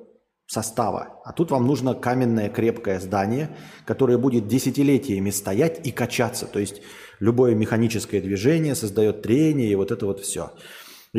состава. 0.47 1.21
А 1.23 1.33
тут 1.33 1.51
вам 1.51 1.67
нужно 1.67 1.93
каменное 1.93 2.49
крепкое 2.49 2.99
здание, 2.99 3.55
которое 3.85 4.17
будет 4.17 4.47
десятилетиями 4.47 5.29
стоять 5.29 5.85
и 5.85 5.91
качаться. 5.91 6.47
То 6.47 6.57
есть 6.57 6.81
любое 7.19 7.53
механическое 7.53 8.21
движение 8.21 8.73
создает 8.73 9.21
трение 9.21 9.69
и 9.69 9.75
вот 9.75 9.91
это 9.91 10.07
вот 10.07 10.19
все. 10.19 10.51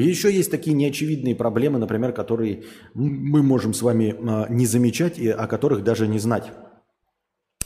Еще 0.00 0.32
есть 0.32 0.50
такие 0.50 0.74
неочевидные 0.74 1.36
проблемы, 1.36 1.78
например, 1.78 2.12
которые 2.12 2.64
мы 2.94 3.42
можем 3.42 3.74
с 3.74 3.82
вами 3.82 4.16
а, 4.18 4.46
не 4.48 4.66
замечать 4.66 5.18
и 5.18 5.28
о 5.28 5.46
которых 5.46 5.84
даже 5.84 6.06
не 6.06 6.18
знать. 6.18 6.50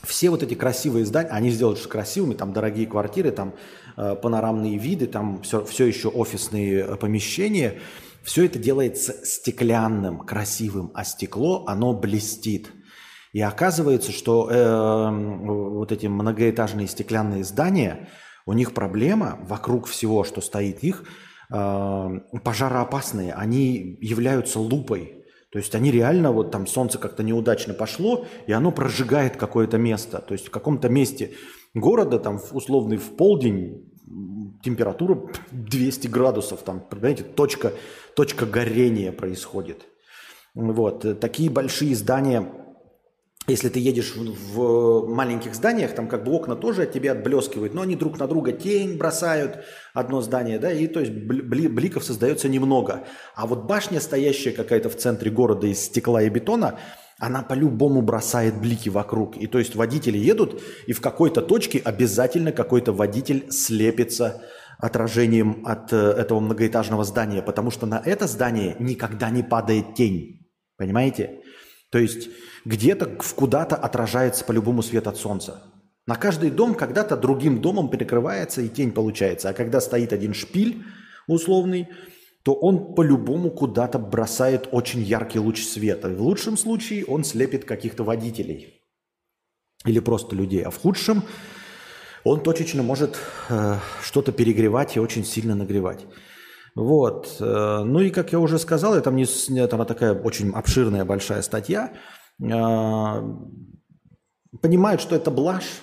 Все 0.03 0.31
вот 0.31 0.43
эти 0.43 0.55
красивые 0.55 1.05
здания, 1.05 1.31
они 1.31 1.51
сделают 1.51 1.85
красивыми, 1.87 2.35
там 2.35 2.53
дорогие 2.53 2.87
квартиры, 2.87 3.33
там 3.33 3.55
э, 3.97 4.15
панорамные 4.15 4.79
виды, 4.79 5.07
там 5.07 5.43
все, 5.43 5.65
все 5.65 5.87
еще 5.87 6.09
офисные 6.09 6.85
э, 6.85 6.97
помещения. 6.97 7.81
Все 8.23 8.45
это 8.45 8.61
делается 8.61 9.15
стеклянным, 9.25 10.21
красивым, 10.21 10.93
а 10.95 11.03
стекло, 11.05 11.65
оно 11.67 11.93
блестит. 11.93 12.71
И 13.33 13.41
оказывается, 13.41 14.13
что 14.13 14.49
э, 14.49 15.11
вот 15.11 15.91
эти 15.91 16.07
многоэтажные 16.07 16.87
стеклянные 16.87 17.43
здания– 17.43 18.09
у 18.47 18.53
них 18.53 18.73
проблема 18.73 19.39
вокруг 19.43 19.89
всего, 19.89 20.23
что 20.23 20.41
стоит 20.41 20.85
их, 20.85 21.05
пожароопасные, 21.49 23.33
они 23.35 23.99
являются 24.01 24.59
лупой. 24.61 25.25
То 25.51 25.59
есть 25.59 25.75
они 25.75 25.91
реально, 25.91 26.33
вот 26.33 26.51
там 26.51 26.67
солнце 26.67 26.99
как-то 26.99 27.23
неудачно 27.23 27.73
пошло, 27.73 28.27
и 28.47 28.53
оно 28.53 28.73
прожигает 28.73 29.37
какое-то 29.37 29.79
место. 29.79 30.19
То 30.19 30.33
есть 30.33 30.49
в 30.49 30.51
каком-то 30.51 30.89
месте 30.89 31.35
города, 31.73 32.19
там 32.19 32.41
условный 32.53 32.97
в 32.97 33.17
полдень, 33.17 33.91
температура 34.63 35.21
200 35.53 36.09
градусов, 36.09 36.63
там, 36.63 36.81
понимаете, 36.81 37.23
точка, 37.23 37.73
точка 38.15 38.47
горения 38.47 39.13
происходит. 39.13 39.87
Вот. 40.55 41.21
Такие 41.21 41.51
большие 41.51 41.95
здания 41.95 42.51
если 43.47 43.69
ты 43.69 43.79
едешь 43.79 44.15
в, 44.17 45.07
маленьких 45.07 45.55
зданиях, 45.55 45.95
там 45.95 46.09
как 46.09 46.25
бы 46.25 46.33
окна 46.33 46.57
тоже 46.57 46.83
от 46.83 46.93
тебя 46.93 47.13
отблескивают, 47.13 47.75
но 47.75 47.83
они 47.83 47.95
друг 47.95 48.19
на 48.19 48.27
друга 48.27 48.53
тень 48.53 48.97
бросают, 48.97 49.65
одно 49.95 50.21
здание, 50.21 50.59
да, 50.59 50.73
и 50.73 50.87
то 50.89 51.01
есть 51.01 51.13
бликов 51.13 52.05
создается 52.05 52.49
немного. 52.49 53.05
А 53.35 53.47
вот 53.47 53.65
башня, 53.65 54.01
стоящая 54.01 54.51
какая-то 54.53 54.89
в 54.89 54.97
центре 54.97 55.31
города 55.31 55.67
из 55.67 55.81
стекла 55.81 56.23
и 56.23 56.29
бетона, 56.29 56.79
она 57.19 57.43
по-любому 57.43 58.03
бросает 58.03 58.61
блики 58.61 58.89
вокруг. 58.89 59.37
И 59.37 59.47
то 59.47 59.59
есть 59.59 59.75
водители 59.75 60.19
едут, 60.19 60.61
и 60.87 60.93
в 60.93 61.01
какой-то 61.01 61.41
точке 61.41 61.81
обязательно 61.83 62.53
какой-то 62.53 62.93
водитель 62.93 63.47
слепится 63.51 64.43
отражением 64.79 65.63
от 65.65 65.93
э, 65.93 65.97
этого 65.97 66.41
многоэтажного 66.41 67.05
здания, 67.05 67.41
потому 67.41 67.71
что 67.71 67.87
на 67.87 68.03
это 68.05 68.27
здание 68.27 68.77
никогда 68.79 69.31
не 69.31 69.43
падает 69.43 69.95
тень. 69.95 70.47
Понимаете? 70.77 71.41
То 71.91 71.99
есть 71.99 72.29
где-то 72.65 73.07
куда-то 73.07 73.77
отражается 73.77 74.45
по-любому 74.45 74.83
свет 74.83 75.07
от 75.07 75.17
солнца. 75.17 75.63
На 76.07 76.15
каждый 76.17 76.51
дом 76.51 76.75
когда-то 76.75 77.17
другим 77.17 77.61
домом 77.61 77.91
перекрывается 77.91 78.63
и 78.63 78.69
тень 78.69 78.93
получается. 78.93 79.49
А 79.49 79.53
когда 79.53 79.81
стоит 79.81 80.13
один 80.13 80.35
шпиль 80.35 80.85
условный, 81.27 81.89
то 82.45 82.55
он 82.55 82.95
по-любому 82.95 83.51
куда-то 83.51 83.99
бросает 83.99 84.69
очень 84.71 85.03
яркий 85.03 85.41
луч 85.41 85.65
света. 85.65 86.09
В 86.09 86.23
лучшем 86.23 86.57
случае 86.57 87.05
он 87.07 87.25
слепит 87.25 87.65
каких-то 87.65 88.05
водителей 88.05 88.83
или 89.85 89.99
просто 89.99 90.37
людей. 90.37 90.63
А 90.63 90.71
в 90.71 90.77
худшем 90.77 91.25
он 92.23 92.41
точечно 92.43 92.85
может 92.85 93.19
э, 93.49 93.79
что-то 94.03 94.31
перегревать 94.31 94.97
и 94.97 95.01
очень 95.01 95.25
сильно 95.25 95.57
нагревать. 95.57 96.07
Вот. 96.77 97.39
Э, 97.41 97.83
ну 97.85 98.01
и, 98.01 98.11
как 98.11 98.33
я 98.33 98.39
уже 98.39 98.59
сказал, 98.59 98.93
это 98.93 99.05
там, 99.05 99.17
не, 99.17 99.67
там 99.67 99.85
такая 99.87 100.15
очень 100.15 100.53
обширная 100.53 101.07
большая 101.07 101.41
статья. 101.41 101.95
Э, 102.39 103.23
понимают, 104.61 105.01
что 105.01 105.17
это 105.17 105.31
блажь, 105.31 105.81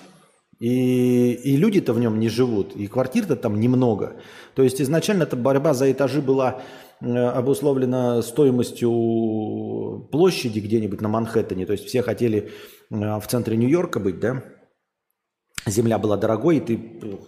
и, 0.60 1.32
и 1.32 1.56
люди-то 1.56 1.92
в 1.94 1.98
нем 1.98 2.20
не 2.20 2.28
живут, 2.28 2.76
и 2.76 2.86
квартир-то 2.86 3.34
там 3.34 3.58
немного. 3.58 4.20
То 4.54 4.62
есть 4.62 4.80
изначально 4.80 5.24
эта 5.24 5.34
борьба 5.34 5.74
за 5.74 5.90
этажи 5.90 6.22
была 6.22 6.62
э, 7.00 7.12
обусловлена 7.12 8.22
стоимостью 8.22 10.08
площади 10.12 10.60
где-нибудь 10.60 11.00
на 11.00 11.08
Манхэттене. 11.08 11.66
То 11.66 11.72
есть 11.72 11.86
все 11.86 12.02
хотели 12.02 12.52
в 12.88 13.24
центре 13.26 13.56
Нью-Йорка 13.56 13.98
быть, 13.98 14.20
да? 14.20 14.44
Земля 15.66 15.98
была 15.98 16.16
дорогой, 16.16 16.58
и 16.58 16.60
ты 16.60 17.18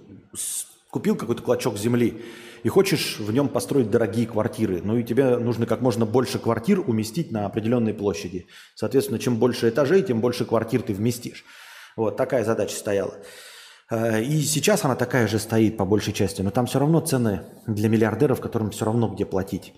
купил 0.91 1.17
какой-то 1.17 1.43
клочок 1.43 1.77
земли, 1.79 2.23
и 2.67 2.69
хочешь 2.69 3.21
в 3.21 3.33
нем 3.33 3.49
построить 3.49 3.93
дорогие 3.93 4.27
квартиры, 4.27 4.81
ну 4.83 4.97
и 4.97 5.05
тебе 5.05 5.37
нужно 5.37 5.67
как 5.67 5.83
можно 5.83 6.05
больше 6.05 6.41
квартир 6.41 6.81
уместить 6.81 7.31
на 7.31 7.47
определенной 7.47 7.95
площади. 7.95 8.49
Соответственно, 8.75 9.21
чем 9.21 9.37
больше 9.37 9.69
этажей, 9.69 10.03
тем 10.03 10.21
больше 10.21 10.45
квартир 10.45 10.83
ты 10.83 10.93
вместишь. 10.93 11.45
Вот 11.95 12.17
такая 12.17 12.45
задача 12.45 12.75
стояла. 12.75 13.15
Э, 13.89 14.21
и 14.21 14.43
сейчас 14.43 14.85
она 14.85 14.97
такая 14.97 15.29
же 15.29 15.39
стоит 15.39 15.77
по 15.77 15.85
большей 15.85 16.13
части, 16.13 16.43
но 16.43 16.51
там 16.51 16.67
все 16.67 16.81
равно 16.81 16.99
цены 16.99 17.43
для 17.69 17.89
миллиардеров, 17.89 18.41
которым 18.41 18.73
все 18.73 18.85
равно 18.85 19.07
где 19.15 19.25
платить. 19.25 19.73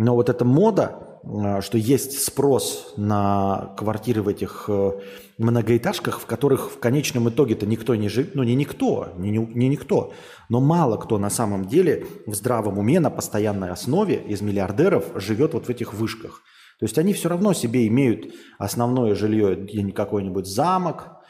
Но 0.00 0.14
вот 0.14 0.30
эта 0.30 0.46
мода, 0.46 1.20
э, 1.22 1.60
что 1.60 1.76
есть 1.76 2.22
спрос 2.22 2.94
на 2.96 3.74
квартиры 3.76 4.22
в 4.22 4.28
этих 4.28 4.64
э, 4.66 4.92
многоэтажках, 5.36 6.20
в 6.20 6.24
которых 6.24 6.70
в 6.70 6.78
конечном 6.78 7.28
итоге-то 7.28 7.66
никто 7.66 7.94
не 7.94 8.08
живет, 8.08 8.34
ну 8.34 8.42
не 8.42 8.54
никто, 8.54 9.08
не, 9.18 9.28
не 9.30 9.68
никто, 9.68 10.14
но 10.48 10.58
мало 10.58 10.96
кто 10.96 11.18
на 11.18 11.28
самом 11.28 11.66
деле 11.66 12.06
в 12.24 12.34
здравом 12.34 12.78
уме 12.78 12.98
на 12.98 13.10
постоянной 13.10 13.72
основе 13.72 14.14
из 14.26 14.40
миллиардеров 14.40 15.04
живет 15.16 15.52
вот 15.52 15.66
в 15.66 15.68
этих 15.68 15.92
вышках. 15.92 16.40
То 16.78 16.86
есть 16.86 16.96
они 16.96 17.12
все 17.12 17.28
равно 17.28 17.52
себе 17.52 17.86
имеют 17.86 18.32
основное 18.56 19.14
жилье, 19.14 19.92
какой-нибудь 19.92 20.46
замок, 20.46 21.20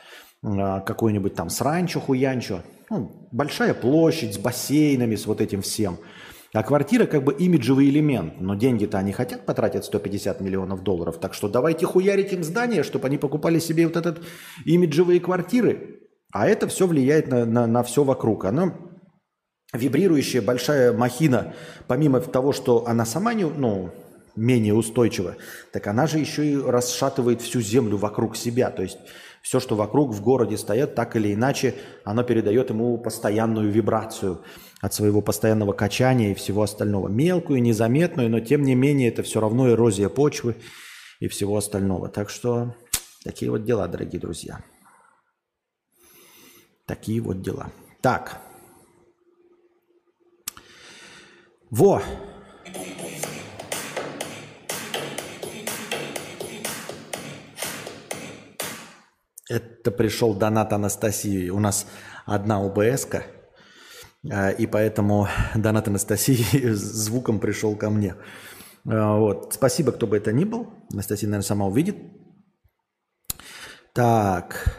э, 0.44 0.80
какой-нибудь 0.86 1.34
там 1.34 1.48
сранчо-хуянчо, 1.48 2.60
ну, 2.88 3.28
большая 3.32 3.74
площадь 3.74 4.34
с 4.34 4.38
бассейнами, 4.38 5.16
с 5.16 5.26
вот 5.26 5.40
этим 5.40 5.60
всем– 5.60 5.96
а 6.52 6.62
квартира 6.62 7.06
как 7.06 7.22
бы 7.22 7.32
имиджевый 7.32 7.88
элемент, 7.88 8.40
но 8.40 8.54
деньги-то 8.54 8.98
они 8.98 9.12
хотят 9.12 9.46
потратить 9.46 9.84
150 9.84 10.40
миллионов 10.40 10.82
долларов, 10.82 11.18
так 11.20 11.32
что 11.32 11.48
давайте 11.48 11.86
хуярить 11.86 12.32
им 12.32 12.42
здание, 12.42 12.82
чтобы 12.82 13.06
они 13.06 13.18
покупали 13.18 13.58
себе 13.60 13.86
вот 13.86 13.96
этот 13.96 14.22
имиджевые 14.64 15.20
квартиры. 15.20 16.00
А 16.32 16.46
это 16.46 16.68
все 16.68 16.86
влияет 16.86 17.28
на, 17.28 17.44
на, 17.44 17.66
на 17.66 17.82
все 17.82 18.04
вокруг. 18.04 18.44
Оно 18.44 18.72
вибрирующая 19.72 20.42
большая 20.42 20.92
махина, 20.92 21.54
помимо 21.86 22.20
того, 22.20 22.52
что 22.52 22.86
она 22.86 23.04
сама 23.04 23.34
не, 23.34 23.44
ну, 23.44 23.90
менее 24.36 24.74
устойчива, 24.74 25.36
так 25.72 25.86
она 25.86 26.06
же 26.06 26.18
еще 26.18 26.46
и 26.46 26.56
расшатывает 26.56 27.40
всю 27.42 27.60
землю 27.60 27.96
вокруг 27.96 28.36
себя. 28.36 28.70
То 28.70 28.82
есть 28.82 28.98
все, 29.42 29.58
что 29.60 29.74
вокруг 29.74 30.12
в 30.12 30.22
городе 30.22 30.56
стоит, 30.56 30.94
так 30.94 31.16
или 31.16 31.32
иначе, 31.34 31.74
оно 32.04 32.22
передает 32.22 32.70
ему 32.70 32.98
постоянную 32.98 33.70
вибрацию 33.70 34.42
от 34.80 34.94
своего 34.94 35.22
постоянного 35.22 35.72
качания 35.72 36.32
и 36.32 36.34
всего 36.34 36.62
остального. 36.62 37.08
Мелкую, 37.08 37.62
незаметную, 37.62 38.30
но 38.30 38.40
тем 38.40 38.62
не 38.62 38.74
менее 38.74 39.08
это 39.08 39.22
все 39.22 39.40
равно 39.40 39.70
эрозия 39.70 40.08
почвы 40.08 40.56
и 41.20 41.28
всего 41.28 41.56
остального. 41.56 42.08
Так 42.08 42.30
что 42.30 42.74
такие 43.24 43.50
вот 43.50 43.64
дела, 43.64 43.88
дорогие 43.88 44.20
друзья. 44.20 44.60
Такие 46.86 47.20
вот 47.20 47.40
дела. 47.40 47.70
Так. 48.00 48.40
Во! 51.70 52.02
Это 59.50 59.90
пришел 59.90 60.32
донат 60.32 60.72
Анастасии. 60.72 61.50
У 61.50 61.58
нас 61.58 61.86
одна 62.24 62.64
ОБС-ка– 62.64 63.24
а, 64.28 64.50
и 64.50 64.66
поэтому 64.66 65.28
донат 65.54 65.88
Анастасии 65.88 66.68
звуком 66.72 67.40
пришел 67.40 67.76
ко 67.76 67.90
мне. 67.90 68.16
А, 68.86 69.16
вот. 69.16 69.54
Спасибо, 69.54 69.92
кто 69.92 70.06
бы 70.06 70.16
это 70.16 70.32
ни 70.32 70.44
был. 70.44 70.68
Анастасия, 70.92 71.28
наверное, 71.28 71.46
сама 71.46 71.66
увидит. 71.66 71.96
Так. 73.94 74.76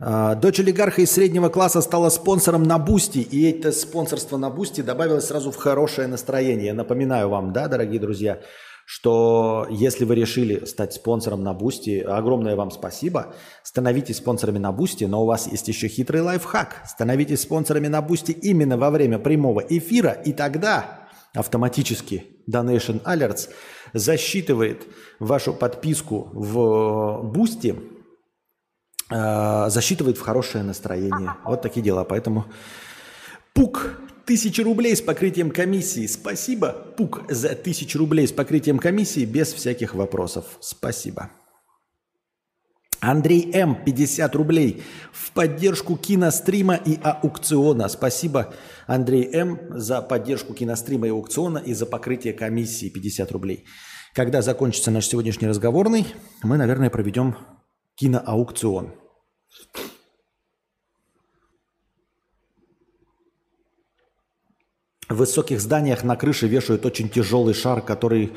А, 0.00 0.34
дочь 0.34 0.60
олигарха 0.60 1.02
из 1.02 1.10
среднего 1.10 1.48
класса 1.48 1.80
стала 1.80 2.10
спонсором 2.10 2.62
на 2.62 2.78
Бусти, 2.78 3.18
и 3.18 3.50
это 3.50 3.72
спонсорство 3.72 4.36
на 4.36 4.50
Бусти 4.50 4.82
добавилось 4.82 5.26
сразу 5.26 5.50
в 5.50 5.56
хорошее 5.56 6.06
настроение. 6.06 6.74
Напоминаю 6.74 7.30
вам, 7.30 7.52
да, 7.52 7.66
дорогие 7.66 7.98
друзья, 7.98 8.40
что 8.90 9.66
если 9.68 10.06
вы 10.06 10.14
решили 10.14 10.64
стать 10.64 10.94
спонсором 10.94 11.42
на 11.42 11.52
Бусти, 11.52 12.00
огромное 12.00 12.56
вам 12.56 12.70
спасибо. 12.70 13.34
Становитесь 13.62 14.16
спонсорами 14.16 14.56
на 14.56 14.72
Бусти, 14.72 15.04
но 15.04 15.24
у 15.24 15.26
вас 15.26 15.46
есть 15.46 15.68
еще 15.68 15.88
хитрый 15.88 16.22
лайфхак. 16.22 16.84
Становитесь 16.86 17.42
спонсорами 17.42 17.88
на 17.88 18.00
Бусти 18.00 18.32
именно 18.32 18.78
во 18.78 18.90
время 18.90 19.18
прямого 19.18 19.60
эфира, 19.60 20.12
и 20.12 20.32
тогда 20.32 21.00
автоматически 21.34 22.38
Donation 22.50 23.02
Alerts 23.02 23.50
засчитывает 23.92 24.86
вашу 25.18 25.52
подписку 25.52 26.30
в 26.32 27.20
Бусти, 27.24 27.78
э, 29.10 29.68
засчитывает 29.68 30.16
в 30.16 30.22
хорошее 30.22 30.64
настроение. 30.64 31.34
Вот 31.44 31.60
такие 31.60 31.82
дела. 31.82 32.04
Поэтому 32.04 32.46
Пук, 33.52 34.00
тысяча 34.28 34.62
рублей 34.62 34.94
с 34.94 35.00
покрытием 35.00 35.50
комиссии. 35.50 36.06
Спасибо, 36.06 36.72
Пук, 36.98 37.22
за 37.30 37.54
тысячу 37.54 37.98
рублей 37.98 38.28
с 38.28 38.32
покрытием 38.32 38.78
комиссии 38.78 39.24
без 39.24 39.54
всяких 39.54 39.94
вопросов. 39.94 40.44
Спасибо. 40.60 41.30
Андрей 43.00 43.50
М. 43.54 43.82
50 43.86 44.34
рублей 44.34 44.82
в 45.12 45.32
поддержку 45.32 45.96
кинострима 45.96 46.74
и 46.74 46.98
аукциона. 47.02 47.88
Спасибо, 47.88 48.52
Андрей 48.86 49.30
М. 49.32 49.60
за 49.70 50.02
поддержку 50.02 50.52
кинострима 50.52 51.06
и 51.06 51.10
аукциона 51.10 51.58
и 51.58 51.72
за 51.72 51.86
покрытие 51.86 52.34
комиссии 52.34 52.90
50 52.90 53.32
рублей. 53.32 53.64
Когда 54.12 54.42
закончится 54.42 54.90
наш 54.90 55.06
сегодняшний 55.06 55.48
разговорный, 55.48 56.06
мы, 56.42 56.58
наверное, 56.58 56.90
проведем 56.90 57.34
киноаукцион. 57.94 58.92
В 65.08 65.16
высоких 65.16 65.60
зданиях 65.60 66.04
на 66.04 66.16
крыше 66.16 66.48
вешают 66.48 66.84
очень 66.84 67.08
тяжелый 67.08 67.54
шар, 67.54 67.80
который 67.80 68.32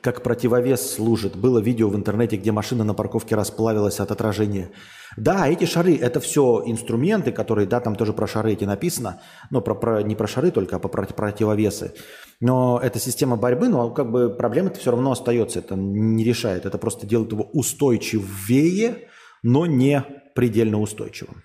как 0.00 0.22
противовес 0.22 0.94
служит. 0.94 1.34
Было 1.34 1.58
видео 1.58 1.88
в 1.88 1.96
интернете, 1.96 2.36
где 2.36 2.52
машина 2.52 2.84
на 2.84 2.92
парковке 2.92 3.34
расплавилась 3.34 4.00
от 4.00 4.10
отражения. 4.10 4.70
Да, 5.16 5.48
эти 5.48 5.64
шары– 5.64 5.96
это 6.00 6.20
все 6.20 6.62
инструменты, 6.66 7.32
которые, 7.32 7.66
да, 7.66 7.80
там 7.80 7.94
тоже 7.94 8.12
про 8.12 8.26
шары 8.26 8.52
эти 8.52 8.64
написано, 8.64 9.22
но 9.50 9.60
про, 9.60 9.74
про, 9.74 10.02
не 10.02 10.14
про 10.14 10.26
шары 10.26 10.50
только, 10.50 10.76
а 10.76 10.78
по 10.78 10.88
противовесы. 10.88 11.94
Но 12.40 12.78
это 12.82 12.98
система 12.98 13.36
борьбы, 13.36 13.68
но 13.68 13.90
как 13.90 14.10
бы 14.10 14.28
проблема-то 14.28 14.78
все 14.78 14.90
равно 14.90 15.12
остается, 15.12 15.60
это 15.60 15.74
не 15.74 16.24
решает. 16.24 16.66
Это 16.66 16.76
просто 16.76 17.06
делает 17.06 17.32
его 17.32 17.44
устойчивее, 17.52 19.08
но 19.42 19.64
не 19.66 20.04
предельно 20.34 20.80
устойчивым. 20.80 21.42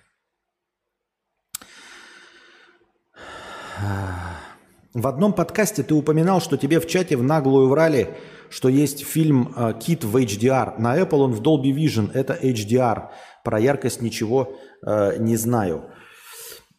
В 4.92 5.06
одном 5.06 5.32
подкасте 5.32 5.84
ты 5.84 5.94
упоминал, 5.94 6.40
что 6.40 6.56
тебе 6.56 6.80
в 6.80 6.86
чате 6.88 7.16
в 7.16 7.22
наглую 7.22 7.68
врали, 7.68 8.18
что 8.48 8.68
есть 8.68 9.06
фильм 9.06 9.54
э, 9.54 9.74
«Кит» 9.78 10.02
в 10.02 10.16
HDR. 10.16 10.80
На 10.80 11.00
Apple 11.00 11.18
он 11.18 11.32
в 11.32 11.40
Dolby 11.40 11.70
Vision, 11.70 12.10
это 12.12 12.34
HDR. 12.34 13.10
Про 13.44 13.60
яркость 13.60 14.02
ничего 14.02 14.58
э, 14.84 15.16
не 15.18 15.36
знаю. 15.36 15.92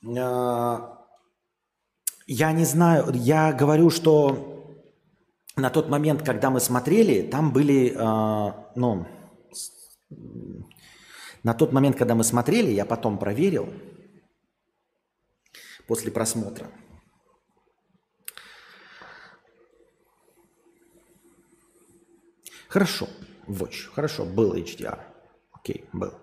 Э, 0.05 0.79
я 2.27 2.51
не 2.51 2.65
знаю, 2.65 3.11
я 3.13 3.53
говорю, 3.53 3.89
что 3.89 4.65
на 5.55 5.69
тот 5.69 5.87
момент, 5.87 6.21
когда 6.21 6.49
мы 6.49 6.59
смотрели, 6.59 7.21
там 7.21 7.53
были, 7.53 7.93
э, 7.95 8.53
ну, 8.75 9.07
на 11.43 11.53
тот 11.53 11.71
момент, 11.71 11.95
когда 11.95 12.15
мы 12.15 12.25
смотрели, 12.25 12.71
я 12.71 12.83
потом 12.83 13.17
проверил 13.17 13.69
после 15.87 16.11
просмотра– 16.11 16.67
Хорошо, 22.71 23.09
Watch, 23.47 23.93
хорошо, 23.93 24.23
был 24.23 24.55
HDR. 24.55 24.97
Окей, 25.51 25.83
был. 25.91 26.13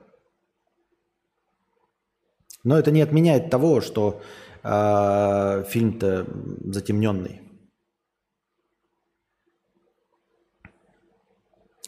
Но 2.64 2.78
это 2.78 2.90
не 2.90 3.02
отменяет 3.02 3.50
того, 3.50 3.82
что 3.82 4.22
э, 4.62 5.64
фильм-то 5.68 6.26
затемненный. 6.72 7.42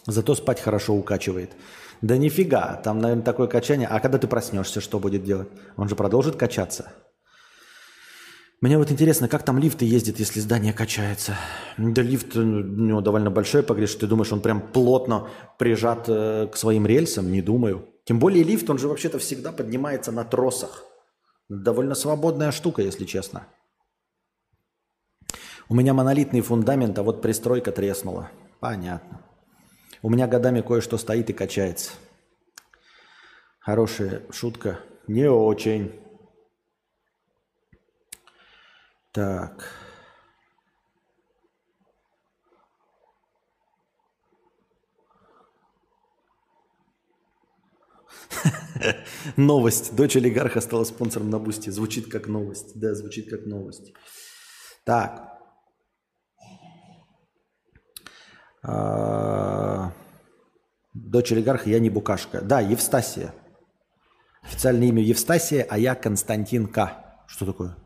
Зато 0.06 0.34
спать 0.34 0.60
хорошо 0.60 0.92
укачивает. 0.92 1.56
Да 2.02 2.18
нифига, 2.18 2.76
там, 2.84 2.98
наверное, 2.98 3.24
такое 3.24 3.46
качание. 3.46 3.88
А 3.88 3.98
когда 3.98 4.18
ты 4.18 4.28
проснешься, 4.28 4.82
что 4.82 4.98
будет 4.98 5.24
делать? 5.24 5.48
Он 5.78 5.88
же 5.88 5.96
продолжит 5.96 6.36
качаться. 6.36 6.92
Мне 8.60 8.76
вот 8.76 8.90
интересно, 8.90 9.26
как 9.26 9.42
там 9.42 9.58
лифты 9.58 9.86
ездят, 9.86 10.18
если 10.18 10.38
здание 10.38 10.74
качается? 10.74 11.34
Да 11.78 12.02
лифт 12.02 12.36
у 12.36 12.42
него 12.42 13.00
довольно 13.00 13.30
большой 13.30 13.62
погреш. 13.62 13.94
Ты 13.94 14.06
думаешь, 14.06 14.32
он 14.32 14.42
прям 14.42 14.60
плотно 14.60 15.28
прижат 15.58 16.04
э, 16.08 16.46
к 16.46 16.56
своим 16.58 16.86
рельсам? 16.86 17.32
Не 17.32 17.40
думаю. 17.40 17.88
Тем 18.04 18.18
более 18.18 18.44
лифт, 18.44 18.68
он 18.68 18.76
же 18.76 18.86
вообще-то 18.88 19.18
всегда 19.18 19.50
поднимается 19.50 20.12
на 20.12 20.24
тросах. 20.24 20.84
Довольно 21.48 21.94
свободная 21.94 22.52
штука, 22.52 22.82
если 22.82 23.06
честно. 23.06 23.46
У 25.70 25.74
меня 25.74 25.94
монолитный 25.94 26.42
фундамент, 26.42 26.98
а 26.98 27.02
вот 27.02 27.22
пристройка 27.22 27.72
треснула. 27.72 28.30
Понятно. 28.60 29.22
У 30.02 30.10
меня 30.10 30.26
годами 30.26 30.60
кое-что 30.60 30.98
стоит 30.98 31.30
и 31.30 31.32
качается. 31.32 31.92
Хорошая 33.60 34.22
шутка. 34.30 34.80
Не 35.06 35.30
очень. 35.30 35.92
Так. 39.12 39.64
Новость. 49.36 49.96
Дочь 49.96 50.16
олигарха 50.16 50.60
стала 50.60 50.84
спонсором 50.84 51.30
на 51.30 51.38
Бусти. 51.38 51.70
Звучит 51.70 52.10
как 52.10 52.28
новость. 52.28 52.78
Да, 52.78 52.94
звучит 52.94 53.28
как 53.28 53.46
новость. 53.46 53.92
Так. 54.84 55.28
А, 58.62 59.92
дочь 60.92 61.32
олигарха, 61.32 61.68
я 61.70 61.78
не 61.78 61.90
букашка. 61.90 62.42
Да, 62.42 62.60
Евстасия. 62.60 63.34
Официальное 64.42 64.88
имя 64.88 65.02
Евстасия, 65.02 65.66
а 65.68 65.78
я 65.78 65.94
Константин 65.94 66.66
К. 66.68 67.24
Что 67.26 67.46
такое? 67.46 67.76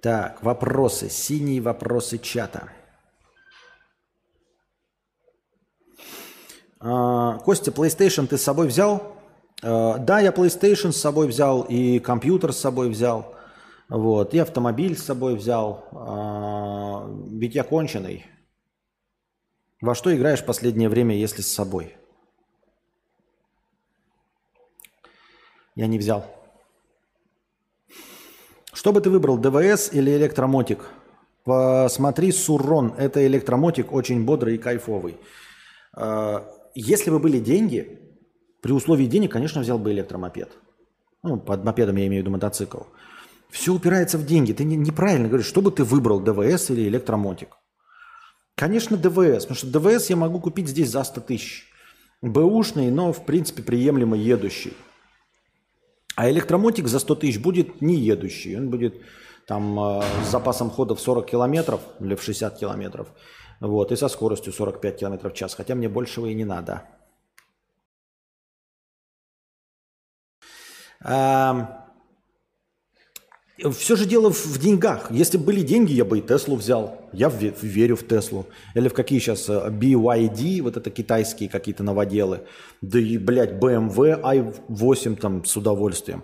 Так, 0.00 0.42
вопросы. 0.44 1.08
Синие 1.10 1.60
вопросы 1.60 2.18
чата. 2.18 2.70
А, 6.80 7.38
Костя, 7.38 7.72
PlayStation 7.72 8.28
ты 8.28 8.38
с 8.38 8.42
собой 8.42 8.68
взял? 8.68 9.16
А, 9.62 9.98
да, 9.98 10.20
я 10.20 10.30
PlayStation 10.30 10.92
с 10.92 11.00
собой 11.00 11.26
взял, 11.26 11.62
и 11.62 11.98
компьютер 11.98 12.52
с 12.52 12.58
собой 12.58 12.88
взял. 12.90 13.34
Вот, 13.88 14.34
и 14.34 14.38
автомобиль 14.38 14.96
с 14.96 15.04
собой 15.04 15.34
взял. 15.34 15.88
А, 15.92 17.08
ведь 17.30 17.56
я 17.56 17.64
конченый. 17.64 18.26
Во 19.80 19.94
что 19.94 20.14
играешь 20.14 20.42
в 20.42 20.46
последнее 20.46 20.88
время, 20.88 21.16
если 21.16 21.42
с 21.42 21.52
собой? 21.52 21.96
Я 25.74 25.86
не 25.86 25.98
взял. 25.98 26.37
Что 28.78 28.92
бы 28.92 29.00
ты 29.00 29.10
выбрал, 29.10 29.38
ДВС 29.38 29.92
или 29.92 30.12
электромотик? 30.12 30.78
Посмотри 31.42 32.30
Суррон. 32.30 32.94
Это 32.96 33.26
электромотик 33.26 33.92
очень 33.92 34.24
бодрый 34.24 34.54
и 34.54 34.58
кайфовый. 34.58 35.16
А, 35.94 36.48
если 36.76 37.10
бы 37.10 37.18
были 37.18 37.40
деньги, 37.40 37.98
при 38.62 38.70
условии 38.70 39.06
денег, 39.06 39.32
конечно, 39.32 39.62
взял 39.62 39.80
бы 39.80 39.90
электромопед. 39.90 40.52
Ну, 41.24 41.38
под 41.38 41.64
мопедом 41.64 41.96
я 41.96 42.06
имею 42.06 42.22
в 42.22 42.26
виду 42.26 42.30
мотоцикл. 42.30 42.82
Все 43.50 43.74
упирается 43.74 44.16
в 44.16 44.24
деньги. 44.24 44.52
Ты 44.52 44.62
неправильно 44.62 45.26
говоришь, 45.26 45.48
что 45.48 45.60
бы 45.60 45.72
ты 45.72 45.82
выбрал, 45.82 46.20
ДВС 46.20 46.70
или 46.70 46.86
электромотик? 46.86 47.56
Конечно, 48.54 48.96
ДВС, 48.96 49.44
потому 49.44 49.56
что 49.56 49.66
ДВС 49.66 50.08
я 50.08 50.14
могу 50.14 50.38
купить 50.38 50.68
здесь 50.68 50.90
за 50.90 51.02
100 51.02 51.22
тысяч. 51.22 51.66
Бэушный, 52.22 52.92
но, 52.92 53.12
в 53.12 53.24
принципе, 53.24 53.64
приемлемо 53.64 54.16
едущий. 54.16 54.74
А 56.18 56.28
электромотик 56.28 56.88
за 56.88 56.98
100 56.98 57.14
тысяч 57.14 57.38
будет 57.38 57.80
не 57.80 57.94
едущий. 57.94 58.56
Он 58.56 58.70
будет 58.70 58.94
там 59.46 59.78
э, 59.78 60.02
с 60.24 60.30
запасом 60.30 60.68
хода 60.68 60.96
в 60.96 61.00
40 61.00 61.26
километров 61.26 61.80
или 62.00 62.16
в 62.16 62.22
60 62.22 62.58
километров. 62.58 63.06
Вот, 63.60 63.92
и 63.92 63.96
со 63.96 64.08
скоростью 64.08 64.52
45 64.52 64.98
километров 64.98 65.32
в 65.32 65.36
час. 65.36 65.54
Хотя 65.54 65.76
мне 65.76 65.88
большего 65.88 66.26
и 66.26 66.34
не 66.34 66.44
надо. 66.44 66.82
А, 71.04 71.87
все 73.72 73.96
же 73.96 74.06
дело 74.06 74.30
в 74.30 74.58
деньгах. 74.58 75.10
Если 75.10 75.36
бы 75.36 75.44
были 75.44 75.62
деньги, 75.62 75.92
я 75.92 76.04
бы 76.04 76.18
и 76.18 76.22
Теслу 76.22 76.56
взял. 76.56 77.08
Я 77.12 77.28
верю 77.28 77.96
в 77.96 78.06
Теслу. 78.06 78.46
Или 78.74 78.88
в 78.88 78.94
какие 78.94 79.18
сейчас 79.18 79.48
э, 79.48 79.68
BYD, 79.70 80.62
вот 80.62 80.76
это 80.76 80.90
китайские 80.90 81.48
какие-то 81.48 81.82
новоделы. 81.82 82.42
Да 82.82 82.98
и, 82.98 83.18
блядь, 83.18 83.52
BMW 83.52 84.20
i8 84.20 85.16
там 85.16 85.44
с 85.44 85.56
удовольствием. 85.56 86.22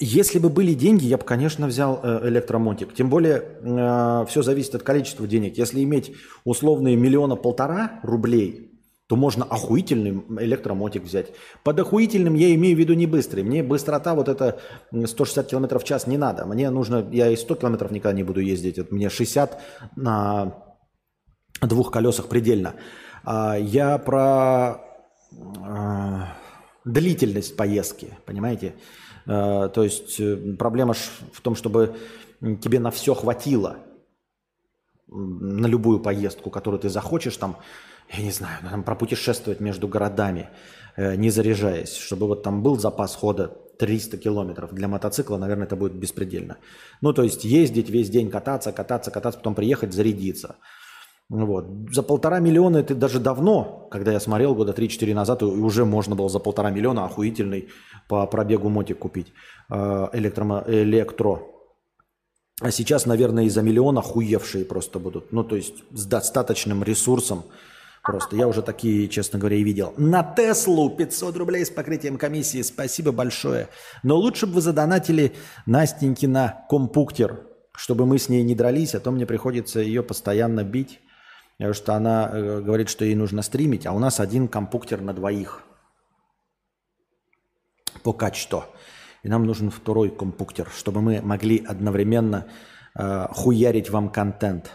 Если 0.00 0.38
бы 0.38 0.48
были 0.48 0.74
деньги, 0.74 1.04
я 1.04 1.18
бы, 1.18 1.24
конечно, 1.24 1.66
взял 1.66 2.00
э, 2.02 2.28
электромотик. 2.28 2.94
Тем 2.94 3.10
более, 3.10 3.42
э, 3.60 4.24
все 4.28 4.42
зависит 4.42 4.74
от 4.76 4.82
количества 4.82 5.26
денег. 5.26 5.58
Если 5.58 5.82
иметь 5.82 6.12
условные 6.44 6.96
миллиона 6.96 7.36
полтора 7.36 8.00
рублей, 8.02 8.75
то 9.06 9.14
можно 9.14 9.44
охуительный 9.44 10.24
электромотик 10.40 11.04
взять. 11.04 11.32
Под 11.62 11.78
охуительным 11.78 12.34
я 12.34 12.52
имею 12.54 12.76
в 12.76 12.78
виду 12.78 12.94
не 12.94 13.06
быстрый. 13.06 13.44
Мне 13.44 13.62
быстрота 13.62 14.14
вот 14.14 14.28
это 14.28 14.58
160 14.92 15.46
км 15.48 15.78
в 15.78 15.84
час 15.84 16.06
не 16.06 16.16
надо. 16.16 16.44
Мне 16.44 16.70
нужно, 16.70 17.08
я 17.12 17.28
и 17.28 17.36
100 17.36 17.54
км 17.54 17.92
никогда 17.92 18.12
не 18.12 18.24
буду 18.24 18.40
ездить. 18.40 18.78
Это 18.78 18.92
мне 18.92 19.08
60 19.08 19.60
на 19.94 20.54
двух 21.60 21.92
колесах 21.92 22.28
предельно. 22.28 22.74
А 23.24 23.56
я 23.56 23.98
про 23.98 24.80
а, 25.62 26.36
длительность 26.84 27.56
поездки, 27.56 28.18
понимаете? 28.26 28.74
А, 29.26 29.68
то 29.68 29.84
есть 29.84 30.18
э, 30.18 30.56
проблема 30.58 30.94
в 30.94 31.40
том, 31.42 31.54
чтобы 31.54 31.96
тебе 32.40 32.80
на 32.80 32.90
все 32.90 33.14
хватило, 33.14 33.76
на 35.08 35.66
любую 35.68 36.00
поездку, 36.00 36.50
которую 36.50 36.80
ты 36.80 36.88
захочешь, 36.88 37.36
там 37.36 37.58
я 38.12 38.22
не 38.22 38.30
знаю, 38.30 38.58
там 38.62 38.82
пропутешествовать 38.82 39.60
между 39.60 39.88
городами, 39.88 40.48
э, 40.96 41.16
не 41.16 41.30
заряжаясь, 41.30 41.94
чтобы 41.96 42.26
вот 42.26 42.42
там 42.42 42.62
был 42.62 42.78
запас 42.78 43.14
хода 43.14 43.48
300 43.78 44.18
километров. 44.18 44.72
Для 44.72 44.88
мотоцикла, 44.88 45.36
наверное, 45.36 45.66
это 45.66 45.76
будет 45.76 45.94
беспредельно. 45.94 46.56
Ну, 47.00 47.12
то 47.12 47.22
есть 47.22 47.44
ездить 47.44 47.90
весь 47.90 48.10
день, 48.10 48.30
кататься, 48.30 48.72
кататься, 48.72 49.10
кататься, 49.10 49.38
потом 49.38 49.54
приехать, 49.54 49.92
зарядиться. 49.92 50.56
Вот. 51.28 51.66
За 51.90 52.02
полтора 52.02 52.38
миллиона 52.38 52.78
это 52.78 52.94
даже 52.94 53.18
давно, 53.18 53.88
когда 53.90 54.12
я 54.12 54.20
смотрел 54.20 54.54
года 54.54 54.72
3-4 54.72 55.12
назад, 55.12 55.42
и 55.42 55.44
уже 55.44 55.84
можно 55.84 56.14
было 56.14 56.28
за 56.28 56.38
полтора 56.38 56.70
миллиона 56.70 57.04
охуительный 57.04 57.68
по 58.08 58.26
пробегу 58.26 58.68
мотик 58.68 58.98
купить. 58.98 59.32
Э, 59.68 60.08
электро, 60.12 60.64
электро. 60.68 61.42
А 62.60 62.70
сейчас, 62.70 63.06
наверное, 63.06 63.44
из 63.44 63.54
за 63.54 63.62
миллиона 63.62 64.00
хуевшие 64.02 64.64
просто 64.64 64.98
будут. 64.98 65.32
Ну, 65.32 65.44
то 65.44 65.56
есть 65.56 65.74
с 65.90 66.06
достаточным 66.06 66.84
ресурсом, 66.84 67.42
Просто 68.06 68.36
я 68.36 68.46
уже 68.46 68.62
такие, 68.62 69.08
честно 69.08 69.38
говоря, 69.40 69.56
и 69.56 69.64
видел. 69.64 69.92
На 69.96 70.22
Теслу 70.22 70.90
500 70.90 71.36
рублей 71.36 71.66
с 71.66 71.70
покрытием 71.70 72.18
комиссии. 72.18 72.62
Спасибо 72.62 73.10
большое. 73.10 73.68
Но 74.04 74.16
лучше 74.16 74.46
бы 74.46 74.54
вы 74.54 74.60
задонатили 74.60 75.34
Настеньки 75.66 76.26
на 76.26 76.64
компуктер, 76.70 77.42
чтобы 77.72 78.06
мы 78.06 78.18
с 78.18 78.28
ней 78.28 78.44
не 78.44 78.54
дрались, 78.54 78.94
а 78.94 79.00
то 79.00 79.10
мне 79.10 79.26
приходится 79.26 79.80
ее 79.80 80.04
постоянно 80.04 80.62
бить. 80.62 81.00
Потому 81.58 81.74
что 81.74 81.94
она 81.94 82.30
э, 82.32 82.60
говорит, 82.60 82.88
что 82.88 83.04
ей 83.04 83.16
нужно 83.16 83.42
стримить, 83.42 83.86
а 83.86 83.92
у 83.92 83.98
нас 83.98 84.20
один 84.20 84.46
компуктер 84.46 85.00
на 85.00 85.12
двоих. 85.12 85.62
Пока 88.04 88.32
что. 88.32 88.72
И 89.24 89.28
нам 89.28 89.44
нужен 89.46 89.70
второй 89.70 90.10
компуктер, 90.10 90.68
чтобы 90.76 91.00
мы 91.00 91.20
могли 91.22 91.64
одновременно 91.66 92.46
э, 92.94 93.26
хуярить 93.30 93.90
вам 93.90 94.10
контент 94.10 94.70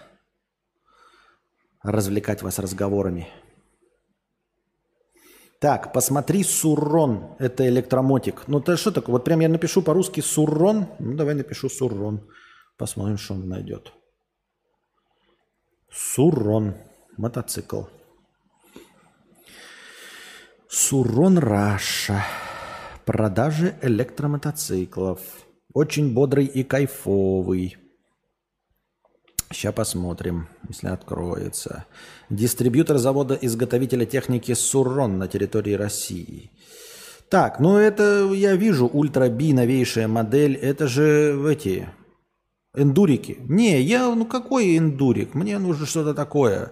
развлекать 1.83 2.41
вас 2.41 2.59
разговорами. 2.59 3.27
Так, 5.59 5.93
посмотри 5.93 6.43
Суррон. 6.43 7.35
Это 7.37 7.67
электромотик. 7.67 8.47
Ну, 8.47 8.59
это 8.59 8.77
что 8.77 8.91
такое? 8.91 9.13
Вот 9.13 9.25
прям 9.25 9.41
я 9.41 9.49
напишу 9.49 9.83
по-русски 9.83 10.21
Суррон. 10.21 10.87
Ну, 10.99 11.15
давай 11.15 11.35
напишу 11.35 11.69
Суррон. 11.69 12.27
Посмотрим, 12.77 13.17
что 13.17 13.35
он 13.35 13.47
найдет. 13.47 13.93
Суррон. 15.91 16.75
Мотоцикл. 17.17 17.83
Суррон 20.67 21.37
Раша. 21.37 22.25
Продажи 23.05 23.75
электромотоциклов. 23.83 25.19
Очень 25.73 26.13
бодрый 26.13 26.45
и 26.45 26.63
кайфовый. 26.63 27.80
Сейчас 29.51 29.73
посмотрим, 29.73 30.47
если 30.67 30.87
откроется. 30.87 31.85
Дистрибьютор 32.29 32.97
завода-изготовителя 32.97 34.05
техники 34.05 34.53
Суррон 34.53 35.17
на 35.17 35.27
территории 35.27 35.73
России. 35.73 36.51
Так, 37.29 37.59
ну 37.59 37.77
это 37.77 38.31
я 38.33 38.55
вижу, 38.55 38.87
Ультра 38.87 39.29
Би, 39.29 39.53
новейшая 39.53 40.07
модель. 40.07 40.55
Это 40.55 40.87
же 40.87 41.37
эти 41.49 41.89
эндурики. 42.73 43.37
Не, 43.41 43.81
я, 43.81 44.13
ну 44.13 44.25
какой 44.25 44.77
эндурик? 44.77 45.33
Мне 45.33 45.57
нужно 45.57 45.85
что-то 45.85 46.13
такое. 46.13 46.71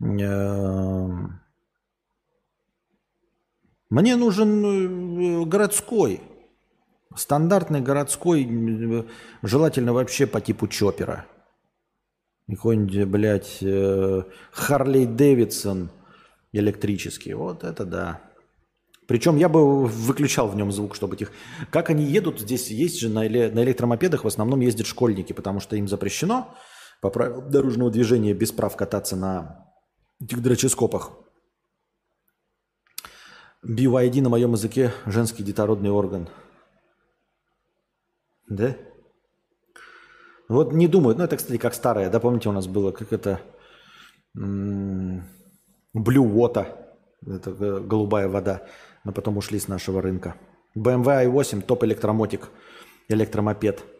Эм, 0.00 1.40
мне 3.90 4.16
нужен 4.16 4.64
э, 4.64 5.44
городской. 5.46 6.20
Стандартный 7.14 7.80
городской, 7.80 8.44
э, 8.44 9.04
желательно 9.42 9.92
вообще 9.92 10.26
по 10.26 10.40
типу 10.40 10.66
чопера. 10.66 11.26
Какой-нибудь, 12.48 13.04
блядь, 13.08 13.58
э, 13.62 14.22
Харлей 14.50 15.06
Дэвидсон 15.06 15.90
электрический. 16.52 17.34
Вот 17.34 17.64
это 17.64 17.84
да. 17.84 18.20
Причем 19.06 19.36
я 19.36 19.48
бы 19.48 19.86
выключал 19.86 20.48
в 20.48 20.56
нем 20.56 20.72
звук, 20.72 20.94
чтобы 20.94 21.16
их... 21.16 21.32
Как 21.70 21.90
они 21.90 22.04
едут, 22.04 22.40
здесь 22.40 22.68
есть 22.70 23.00
же 23.00 23.08
на, 23.08 23.26
эле... 23.26 23.50
на 23.50 23.62
электромопедах 23.62 24.24
в 24.24 24.26
основном 24.26 24.60
ездят 24.60 24.86
школьники, 24.86 25.32
потому 25.32 25.60
что 25.60 25.76
им 25.76 25.88
запрещено 25.88 26.54
по 27.00 27.10
правилам 27.10 27.50
дорожного 27.50 27.90
движения 27.90 28.32
без 28.32 28.52
прав 28.52 28.76
кататься 28.76 29.16
на 29.16 29.68
этих 30.20 30.40
дроческопах. 30.40 31.12
BYD 33.64 34.22
на 34.22 34.28
моем 34.28 34.52
языке 34.52 34.92
женский 35.06 35.42
детородный 35.42 35.90
орган. 35.90 36.28
Да? 38.48 38.76
Вот 40.52 40.72
не 40.72 40.88
думают, 40.88 41.18
ну 41.18 41.24
это, 41.24 41.36
кстати, 41.36 41.58
как 41.58 41.74
старое, 41.74 42.10
да, 42.10 42.20
помните, 42.20 42.48
у 42.48 42.52
нас 42.52 42.66
было, 42.66 42.92
как 42.92 43.12
это, 43.12 43.40
Blue 44.36 45.22
Water, 45.94 46.66
это 47.26 47.80
голубая 47.80 48.28
вода, 48.28 48.62
но 49.04 49.12
потом 49.12 49.38
ушли 49.38 49.58
с 49.58 49.68
нашего 49.68 50.02
рынка. 50.02 50.34
BMW 50.76 51.26
i8, 51.26 51.62
топ 51.62 51.84
электромотик, 51.84 52.50
электромопед– 53.08 53.82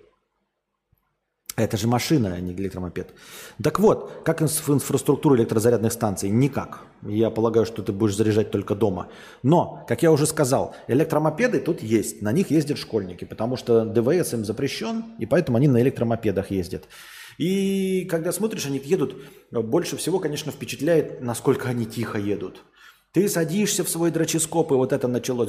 это 1.57 1.77
же 1.77 1.87
машина, 1.87 2.35
а 2.35 2.41
не 2.41 2.53
электромопед. 2.53 3.15
Так 3.63 3.79
вот, 3.79 4.23
как 4.25 4.41
в 4.41 4.71
инфраструктуру 4.73 5.37
электрозарядных 5.37 5.93
станций? 5.93 6.31
Никак. 6.31 6.81
Я 7.03 7.31
полагаю, 7.31 7.67
что 7.67 7.83
ты 7.83 7.93
будешь 7.93 8.17
заряжать 8.17 8.51
только 8.51 8.75
дома. 8.75 9.09
Но, 9.43 9.85
как 9.87 10.03
я 10.03 10.13
уже 10.13 10.27
сказал, 10.27 10.75
электромопеды 10.89 11.61
тут 11.61 11.83
есть. 11.83 12.23
На 12.23 12.33
них 12.33 12.51
ездят 12.51 12.79
школьники, 12.79 13.25
потому 13.25 13.57
что 13.57 13.85
ДВС 13.85 14.33
им 14.33 14.45
запрещен, 14.45 15.05
и 15.19 15.27
поэтому 15.27 15.59
они 15.59 15.69
на 15.69 15.83
электромопедах 15.83 16.51
ездят. 16.51 16.89
И 17.39 18.07
когда 18.11 18.33
смотришь, 18.33 18.67
они 18.67 18.81
едут, 18.83 19.17
больше 19.51 19.97
всего, 19.97 20.19
конечно, 20.21 20.53
впечатляет, 20.53 21.21
насколько 21.21 21.69
они 21.69 21.87
тихо 21.87 22.19
едут. 22.19 22.63
Ты 23.13 23.29
садишься 23.29 23.85
в 23.85 23.91
свой 23.91 24.11
дроческоп, 24.11 24.73
и 24.73 24.75
вот 24.75 24.93
это 24.93 25.07
началось. 25.07 25.49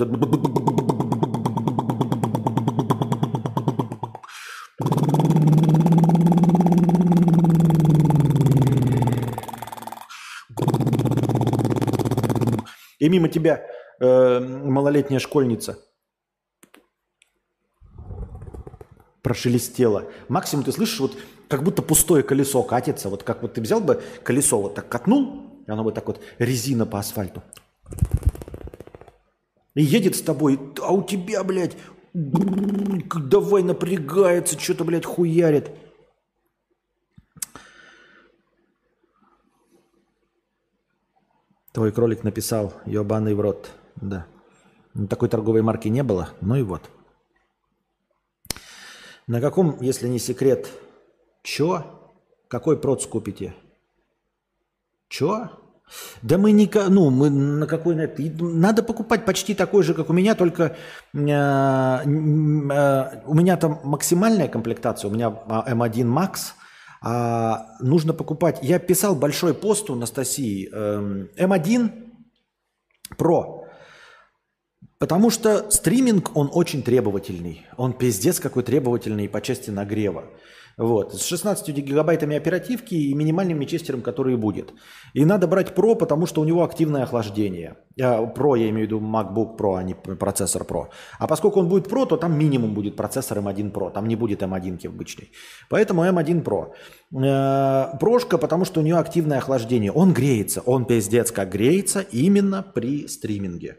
И 13.03 13.09
мимо 13.09 13.27
тебя 13.27 13.65
э, 13.99 14.39
малолетняя 14.39 15.19
школьница 15.19 15.77
прошелестела. 19.21 20.05
Максимум 20.29 20.63
ты 20.63 20.71
слышишь, 20.71 21.01
вот 21.01 21.17
как 21.49 21.63
будто 21.63 21.81
пустое 21.81 22.23
колесо 22.23 22.63
катится. 22.63 23.09
Вот 23.09 23.23
как 23.23 23.41
вот 23.41 23.55
ты 23.55 23.61
взял 23.61 23.81
бы 23.81 24.01
колесо, 24.23 24.61
вот 24.61 24.75
так 24.75 24.87
катнул, 24.87 25.63
и 25.67 25.69
оно 25.69 25.83
бы 25.83 25.91
так 25.91 26.07
вот 26.07 26.21
резина 26.39 26.85
по 26.85 26.97
асфальту. 26.97 27.43
И 29.75 29.83
едет 29.83 30.15
с 30.15 30.21
тобой, 30.21 30.57
а 30.81 30.93
у 30.93 31.03
тебя, 31.03 31.43
блядь, 31.43 31.75
давай 32.13 33.63
напрягается, 33.63 34.57
что-то, 34.57 34.85
блядь, 34.85 35.05
хуярит. 35.05 35.71
Твой 41.73 41.91
кролик 41.91 42.23
написал, 42.23 42.71
ебаный 42.85 43.33
в 43.33 43.41
рот. 43.41 43.71
Да. 43.95 44.27
Ну, 44.93 45.07
такой 45.07 45.27
торговой 45.27 45.63
марки 45.63 45.87
не 45.87 46.03
было, 46.03 46.29
ну 46.39 46.55
и 46.55 46.61
вот. 46.61 46.83
На 49.25 49.41
каком, 49.41 49.81
если 49.81 50.07
не 50.07 50.19
секрет, 50.19 50.69
чё? 51.41 51.83
Какой 52.47 52.77
проц 52.77 53.07
купите? 53.07 53.55
Чё? 55.07 55.49
Да 56.21 56.37
мы 56.37 56.51
не... 56.51 56.69
Ну, 56.89 57.09
мы 57.09 57.31
на 57.31 57.65
какой... 57.65 57.95
Надо 57.95 58.83
покупать 58.83 59.25
почти 59.25 59.55
такой 59.55 59.81
же, 59.81 59.95
как 59.95 60.11
у 60.11 60.13
меня, 60.13 60.35
только 60.35 60.75
э, 61.13 61.17
э, 61.17 62.03
у 63.25 63.33
меня 63.33 63.57
там 63.57 63.79
максимальная 63.83 64.47
комплектация, 64.47 65.09
у 65.09 65.13
меня 65.13 65.29
M1 65.29 66.05
Max– 66.05 66.53
а, 67.03 67.75
нужно 67.81 68.13
покупать. 68.13 68.59
Я 68.61 68.79
писал 68.79 69.15
большой 69.15 69.53
пост 69.53 69.89
у 69.89 69.93
Анастасии. 69.93 70.69
М1 70.73 71.75
эм, 71.75 71.91
Pro 73.17 73.63
Потому 75.03 75.29
что 75.29 75.69
стриминг, 75.69 76.31
он 76.33 76.49
очень 76.53 76.81
требовательный. 76.81 77.67
Он 77.75 77.91
пиздец 77.91 78.39
какой 78.39 78.63
требовательный 78.63 79.27
по 79.27 79.41
части 79.41 79.69
нагрева. 79.69 80.23
Вот. 80.77 81.13
С 81.13 81.25
16 81.25 81.69
гигабайтами 81.69 82.35
оперативки 82.35 82.95
и 82.95 83.13
минимальным 83.13 83.59
мечестером, 83.59 84.01
который 84.01 84.35
будет. 84.37 84.73
И 85.13 85.25
надо 85.25 85.47
брать 85.47 85.73
Pro, 85.75 85.95
потому 85.95 86.25
что 86.25 86.41
у 86.41 86.45
него 86.45 86.63
активное 86.63 87.03
охлаждение. 87.03 87.77
Pro, 87.99 88.57
я 88.57 88.69
имею 88.69 88.87
в 88.87 88.91
виду 88.91 88.99
MacBook 88.99 89.57
Pro, 89.57 89.77
а 89.77 89.83
не 89.83 89.93
процессор 89.93 90.63
Pro. 90.63 90.87
А 91.19 91.27
поскольку 91.27 91.59
он 91.59 91.69
будет 91.69 91.87
Pro, 91.87 92.07
то 92.07 92.17
там 92.17 92.37
минимум 92.37 92.73
будет 92.73 92.95
процессор 92.95 93.37
M1 93.37 93.71
Pro. 93.71 93.91
Там 93.91 94.07
не 94.07 94.15
будет 94.15 94.41
M1 94.41 94.87
обычный. 94.87 95.31
Поэтому 95.69 96.03
M1 96.03 96.43
Pro. 96.43 96.71
Э, 97.15 97.97
прошка, 97.99 98.37
потому 98.37 98.65
что 98.65 98.79
у 98.79 98.83
нее 98.83 98.97
активное 98.97 99.37
охлаждение. 99.37 99.91
Он 99.91 100.13
греется. 100.13 100.61
Он 100.65 100.85
пиздец 100.85 101.31
как 101.31 101.51
греется 101.51 101.99
именно 102.11 102.63
при 102.63 103.07
стриминге. 103.07 103.77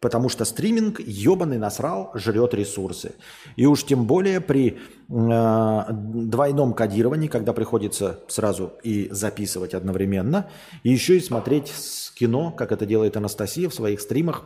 Потому 0.00 0.30
что 0.30 0.46
стриминг 0.46 0.98
ебаный 1.00 1.58
насрал 1.58 2.10
жрет 2.14 2.54
ресурсы. 2.54 3.14
И 3.56 3.66
уж 3.66 3.84
тем 3.84 4.06
более 4.06 4.40
при 4.40 4.78
э, 4.78 5.86
двойном 5.90 6.72
кодировании, 6.72 7.28
когда 7.28 7.52
приходится 7.52 8.20
сразу 8.28 8.72
и 8.82 9.08
записывать 9.10 9.74
одновременно, 9.74 10.48
и 10.84 10.90
еще 10.90 11.18
и 11.18 11.20
смотреть 11.20 11.68
с 11.68 12.10
кино, 12.12 12.50
как 12.50 12.72
это 12.72 12.86
делает 12.86 13.18
Анастасия 13.18 13.68
в 13.68 13.74
своих 13.74 14.00
стримах 14.00 14.44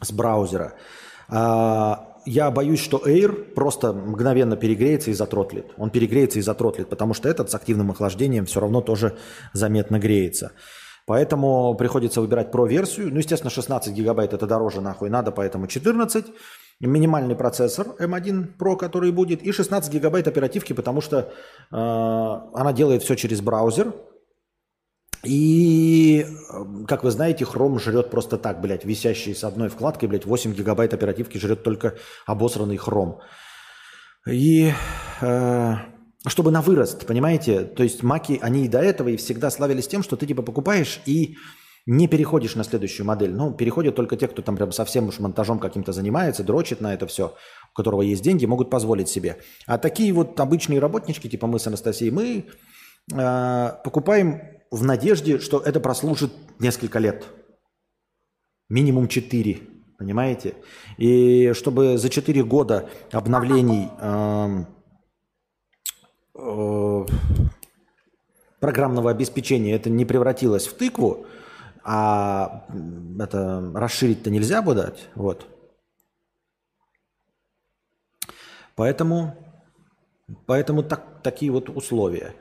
с 0.00 0.12
браузера. 0.12 0.74
А, 1.28 2.16
я 2.24 2.50
боюсь, 2.50 2.80
что 2.80 2.98
Air 2.98 3.54
просто 3.54 3.92
мгновенно 3.92 4.56
перегреется 4.56 5.10
и 5.10 5.14
затротлит. 5.14 5.66
Он 5.76 5.90
перегреется 5.90 6.38
и 6.38 6.42
затротлит, 6.42 6.88
потому 6.88 7.14
что 7.14 7.28
этот 7.28 7.50
с 7.50 7.54
активным 7.54 7.90
охлаждением 7.90 8.46
все 8.46 8.60
равно 8.60 8.80
тоже 8.80 9.16
заметно 9.52 9.98
греется. 9.98 10.52
Поэтому 11.06 11.74
приходится 11.76 12.20
выбирать 12.20 12.52
Pro-версию. 12.52 13.10
Ну, 13.12 13.18
естественно, 13.18 13.50
16 13.50 13.94
гигабайт 13.94 14.32
это 14.32 14.46
дороже 14.46 14.80
нахуй 14.80 15.08
надо, 15.08 15.30
поэтому 15.30 15.68
14. 15.68 16.26
Минимальный 16.80 17.36
процессор 17.36 17.86
M1 18.00 18.56
Pro, 18.58 18.76
который 18.76 19.12
будет, 19.12 19.42
и 19.42 19.52
16 19.52 19.92
гигабайт 19.92 20.26
оперативки, 20.26 20.72
потому 20.72 21.00
что 21.00 21.18
э, 21.18 21.26
она 21.70 22.72
делает 22.72 23.02
все 23.02 23.14
через 23.14 23.40
браузер. 23.40 23.94
И, 25.22 26.26
как 26.86 27.04
вы 27.04 27.10
знаете, 27.10 27.44
Chrome 27.44 27.78
жрет 27.78 28.10
просто 28.10 28.36
так, 28.36 28.60
блядь, 28.60 28.84
висящий 28.84 29.34
с 29.34 29.44
одной 29.44 29.68
вкладкой, 29.68 30.08
блядь, 30.08 30.26
8 30.26 30.52
гигабайт 30.52 30.92
оперативки 30.92 31.38
жрет 31.38 31.62
только 31.62 31.94
обосранный 32.26 32.76
Chrome. 32.76 33.18
И 34.28 34.72
э, 35.20 35.74
чтобы 36.28 36.50
на 36.50 36.60
вырост, 36.60 37.06
понимаете? 37.06 37.64
То 37.64 37.82
есть 37.82 38.02
маки, 38.02 38.38
они 38.42 38.64
и 38.64 38.68
до 38.68 38.80
этого 38.80 39.08
и 39.08 39.16
всегда 39.16 39.50
славились 39.50 39.86
тем, 39.86 40.02
что 40.02 40.16
ты 40.16 40.26
типа 40.26 40.42
покупаешь 40.42 41.00
и 41.06 41.36
не 41.86 42.08
переходишь 42.08 42.56
на 42.56 42.64
следующую 42.64 43.06
модель. 43.06 43.32
Ну, 43.32 43.52
переходят 43.52 43.94
только 43.94 44.16
те, 44.16 44.26
кто 44.26 44.42
там 44.42 44.56
прям 44.56 44.72
совсем 44.72 45.06
уж 45.06 45.20
монтажом 45.20 45.60
каким-то 45.60 45.92
занимается, 45.92 46.42
дрочит 46.42 46.80
на 46.80 46.92
это 46.92 47.06
все, 47.06 47.34
у 47.72 47.76
которого 47.76 48.02
есть 48.02 48.22
деньги, 48.22 48.44
могут 48.44 48.70
позволить 48.70 49.08
себе. 49.08 49.38
А 49.66 49.78
такие 49.78 50.12
вот 50.12 50.38
обычные 50.40 50.80
работнички, 50.80 51.28
типа 51.28 51.46
мы 51.46 51.60
с 51.60 51.66
Анастасией, 51.68 52.10
мы 52.10 52.46
э, 53.14 53.72
покупаем 53.84 54.42
в 54.72 54.82
надежде, 54.82 55.38
что 55.38 55.60
это 55.60 55.78
прослужит 55.78 56.32
несколько 56.58 56.98
лет. 56.98 57.24
Минимум 58.68 59.06
4, 59.06 59.60
понимаете? 59.96 60.54
И 60.98 61.52
чтобы 61.52 61.98
за 61.98 62.08
4 62.10 62.42
года 62.42 62.88
обновлений... 63.12 63.90
Э, 64.00 64.64
программного 68.60 69.10
обеспечения 69.10 69.74
это 69.74 69.90
не 69.90 70.04
превратилось 70.04 70.66
в 70.66 70.74
тыкву, 70.74 71.26
а 71.84 72.66
это 73.20 73.70
расширить-то 73.74 74.30
нельзя 74.30 74.62
будет, 74.62 75.08
вот. 75.14 75.46
Поэтому, 78.74 79.34
поэтому 80.46 80.82
так, 80.82 81.22
такие 81.22 81.50
вот 81.50 81.70
условия. 81.70 82.34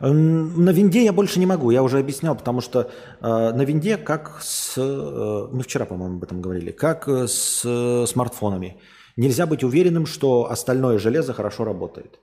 На 0.00 0.72
винде 0.72 1.04
я 1.04 1.12
больше 1.12 1.38
не 1.38 1.46
могу, 1.46 1.70
я 1.70 1.82
уже 1.82 1.98
объяснял, 1.98 2.34
потому 2.34 2.60
что 2.60 2.78
э, 2.80 2.86
на 3.20 3.62
винде 3.64 3.96
как 3.96 4.42
с... 4.42 4.76
Э, 4.76 5.48
мы 5.52 5.62
вчера, 5.62 5.86
по-моему, 5.86 6.16
об 6.16 6.24
этом 6.24 6.42
говорили. 6.42 6.70
Как 6.70 7.08
с 7.08 7.62
э, 7.64 8.06
смартфонами. 8.06 8.80
Нельзя 9.16 9.46
быть 9.46 9.64
уверенным, 9.64 10.04
что 10.04 10.50
остальное 10.50 10.98
железо 10.98 11.32
хорошо 11.32 11.64
работает. 11.64 12.20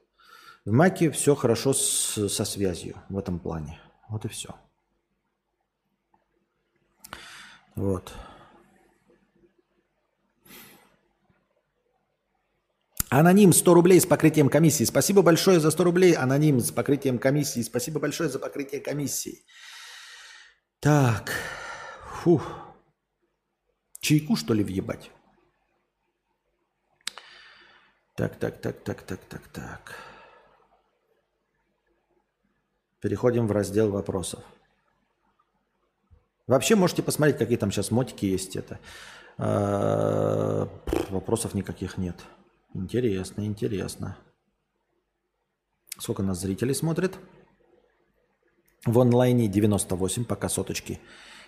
В 0.66 0.72
Маке 0.72 1.11
все 1.11 1.36
хорошо 1.36 1.74
с, 1.74 2.30
со 2.30 2.45
связью 2.45 2.95
в 3.09 3.18
этом 3.18 3.39
плане. 3.39 3.80
Вот 4.07 4.24
и 4.24 4.30
все. 4.30 4.55
Вот. 7.76 8.14
Аноним 13.09 13.51
100 13.51 13.74
рублей 13.74 13.99
с 13.99 14.05
покрытием 14.05 14.49
комиссии. 14.49 14.86
Спасибо 14.86 15.22
большое 15.22 15.59
за 15.59 15.70
100 15.70 15.84
рублей. 15.84 16.14
Аноним 16.14 16.61
с 16.61 16.72
покрытием 16.72 17.20
комиссии. 17.20 17.61
Спасибо 17.61 17.99
большое 17.99 18.30
за 18.30 18.39
покрытие 18.39 18.80
комиссии. 18.80 19.43
Так. 20.80 21.32
Фух. 22.22 22.43
Чайку, 23.99 24.36
что 24.36 24.53
ли, 24.53 24.64
въебать? 24.64 25.11
Так, 28.16 28.38
так, 28.39 28.61
так, 28.61 28.84
так, 28.84 29.01
так, 29.03 29.20
так, 29.26 29.47
так. 29.49 30.12
Переходим 33.04 33.47
в 33.47 33.51
раздел 33.51 33.91
вопросов. 33.91 34.39
Вообще 36.47 36.76
можете 36.76 37.04
посмотреть, 37.04 37.38
какие 37.38 37.58
там 37.58 37.70
сейчас 37.70 37.91
мотики 37.91 38.26
есть. 38.26 38.56
Это 38.56 38.80
а, 39.38 40.70
вопросов 41.10 41.54
никаких 41.54 41.97
нет. 41.97 42.16
Интересно, 42.74 43.45
интересно. 43.45 44.18
Сколько 45.99 46.24
нас 46.24 46.39
зрителей 46.39 46.74
смотрит? 46.74 47.18
В 48.86 48.97
онлайне 48.97 49.49
98, 49.49 50.24
пока 50.24 50.47
соточки 50.47 51.01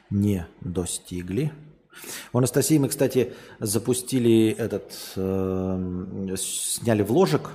не 0.10 0.46
достигли. 0.60 1.54
У 2.34 2.38
Анастасии 2.38 2.78
мы, 2.78 2.90
кстати, 2.90 3.34
запустили 3.62 4.50
этот, 4.50 5.14
э, 5.16 6.36
сняли 6.38 7.02
вложек 7.02 7.52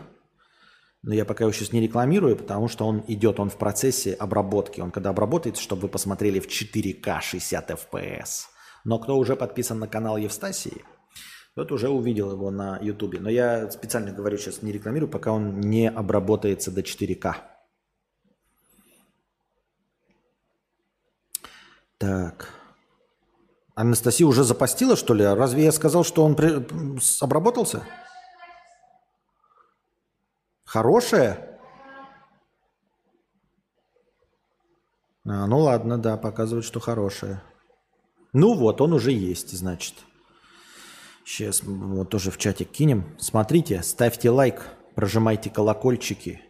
но 1.03 1.15
я 1.15 1.25
пока 1.25 1.45
его 1.45 1.53
сейчас 1.53 1.73
не 1.73 1.81
рекламирую, 1.81 2.37
потому 2.37 2.69
что 2.69 2.87
он 2.87 3.03
идет, 3.09 3.41
он 3.41 3.49
в 3.49 3.57
процессе 3.57 4.13
обработки. 4.13 4.81
Он 4.81 4.91
когда 4.91 5.11
обработается, 5.11 5.63
чтобы 5.63 5.83
вы 5.83 5.89
посмотрели 5.89 6.41
в 6.41 6.47
4К 6.47 7.21
60 7.23 7.71
FPS. 7.71 8.47
Но 8.85 8.99
кто 8.99 9.17
уже 9.17 9.35
подписан 9.35 9.79
на 9.79 9.89
канал 9.89 10.19
Евстасии, 10.19 10.85
тот 11.55 11.73
уже 11.73 11.89
увидел 11.89 12.33
его 12.33 12.51
на 12.51 12.79
Ютубе. 12.83 13.19
Но 13.19 13.31
я 13.31 13.71
специально 13.71 14.13
говорю 14.13 14.37
сейчас 14.37 14.63
не 14.63 14.73
рекламирую, 14.73 15.11
пока 15.11 15.33
он 15.33 15.61
не 15.61 15.89
обработается 15.89 16.71
до 16.71 16.83
4К. 16.83 17.35
Так. 21.97 22.49
Анастасия 23.75 24.27
уже 24.27 24.45
запостила, 24.45 24.97
что 24.97 25.15
ли? 25.15 25.25
Разве 25.25 25.65
я 25.65 25.73
сказал, 25.73 26.05
что 26.05 26.25
он 26.25 26.35
при... 26.37 26.63
обработался? 27.23 27.87
Хорошее? 30.71 31.59
А, 35.25 35.47
ну 35.49 35.59
ладно, 35.59 35.99
да, 35.99 36.17
показывает, 36.17 36.65
что 36.65 36.79
хорошее. 36.79 37.43
Ну 38.33 38.55
вот, 38.55 38.81
он 38.81 38.93
уже 38.93 39.11
есть, 39.11 39.51
значит. 39.51 39.97
Сейчас 41.25 41.65
вот 41.65 42.11
тоже 42.11 42.31
в 42.31 42.39
чатик 42.39 42.71
кинем. 42.71 43.17
Смотрите, 43.19 43.83
ставьте 43.83 44.31
лайк, 44.31 44.65
прожимайте 44.95 45.51
колокольчики. 45.51 46.41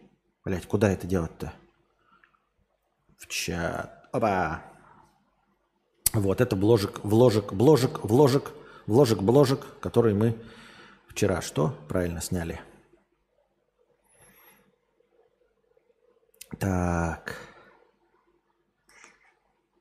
Блять, 0.45 0.67
куда 0.67 0.91
это 0.91 1.07
делать-то? 1.07 1.53
В 3.17 3.25
чат. 3.25 4.07
Опа. 4.11 4.61
Вот, 6.13 6.41
это 6.41 6.55
вложек, 6.55 6.99
вложек, 7.03 7.53
вложек, 7.53 8.03
вложек, 8.03 8.51
вложек, 8.85 9.19
бложек, 9.19 9.79
который 9.79 10.13
мы 10.13 10.39
вчера 11.07 11.41
что 11.41 11.75
правильно 11.87 12.21
сняли. 12.21 12.61
Так. 16.59 17.35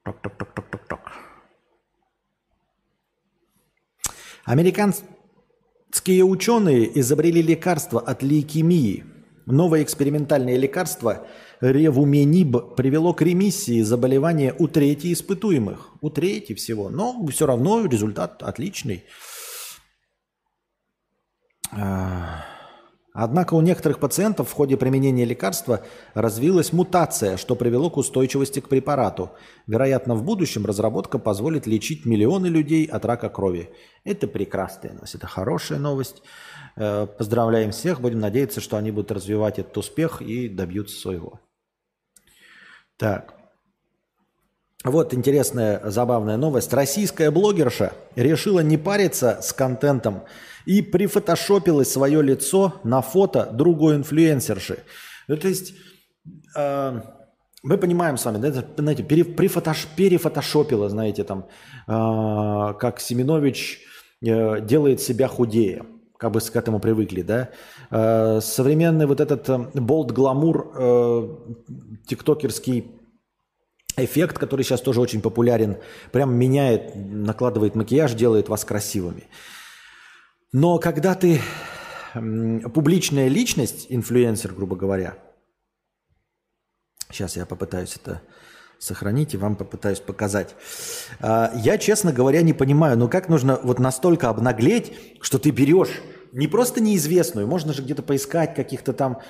Ток-ток-ток-ток-ток-ток. 0.04 1.00
Американские 4.44 6.24
ученые 6.24 6.98
изобрели 6.98 7.42
лекарство 7.42 8.00
от 8.00 8.22
лейкемии. 8.22 9.04
Новое 9.46 9.82
экспериментальное 9.82 10.56
лекарство 10.56 11.26
ревумениб 11.60 12.74
привело 12.76 13.12
к 13.14 13.22
ремиссии 13.22 13.82
заболевания 13.82 14.54
у 14.58 14.68
трети 14.68 15.12
испытуемых. 15.12 15.90
У 16.00 16.10
трети 16.10 16.54
всего. 16.54 16.88
Но 16.88 17.26
все 17.26 17.46
равно 17.46 17.84
результат 17.84 18.42
отличный. 18.42 19.04
А, 21.72 22.44
Однако 23.12 23.54
у 23.54 23.60
некоторых 23.60 23.98
пациентов 23.98 24.48
в 24.48 24.52
ходе 24.52 24.76
применения 24.76 25.24
лекарства 25.24 25.84
развилась 26.14 26.72
мутация, 26.72 27.36
что 27.36 27.56
привело 27.56 27.90
к 27.90 27.96
устойчивости 27.96 28.60
к 28.60 28.68
препарату. 28.68 29.30
Вероятно, 29.66 30.14
в 30.14 30.22
будущем 30.22 30.64
разработка 30.64 31.18
позволит 31.18 31.66
лечить 31.66 32.06
миллионы 32.06 32.46
людей 32.46 32.86
от 32.86 33.04
рака 33.04 33.28
крови. 33.28 33.70
Это 34.04 34.28
прекрасная 34.28 34.92
новость, 34.92 35.16
это 35.16 35.26
хорошая 35.26 35.80
новость. 35.80 36.22
Э, 36.76 37.06
поздравляем 37.06 37.72
всех, 37.72 38.00
будем 38.00 38.20
надеяться, 38.20 38.60
что 38.60 38.76
они 38.76 38.92
будут 38.92 39.10
развивать 39.10 39.58
этот 39.58 39.76
успех 39.76 40.22
и 40.22 40.48
добьются 40.48 40.96
своего. 40.96 41.40
Так. 42.96 43.39
Вот 44.82 45.12
интересная, 45.12 45.82
забавная 45.84 46.38
новость. 46.38 46.72
Российская 46.72 47.30
блогерша 47.30 47.92
решила 48.16 48.60
не 48.60 48.78
париться 48.78 49.38
с 49.42 49.52
контентом 49.52 50.22
и 50.64 50.80
прифотошопила 50.80 51.82
свое 51.84 52.22
лицо 52.22 52.76
на 52.82 53.02
фото 53.02 53.50
другой 53.52 53.96
инфлюенсерши. 53.96 54.78
Ну, 55.28 55.36
то 55.36 55.48
есть 55.48 55.74
э, 56.56 57.00
мы 57.62 57.76
понимаем 57.76 58.16
с 58.16 58.24
вами, 58.24 58.38
да, 58.38 58.48
это, 58.48 58.64
знаете, 58.78 59.02
пере, 59.02 59.22
прифотош, 59.22 59.86
перефотошопила, 59.96 60.88
знаете, 60.88 61.24
там, 61.24 61.46
э, 61.86 62.74
как 62.78 63.00
Семенович 63.00 63.80
э, 64.22 64.62
делает 64.62 65.02
себя 65.02 65.28
худее 65.28 65.84
как 66.16 66.32
бы 66.32 66.40
к 66.40 66.54
этому 66.54 66.80
привыкли, 66.80 67.22
да. 67.22 67.48
Э, 67.90 68.40
современный 68.42 69.06
вот 69.06 69.20
этот 69.20 69.74
болт-гламур 69.74 70.72
э, 70.74 71.28
тиктокерский 72.06 72.99
эффект, 73.96 74.38
который 74.38 74.64
сейчас 74.64 74.80
тоже 74.80 75.00
очень 75.00 75.20
популярен, 75.20 75.78
прям 76.12 76.34
меняет, 76.34 76.92
накладывает 76.94 77.74
макияж, 77.74 78.14
делает 78.14 78.48
вас 78.48 78.64
красивыми. 78.64 79.24
Но 80.52 80.78
когда 80.78 81.14
ты 81.14 81.40
публичная 82.12 83.28
личность, 83.28 83.86
инфлюенсер, 83.88 84.52
грубо 84.52 84.76
говоря, 84.76 85.16
сейчас 87.10 87.36
я 87.36 87.46
попытаюсь 87.46 87.96
это 87.96 88.22
сохранить 88.78 89.34
и 89.34 89.36
вам 89.36 89.56
попытаюсь 89.56 90.00
показать. 90.00 90.56
А, 91.20 91.52
я, 91.54 91.76
честно 91.76 92.12
говоря, 92.12 92.40
не 92.40 92.54
понимаю, 92.54 92.96
ну 92.96 93.08
как 93.08 93.28
нужно 93.28 93.60
вот 93.62 93.78
настолько 93.78 94.30
обнаглеть, 94.30 94.92
что 95.20 95.38
ты 95.38 95.50
берешь 95.50 96.00
не 96.32 96.46
просто 96.46 96.80
неизвестную, 96.80 97.46
можно 97.46 97.72
же 97.72 97.82
где-то 97.82 98.02
поискать 98.02 98.54
каких-то 98.54 98.92
там, 98.92 99.20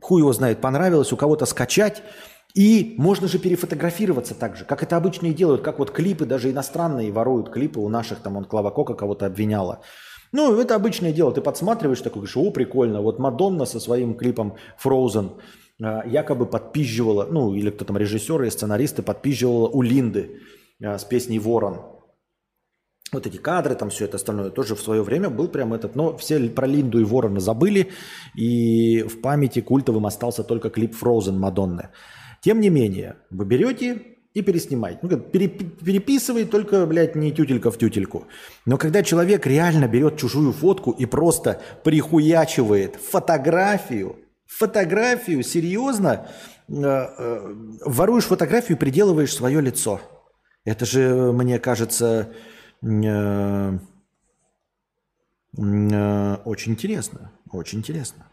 хуй 0.00 0.20
его 0.20 0.32
знает, 0.32 0.60
понравилось, 0.60 1.12
у 1.12 1.16
кого-то 1.16 1.46
скачать, 1.46 2.02
и 2.54 2.94
можно 2.96 3.28
же 3.28 3.38
перефотографироваться 3.38 4.34
так 4.34 4.56
же, 4.56 4.64
как 4.64 4.82
это 4.82 4.96
обычно 4.96 5.26
и 5.26 5.34
делают, 5.34 5.62
как 5.62 5.78
вот 5.78 5.90
клипы, 5.90 6.24
даже 6.24 6.50
иностранные 6.50 7.12
воруют 7.12 7.50
клипы 7.50 7.80
у 7.80 7.88
наших, 7.88 8.20
там 8.20 8.36
он 8.36 8.44
Клава 8.44 8.70
Кока 8.70 8.94
кого-то 8.94 9.26
обвиняла. 9.26 9.80
Ну, 10.32 10.58
это 10.58 10.74
обычное 10.74 11.12
дело, 11.12 11.32
ты 11.32 11.40
подсматриваешь 11.40 12.00
такой, 12.00 12.20
говоришь, 12.20 12.36
о, 12.36 12.50
прикольно, 12.50 13.00
вот 13.00 13.18
Мадонна 13.18 13.64
со 13.64 13.80
своим 13.80 14.14
клипом 14.14 14.56
Frozen 14.82 15.40
а, 15.82 16.06
якобы 16.06 16.46
подпизживала, 16.46 17.26
ну, 17.30 17.54
или 17.54 17.70
кто 17.70 17.84
там, 17.84 17.96
режиссеры 17.96 18.46
и 18.46 18.50
сценаристы 18.50 19.02
подпизживала 19.02 19.68
у 19.68 19.80
Линды 19.80 20.40
а, 20.82 20.98
с 20.98 21.04
песней 21.04 21.38
«Ворон». 21.38 21.80
Вот 23.10 23.26
эти 23.26 23.38
кадры, 23.38 23.74
там 23.74 23.88
все 23.88 24.04
это 24.04 24.16
остальное, 24.16 24.50
тоже 24.50 24.74
в 24.74 24.82
свое 24.82 25.02
время 25.02 25.30
был 25.30 25.48
прям 25.48 25.72
этот, 25.72 25.96
но 25.96 26.14
все 26.18 26.38
про 26.50 26.66
Линду 26.66 27.00
и 27.00 27.04
Ворона 27.04 27.40
забыли, 27.40 27.88
и 28.34 29.02
в 29.02 29.22
памяти 29.22 29.60
культовым 29.62 30.04
остался 30.04 30.44
только 30.44 30.68
клип 30.68 30.94
Frozen 30.94 31.38
Мадонны. 31.38 31.88
Тем 32.40 32.60
не 32.60 32.70
менее, 32.70 33.16
вы 33.30 33.44
берете 33.44 34.02
и 34.34 34.42
переснимаете. 34.42 35.00
Ну, 35.02 35.08
как, 35.08 35.30
переписывай, 35.32 36.44
только, 36.44 36.86
блядь, 36.86 37.16
не 37.16 37.32
тютелька 37.32 37.70
в 37.70 37.78
тютельку. 37.78 38.26
Но 38.66 38.76
когда 38.76 39.02
человек 39.02 39.46
реально 39.46 39.88
берет 39.88 40.16
чужую 40.18 40.52
фотку 40.52 40.92
и 40.92 41.06
просто 41.06 41.60
прихуячивает 41.82 42.96
фотографию, 42.96 44.16
фотографию, 44.46 45.42
серьезно, 45.42 46.28
э, 46.68 46.72
э, 46.74 47.54
воруешь 47.84 48.24
фотографию 48.24 48.76
и 48.76 48.80
приделываешь 48.80 49.34
свое 49.34 49.60
лицо. 49.60 50.00
Это 50.64 50.84
же, 50.84 51.32
мне 51.32 51.58
кажется, 51.58 52.32
э, 52.82 53.78
очень 55.52 56.72
интересно. 56.72 57.32
Очень 57.50 57.78
интересно. 57.78 58.26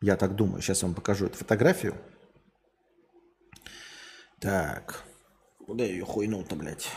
Я 0.00 0.16
так 0.16 0.36
думаю. 0.36 0.62
Сейчас 0.62 0.82
я 0.82 0.88
вам 0.88 0.94
покажу 0.94 1.26
эту 1.26 1.36
фотографию. 1.36 1.94
Так. 4.40 5.04
Куда 5.66 5.84
ее 5.84 6.04
хуйнул-то, 6.04 6.56
блядь? 6.56 6.88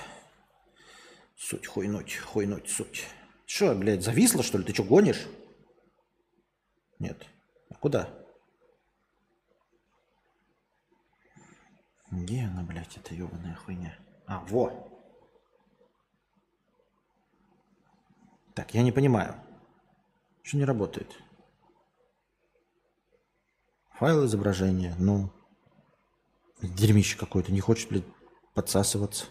Суть 1.36 1.68
хуйнуть, 1.68 2.16
хуйнуть, 2.16 2.70
суть. 2.70 3.06
Что, 3.46 3.76
блядь, 3.76 4.02
зависла, 4.02 4.42
что 4.42 4.58
ли? 4.58 4.64
Ты 4.64 4.74
что, 4.74 4.84
гонишь? 4.84 5.28
Нет. 7.00 7.28
А 7.70 7.76
куда? 7.76 8.10
Где 12.10 12.44
она, 12.44 12.64
блядь, 12.64 12.96
эта 12.96 13.14
ебаная 13.14 13.56
хуйня? 13.56 13.98
А, 14.26 14.40
во. 14.46 14.90
Так, 18.56 18.74
я 18.74 18.84
не 18.84 18.94
понимаю. 18.94 19.36
Что 20.44 20.58
не 20.58 20.66
работает? 20.66 21.14
Файл 23.94 24.26
изображения, 24.26 24.96
ну... 24.98 25.30
Дерьмище 26.64 27.18
какое-то. 27.18 27.52
Не 27.52 27.60
хочет, 27.60 27.90
блядь, 27.90 28.06
подсасываться. 28.54 29.26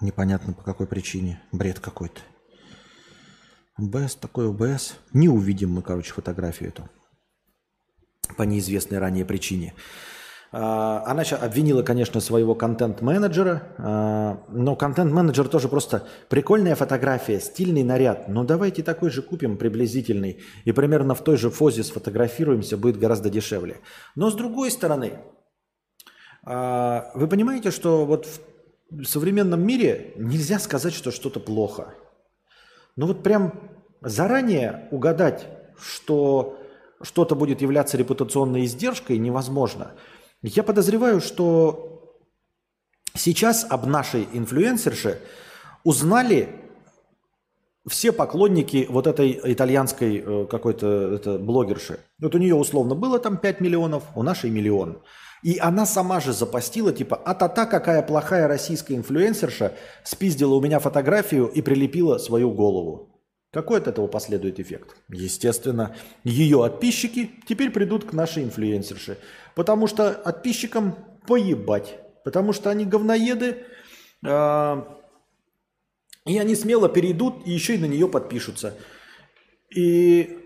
Непонятно 0.00 0.52
по 0.52 0.62
какой 0.62 0.86
причине. 0.86 1.40
Бред 1.52 1.78
какой-то. 1.78 2.20
ОБС, 3.76 4.16
такой 4.16 4.48
ОБС. 4.48 4.96
Не 5.12 5.28
увидим 5.28 5.70
мы, 5.70 5.82
короче, 5.82 6.12
фотографию 6.12 6.70
эту. 6.70 6.88
По 8.36 8.42
неизвестной 8.42 8.98
ранее 8.98 9.24
причине. 9.24 9.74
А, 10.52 11.04
она 11.06 11.22
сейчас 11.22 11.42
обвинила, 11.42 11.82
конечно, 11.82 12.20
своего 12.20 12.56
контент-менеджера, 12.56 13.62
а, 13.78 14.42
но 14.48 14.74
контент-менеджер 14.74 15.48
тоже 15.48 15.68
просто 15.68 16.08
прикольная 16.28 16.74
фотография, 16.74 17.38
стильный 17.40 17.84
наряд. 17.84 18.28
Ну 18.28 18.42
давайте 18.42 18.82
такой 18.82 19.10
же 19.10 19.22
купим 19.22 19.56
приблизительный 19.56 20.40
и 20.64 20.72
примерно 20.72 21.14
в 21.14 21.22
той 21.22 21.36
же 21.36 21.50
фозе 21.50 21.84
сфотографируемся, 21.84 22.76
будет 22.76 22.98
гораздо 22.98 23.30
дешевле. 23.30 23.78
Но 24.16 24.30
с 24.30 24.34
другой 24.34 24.72
стороны, 24.72 25.20
вы 26.42 27.28
понимаете, 27.28 27.70
что 27.70 28.06
вот 28.06 28.26
в 28.90 29.04
современном 29.04 29.64
мире 29.64 30.12
нельзя 30.16 30.58
сказать, 30.58 30.94
что 30.94 31.10
что-то 31.10 31.40
плохо. 31.40 31.94
Ну 32.96 33.06
вот 33.06 33.22
прям 33.22 33.52
заранее 34.00 34.88
угадать, 34.90 35.46
что 35.78 36.58
что-то 37.02 37.34
будет 37.34 37.62
являться 37.62 37.96
репутационной 37.96 38.64
издержкой, 38.64 39.18
невозможно. 39.18 39.92
Я 40.42 40.62
подозреваю, 40.62 41.20
что 41.20 42.18
сейчас 43.14 43.66
об 43.68 43.86
нашей 43.86 44.26
инфлюенсерше 44.32 45.20
узнали 45.84 46.48
все 47.86 48.12
поклонники 48.12 48.86
вот 48.88 49.06
этой 49.06 49.40
итальянской 49.44 50.18
э, 50.18 50.46
какой-то 50.50 51.14
это, 51.14 51.38
блогерши. 51.38 52.00
Вот 52.18 52.34
у 52.34 52.38
нее 52.38 52.54
условно 52.54 52.94
было 52.94 53.18
там 53.18 53.38
5 53.38 53.60
миллионов, 53.60 54.04
у 54.14 54.22
нашей 54.22 54.50
миллион. 54.50 55.02
И 55.42 55.58
она 55.58 55.86
сама 55.86 56.20
же 56.20 56.32
запостила, 56.32 56.92
типа, 56.92 57.16
а-та-та, 57.16 57.66
какая 57.66 58.02
плохая 58.02 58.46
российская 58.46 58.94
инфлюенсерша 58.94 59.72
спиздила 60.04 60.54
у 60.54 60.60
меня 60.60 60.78
фотографию 60.78 61.46
и 61.46 61.62
прилепила 61.62 62.18
свою 62.18 62.50
голову. 62.50 63.10
Какой 63.52 63.78
от 63.78 63.88
этого 63.88 64.06
последует 64.06 64.60
эффект? 64.60 64.96
Естественно, 65.08 65.96
ее 66.24 66.58
подписчики 66.58 67.30
теперь 67.48 67.70
придут 67.70 68.04
к 68.04 68.12
нашей 68.12 68.44
инфлюенсерше. 68.44 69.18
Потому 69.56 69.86
что 69.88 70.12
подписчикам 70.12 70.96
поебать. 71.26 71.98
Потому 72.24 72.52
что 72.52 72.70
они 72.70 72.84
говноеды, 72.84 73.64
э, 74.24 74.82
и 76.26 76.38
они 76.38 76.54
смело 76.54 76.88
перейдут 76.88 77.46
и 77.46 77.50
еще 77.50 77.74
и 77.74 77.78
на 77.78 77.86
нее 77.86 78.08
подпишутся. 78.08 78.76
И 79.74 80.39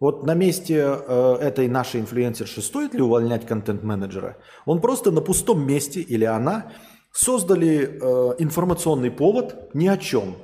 вот 0.00 0.26
на 0.26 0.34
месте 0.34 0.76
э, 0.76 1.36
этой 1.40 1.68
нашей 1.68 2.00
инфлюенсерши 2.00 2.60
стоит 2.60 2.94
ли 2.94 3.00
увольнять 3.00 3.46
контент-менеджера? 3.46 4.36
Он 4.66 4.80
просто 4.80 5.10
на 5.10 5.20
пустом 5.20 5.66
месте 5.66 6.00
или 6.00 6.24
она 6.24 6.72
создали 7.12 7.98
э, 8.00 8.34
информационный 8.38 9.10
повод 9.10 9.74
ни 9.74 9.86
о 9.86 9.96
чем. 9.96 10.36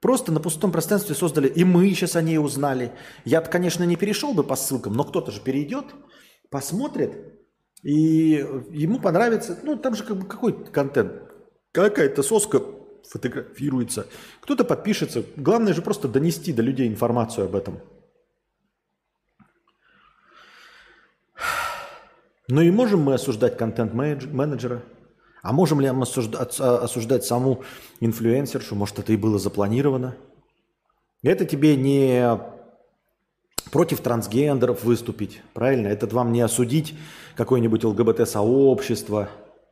Просто 0.00 0.32
на 0.32 0.40
пустом 0.40 0.70
пространстве 0.70 1.14
создали, 1.14 1.48
и 1.48 1.64
мы 1.64 1.88
сейчас 1.90 2.14
о 2.14 2.22
ней 2.22 2.38
узнали. 2.38 2.92
Я, 3.24 3.40
конечно, 3.40 3.84
не 3.84 3.96
перешел 3.96 4.34
бы 4.34 4.44
по 4.44 4.54
ссылкам, 4.54 4.92
но 4.92 5.04
кто-то 5.04 5.32
же 5.32 5.40
перейдет, 5.40 5.86
посмотрит, 6.50 7.34
и 7.82 8.44
ему 8.70 9.00
понравится. 9.00 9.58
Ну, 9.62 9.76
там 9.76 9.96
же 9.96 10.04
как 10.04 10.18
бы 10.18 10.26
какой 10.26 10.64
контент? 10.66 11.22
Какая-то 11.72 12.22
соска 12.22 12.60
фотографируется. 13.08 14.06
Кто-то 14.40 14.64
подпишется. 14.64 15.24
Главное 15.36 15.72
же 15.72 15.82
просто 15.82 16.06
донести 16.06 16.52
до 16.52 16.62
людей 16.62 16.88
информацию 16.88 17.46
об 17.46 17.56
этом. 17.56 17.80
Ну 22.48 22.60
и 22.60 22.70
можем 22.70 23.00
мы 23.00 23.14
осуждать 23.14 23.56
контент-менеджера? 23.56 24.82
А 25.42 25.52
можем 25.52 25.80
ли 25.80 25.90
мы 25.90 26.02
осуждать, 26.02 26.58
осуждать 26.60 27.24
саму 27.24 27.62
инфлюенсершу? 28.00 28.74
Может, 28.74 28.98
это 28.98 29.12
и 29.12 29.16
было 29.16 29.38
запланировано? 29.38 30.16
Это 31.22 31.44
тебе 31.46 31.76
не 31.76 32.38
против 33.72 34.00
трансгендеров 34.00 34.84
выступить, 34.84 35.40
правильно? 35.54 35.88
Это 35.88 36.06
вам 36.06 36.32
не 36.32 36.42
осудить 36.42 36.94
какое-нибудь 37.36 37.82
ЛГБТ-сообщество, 37.82 39.30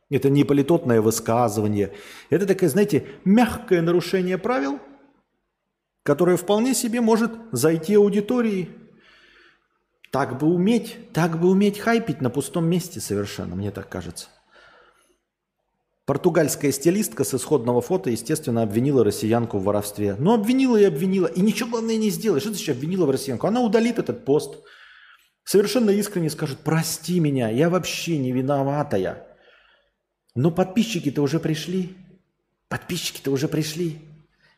это 0.09 0.29
не 0.29 0.43
политотное 0.43 0.99
высказывание. 1.01 1.93
Это 2.29 2.45
такое, 2.45 2.69
знаете, 2.69 3.07
мягкое 3.23 3.81
нарушение 3.81 4.37
правил, 4.37 4.79
которое 6.03 6.37
вполне 6.37 6.73
себе 6.73 7.01
может 7.01 7.31
зайти 7.51 7.95
аудитории. 7.95 8.69
Так 10.13 10.37
бы 10.37 10.45
уметь, 10.45 11.11
так 11.11 11.39
бы 11.39 11.49
уметь 11.49 11.79
хайпить 11.79 12.21
на 12.21 12.29
пустом 12.29 12.65
месте 12.65 12.99
совершенно, 12.99 13.55
мне 13.55 13.71
так 13.71 13.89
кажется. 13.89 14.27
Португальская 16.05 16.71
стилистка 16.71 17.23
с 17.23 17.33
исходного 17.33 17.81
фото, 17.81 18.11
естественно, 18.11 18.61
обвинила 18.61 19.03
россиянку 19.03 19.57
в 19.57 19.63
воровстве. 19.63 20.15
Ну, 20.19 20.35
обвинила 20.35 20.77
и 20.77 20.83
обвинила. 20.83 21.25
И 21.25 21.41
ничего, 21.41 21.71
главное, 21.71 21.97
не 21.97 22.11
сделаешь. 22.11 22.43
Что 22.43 22.51
ты 22.51 22.59
сейчас 22.59 22.75
обвинила 22.75 23.07
в 23.07 23.09
россиянку? 23.09 23.47
Она 23.47 23.61
удалит 23.61 23.97
этот 23.97 24.23
пост. 24.23 24.59
Совершенно 25.45 25.89
искренне 25.89 26.29
скажет, 26.29 26.59
прости 26.63 27.19
меня, 27.19 27.49
я 27.49 27.71
вообще 27.71 28.19
не 28.19 28.31
виноватая. 28.31 29.25
Но 30.35 30.51
подписчики-то 30.51 31.23
уже 31.23 31.39
пришли. 31.39 31.97
Подписчики-то 32.67 33.31
уже 33.31 33.47
пришли. 33.47 33.97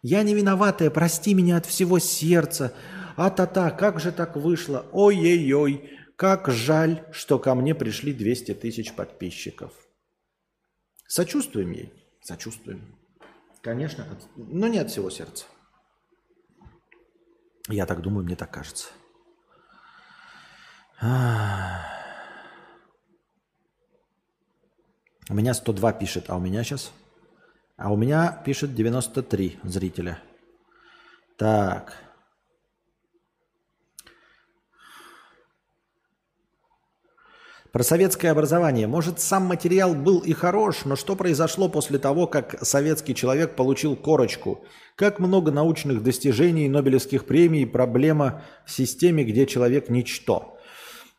Я 0.02 0.22
не 0.24 0.36
виноватая, 0.36 0.90
прости 0.90 1.34
меня 1.34 1.56
от 1.56 1.66
всего 1.66 2.00
сердца. 2.00 2.74
А-та-та, 3.16 3.72
как 3.72 4.00
же 4.00 4.12
так 4.12 4.36
вышло? 4.36 4.86
Ой-ой-ой, 4.92 5.90
как 6.16 6.50
жаль, 6.50 7.06
что 7.12 7.40
ко 7.40 7.56
мне 7.56 7.74
пришли 7.74 8.14
200 8.14 8.56
тысяч 8.56 8.94
подписчиков. 8.94 9.72
Сочувствуем 11.08 11.72
ей? 11.72 11.94
Сочувствуем. 12.22 12.96
Конечно, 13.62 14.06
но 14.36 14.68
не 14.68 14.80
от 14.80 14.90
всего 14.92 15.10
сердца. 15.10 15.46
Я 17.68 17.86
так 17.86 18.02
думаю, 18.02 18.26
мне 18.26 18.36
так 18.36 18.52
кажется. 18.52 18.90
У 25.28 25.34
меня 25.34 25.54
102 25.54 25.94
пишет, 25.94 26.26
а 26.30 26.38
у 26.38 26.40
меня 26.40 26.64
сейчас... 26.64 26.92
А 27.78 27.92
у 27.92 27.98
меня 27.98 28.42
пишет 28.46 28.74
93 28.74 29.60
зрителя. 29.64 30.22
Так. 31.38 32.05
Про 37.76 37.84
советское 37.84 38.30
образование. 38.30 38.88
Может, 38.88 39.20
сам 39.20 39.44
материал 39.48 39.96
был 39.96 40.20
и 40.20 40.32
хорош, 40.32 40.86
но 40.86 40.96
что 40.96 41.18
произошло 41.18 41.68
после 41.68 42.00
того, 42.00 42.26
как 42.26 42.66
советский 42.66 43.14
человек 43.14 43.58
получил 43.58 43.98
корочку? 43.98 44.64
Как 44.96 45.20
много 45.20 45.52
научных 45.52 46.02
достижений, 46.02 46.70
Нобелевских 46.70 47.26
премий, 47.26 47.68
проблема 47.68 48.44
в 48.66 48.72
системе, 48.72 49.26
где 49.26 49.46
человек 49.46 49.90
ничто? 49.90 50.58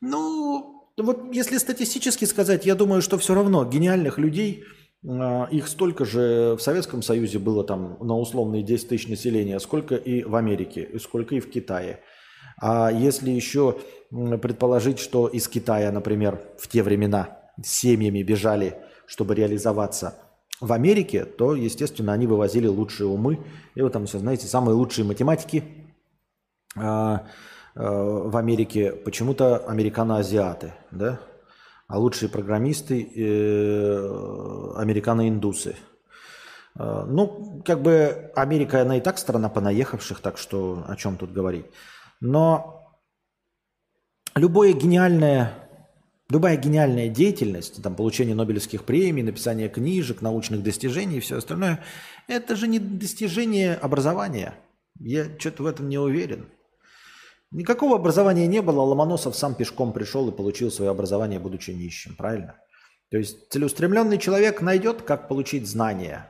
Ну, 0.01 0.83
вот 0.97 1.31
если 1.31 1.59
статистически 1.59 2.25
сказать, 2.25 2.65
я 2.65 2.75
думаю, 2.75 3.03
что 3.03 3.19
все 3.19 3.35
равно 3.35 3.67
гениальных 3.67 4.17
людей, 4.17 4.65
а, 5.07 5.49
их 5.51 5.69
столько 5.69 6.07
же 6.07 6.57
в 6.59 6.63
Советском 6.63 7.03
Союзе 7.03 7.39
было 7.39 7.65
там 7.65 7.99
на 8.01 8.17
условные 8.17 8.63
10 8.63 8.89
тысяч 8.89 9.09
населения, 9.09 9.61
сколько 9.61 9.95
и 9.95 10.25
в 10.25 10.35
Америке, 10.35 10.89
сколько 11.01 11.35
и 11.35 11.41
в 11.41 11.51
Китае. 11.51 12.01
А 12.61 12.91
если 12.91 13.31
еще 13.31 13.79
предположить, 14.11 14.99
что 14.99 15.27
из 15.27 15.49
Китая, 15.49 15.93
например, 15.93 16.41
в 16.59 16.69
те 16.69 16.83
времена 16.83 17.39
семьями 17.63 18.23
бежали, 18.23 18.79
чтобы 19.07 19.35
реализоваться 19.35 20.15
в 20.61 20.73
Америке, 20.73 21.25
то, 21.25 21.55
естественно, 21.55 22.13
они 22.13 22.27
вывозили 22.27 22.67
лучшие 22.67 23.07
умы. 23.07 23.41
И 23.75 23.83
вот 23.83 23.93
там 23.93 24.07
все, 24.07 24.19
знаете, 24.19 24.47
самые 24.47 24.75
лучшие 24.75 25.05
математики 25.05 25.65
а, 26.77 27.27
а, 27.75 28.29
в 28.29 28.37
Америке 28.37 28.93
почему-то 28.93 29.59
американо-азиаты, 29.59 30.73
да? 30.91 31.21
А 31.89 31.99
лучшие 31.99 32.29
программисты 32.29 33.09
э, 33.15 34.73
американо-индусы. 34.77 35.77
А, 36.75 37.05
ну, 37.07 37.63
как 37.65 37.81
бы 37.81 38.33
Америка, 38.35 38.83
она 38.83 38.97
и 38.97 39.01
так 39.01 39.19
страна 39.19 39.49
понаехавших, 39.49 40.19
так 40.21 40.37
что 40.37 40.85
о 40.89 40.97
чем 40.97 41.17
тут 41.17 41.33
говорить. 41.33 41.67
Но 42.21 42.99
любое 44.35 44.73
гениальное, 44.73 45.53
любая 46.31 46.57
гениальная 46.57 47.09
деятельность, 47.09 47.83
там, 47.83 47.95
получение 47.95 48.35
Нобелевских 48.35 48.85
премий, 48.85 49.23
написание 49.23 49.69
книжек, 49.69 50.23
научных 50.23 50.63
достижений 50.63 51.19
и 51.19 51.21
все 51.21 51.39
остальное, 51.39 51.83
это 52.29 52.57
же 52.57 52.69
не 52.69 52.79
достижение 52.79 53.75
образования. 53.75 54.55
Я 54.99 55.27
что-то 55.39 55.65
в 55.65 55.67
этом 55.67 55.89
не 55.89 55.99
уверен. 55.99 56.47
Никакого 57.51 57.97
образования 57.97 58.47
не 58.47 58.61
было, 58.61 58.81
Ломоносов 58.83 59.37
сам 59.37 59.55
пешком 59.55 59.93
пришел 59.93 60.29
и 60.29 60.37
получил 60.37 60.71
свое 60.71 60.91
образование, 60.91 61.39
будучи 61.39 61.71
нищим, 61.71 62.17
правильно? 62.17 62.57
То 63.11 63.19
есть 63.19 63.51
целеустремленный 63.51 64.19
человек 64.19 64.63
найдет, 64.63 65.03
как 65.03 65.29
получить 65.29 65.69
знания. 65.69 66.29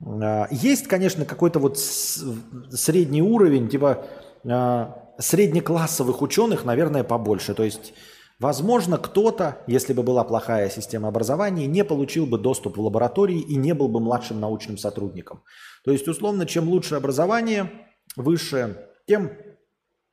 А, 0.00 0.46
есть, 0.50 0.86
конечно, 0.86 1.24
какой-то 1.24 1.58
вот 1.58 1.78
средний 1.78 3.22
уровень, 3.22 3.68
типа 3.68 3.90
а, 3.90 4.19
среднеклассовых 4.42 6.22
ученых, 6.22 6.64
наверное, 6.64 7.04
побольше. 7.04 7.54
То 7.54 7.62
есть, 7.64 7.92
возможно, 8.38 8.98
кто-то, 8.98 9.58
если 9.66 9.92
бы 9.92 10.02
была 10.02 10.24
плохая 10.24 10.70
система 10.70 11.08
образования, 11.08 11.66
не 11.66 11.84
получил 11.84 12.26
бы 12.26 12.38
доступ 12.38 12.76
в 12.76 12.80
лаборатории 12.80 13.40
и 13.40 13.56
не 13.56 13.74
был 13.74 13.88
бы 13.88 14.00
младшим 14.00 14.40
научным 14.40 14.78
сотрудником. 14.78 15.42
То 15.84 15.90
есть, 15.90 16.08
условно, 16.08 16.46
чем 16.46 16.68
лучше 16.68 16.94
образование, 16.94 17.70
выше, 18.16 18.88
тем 19.06 19.32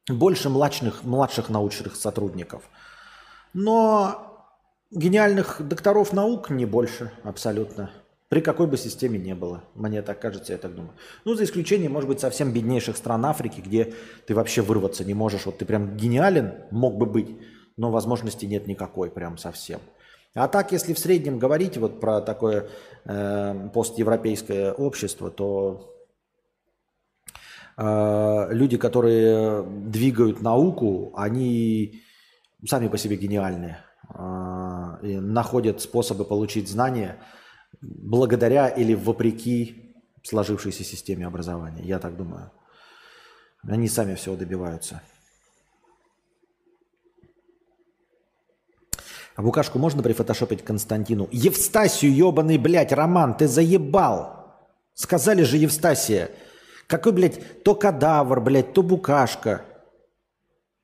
больше 0.09 0.49
младших, 0.49 1.03
младших 1.03 1.49
научных 1.49 1.95
сотрудников. 1.95 2.63
Но 3.53 4.28
гениальных 4.91 5.67
докторов 5.67 6.13
наук 6.13 6.49
не 6.49 6.65
больше 6.65 7.11
абсолютно. 7.23 7.91
При 8.30 8.41
какой 8.41 8.67
бы 8.67 8.78
системе 8.78 9.17
не 9.17 9.34
было. 9.36 9.63
Мне 9.73 10.01
так 10.01 10.19
кажется, 10.19 10.51
я 10.51 10.57
так 10.57 10.75
думаю. 10.75 10.93
Ну, 11.23 11.36
за 11.36 11.45
исключением, 11.45 11.93
может 11.93 12.09
быть, 12.09 12.19
совсем 12.19 12.51
беднейших 12.51 12.97
стран 12.97 13.25
Африки, 13.25 13.61
где 13.61 13.93
ты 14.25 14.36
вообще 14.36 14.61
вырваться 14.61 15.05
не 15.05 15.13
можешь. 15.13 15.45
Вот 15.45 15.59
ты 15.59 15.65
прям 15.65 15.95
гениален, 15.95 16.53
мог 16.69 16.97
бы 16.97 17.05
быть, 17.05 17.38
но 17.78 17.89
возможности 17.89 18.45
нет 18.45 18.67
никакой 18.67 19.09
прям 19.09 19.38
совсем. 19.38 19.80
А 20.34 20.49
так, 20.49 20.73
если 20.73 20.93
в 20.93 20.99
среднем 20.99 21.39
говорить 21.39 21.78
вот 21.78 22.01
про 22.01 22.19
такое 22.19 22.67
э, 23.05 23.69
постевропейское 23.73 24.73
общество, 24.73 25.32
то 25.32 25.95
э, 27.78 28.47
люди, 28.51 28.75
которые 28.75 29.63
двигают 29.63 30.41
науку, 30.41 31.13
они 31.15 32.03
сами 32.65 32.89
по 32.89 32.97
себе 32.97 33.15
гениальные 33.15 33.80
э, 34.13 34.17
находят 35.01 35.80
способы 35.80 36.25
получить 36.25 36.67
знания– 36.67 37.21
благодаря 37.82 38.67
или 38.67 38.93
вопреки 38.93 39.95
сложившейся 40.23 40.84
системе 40.84 41.25
образования. 41.25 41.84
Я 41.84 41.99
так 41.99 42.17
думаю. 42.17 42.51
Они 43.63 43.88
сами 43.88 44.15
всего 44.15 44.36
добиваются. 44.36 45.01
А 49.36 49.41
букашку 49.41 49.78
можно 49.78 50.01
прифотошопить 50.01 50.65
Константину? 50.65 51.30
Евстасию, 51.32 52.13
ебаный, 52.13 52.57
блядь, 52.57 52.91
Роман, 52.91 53.38
ты 53.38 53.47
заебал. 53.47 54.55
Сказали 54.95 55.43
же 55.43 55.57
Евстасия. 55.57 56.32
Какой, 56.88 57.11
блядь, 57.11 57.63
то 57.63 57.75
кадавр, 57.75 58.41
блядь, 58.41 58.73
то 58.73 58.82
букашка. 58.82 59.61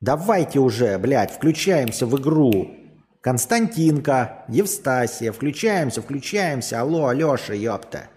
Давайте 0.02 0.60
уже, 0.60 1.00
блядь, 1.00 1.32
включаемся 1.32 2.06
в 2.06 2.20
игру. 2.20 2.83
Константинка, 3.24 4.43
Евстасия, 4.49 5.32
включаемся, 5.32 6.01
включаемся. 6.01 6.82
Алло, 6.82 7.07
Алеша, 7.07 7.53
ёпта. 7.53 8.09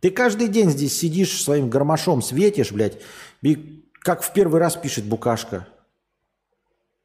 Ты 0.00 0.10
каждый 0.10 0.48
день 0.48 0.70
здесь 0.70 0.98
сидишь 0.98 1.42
своим 1.42 1.68
гармошом, 1.68 2.22
светишь, 2.22 2.72
блядь, 2.72 2.98
и 3.42 3.84
как 4.00 4.22
в 4.22 4.32
первый 4.32 4.60
раз 4.60 4.76
пишет 4.76 5.04
Букашка. 5.04 5.68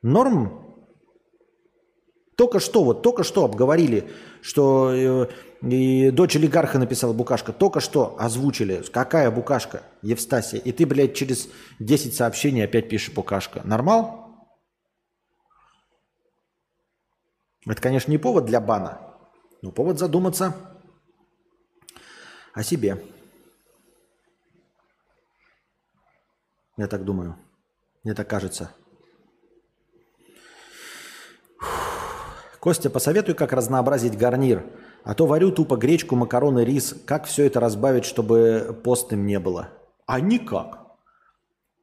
Норм? 0.02 0.78
Только 2.38 2.62
что, 2.62 2.86
вот 2.86 3.02
только 3.02 3.24
что 3.26 3.44
обговорили, 3.44 4.10
что 4.42 4.94
э, 4.94 5.28
и 5.68 6.12
дочь 6.12 6.38
олигарха 6.38 6.80
написала 6.80 7.12
Букашка. 7.12 7.52
Только 7.52 7.82
что 7.82 8.16
озвучили. 8.18 8.82
Какая 8.94 9.30
Букашка? 9.30 9.84
Евстасия. 10.02 10.62
И 10.62 10.72
ты, 10.72 10.86
блядь, 10.86 11.16
через 11.16 11.50
10 11.80 12.16
сообщений 12.16 12.64
опять 12.64 12.88
пишешь 12.88 13.14
Букашка. 13.14 13.62
Нормал? 13.66 14.29
Это, 17.70 17.84
конечно, 17.84 18.10
не 18.10 18.18
повод 18.18 18.46
для 18.46 18.60
бана, 18.60 19.00
но 19.62 19.72
повод 19.72 20.00
задуматься 20.00 20.56
о 22.56 22.64
себе. 22.64 23.00
Я 26.78 26.88
так 26.88 27.06
думаю. 27.06 27.36
Мне 28.04 28.16
так 28.16 28.28
кажется. 28.28 28.72
Костя, 32.60 32.90
посоветуй, 32.90 33.36
как 33.36 33.54
разнообразить 33.54 34.18
гарнир. 34.18 34.66
А 35.04 35.14
то 35.14 35.28
варю 35.28 35.52
тупо 35.52 35.78
гречку, 35.78 36.16
макароны, 36.16 36.66
рис. 36.66 36.96
Как 37.06 37.26
все 37.26 37.46
это 37.46 37.60
разбавить, 37.60 38.04
чтобы 38.04 38.82
постным 38.84 39.28
не 39.28 39.40
было? 39.40 39.70
А 40.08 40.20
никак. 40.20 40.88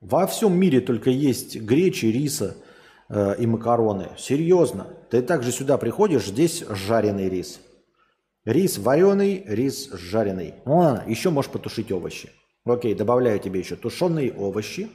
Во 0.01 0.27
всем 0.27 0.59
мире 0.59 0.81
только 0.81 1.11
есть 1.11 1.57
гречи, 1.61 2.07
риса 2.07 2.57
э, 3.09 3.37
и 3.39 3.47
макароны. 3.47 4.11
Серьезно. 4.19 4.87
Ты 5.11 5.23
также 5.23 5.53
сюда 5.53 5.79
приходишь, 5.79 6.27
здесь 6.27 6.65
жареный 6.69 7.29
рис. 7.29 7.61
Рис 8.45 8.79
вареный, 8.79 9.43
рис 9.47 9.91
жареный. 9.93 10.55
А, 10.65 11.03
еще 11.07 11.31
можешь 11.31 11.51
потушить 11.51 11.91
овощи. 11.91 12.31
Окей, 12.65 12.95
добавляю 12.95 13.39
тебе 13.39 13.61
еще 13.61 13.77
тушеные 13.77 14.33
овощи 14.33 14.89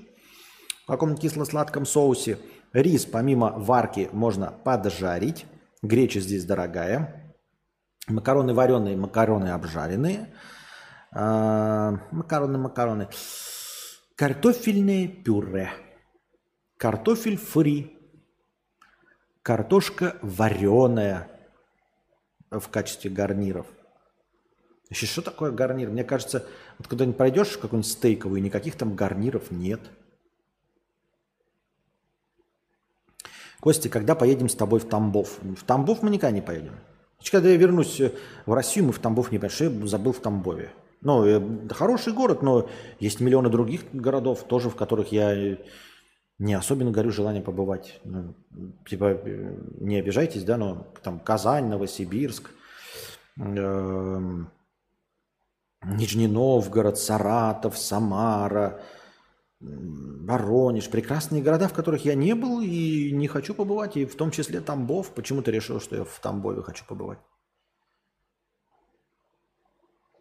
в 0.84 0.88
каком-то 0.88 1.22
кисло-сладком 1.22 1.86
соусе. 1.86 2.38
Рис 2.74 3.05
помимо 3.05 3.51
варки 3.57 4.09
можно 4.14 4.53
поджарить. 4.64 5.45
Греча 5.82 6.20
здесь 6.20 6.45
дорогая. 6.45 7.36
Макароны 8.07 8.53
вареные, 8.53 8.95
макароны 8.95 9.49
обжаренные. 9.49 10.34
А, 11.14 11.99
макароны, 12.12 12.57
макароны. 12.57 13.09
Картофельное 14.16 15.07
пюре. 15.07 15.72
Картофель 16.78 17.38
фри. 17.38 17.97
Картошка 19.43 20.17
вареная 20.21 21.27
в 22.51 22.67
качестве 22.69 23.09
гарниров. 23.09 23.65
Вообще, 24.89 25.05
что 25.05 25.21
такое 25.21 25.51
гарнир? 25.51 25.89
Мне 25.89 26.03
кажется, 26.03 26.45
вот 26.77 26.87
когда-нибудь 26.87 27.17
пройдешь 27.17 27.47
в 27.47 27.59
какую-нибудь 27.59 27.91
стейковую, 27.91 28.41
никаких 28.41 28.75
там 28.75 28.95
гарниров 28.95 29.49
нет. 29.49 29.79
Костя, 33.61 33.89
когда 33.89 34.15
поедем 34.15 34.49
с 34.49 34.55
тобой 34.55 34.79
в 34.79 34.89
Тамбов? 34.89 35.39
В 35.41 35.63
Тамбов 35.63 36.03
мы 36.03 36.09
никогда 36.09 36.35
не 36.35 36.41
поедем. 36.41 36.75
Когда 37.31 37.49
я 37.49 37.55
вернусь 37.55 38.01
в 38.45 38.53
Россию, 38.53 38.87
мы 38.87 38.91
в 38.91 38.99
Тамбов 38.99 39.31
не 39.31 39.39
поедем. 39.39 39.81
Я 39.81 39.87
забыл 39.87 40.11
в 40.11 40.19
Тамбове. 40.19 40.71
Ну, 41.01 41.23
это 41.23 41.73
хороший 41.73 42.13
город, 42.13 42.41
но 42.41 42.69
есть 42.99 43.21
миллионы 43.21 43.49
других 43.49 43.81
городов, 43.93 44.43
тоже 44.43 44.69
в 44.69 44.75
которых 44.75 45.11
я 45.11 45.57
не 46.41 46.55
особенно 46.55 46.89
горю 46.89 47.11
желание 47.11 47.43
побывать. 47.43 47.99
Ну, 48.03 48.33
типа, 48.89 49.21
не 49.79 49.97
обижайтесь, 49.97 50.43
да, 50.43 50.57
но 50.57 50.87
там 51.03 51.19
Казань, 51.19 51.67
Новосибирск, 51.67 52.49
э, 53.37 54.19
Нижний 55.83 56.27
Новгород, 56.27 56.97
Саратов, 56.97 57.77
Самара, 57.77 58.81
Воронеж. 59.59 60.89
Прекрасные 60.89 61.43
города, 61.43 61.67
в 61.67 61.73
которых 61.73 62.05
я 62.05 62.15
не 62.15 62.33
был 62.33 62.59
и 62.59 63.11
не 63.11 63.27
хочу 63.27 63.53
побывать, 63.53 63.95
и 63.95 64.05
в 64.05 64.15
том 64.15 64.31
числе 64.31 64.61
Тамбов. 64.61 65.11
Почему 65.11 65.43
ты 65.43 65.51
решил, 65.51 65.79
что 65.79 65.95
я 65.95 66.03
в 66.03 66.19
Тамбове 66.19 66.63
хочу 66.63 66.83
побывать? 66.87 67.19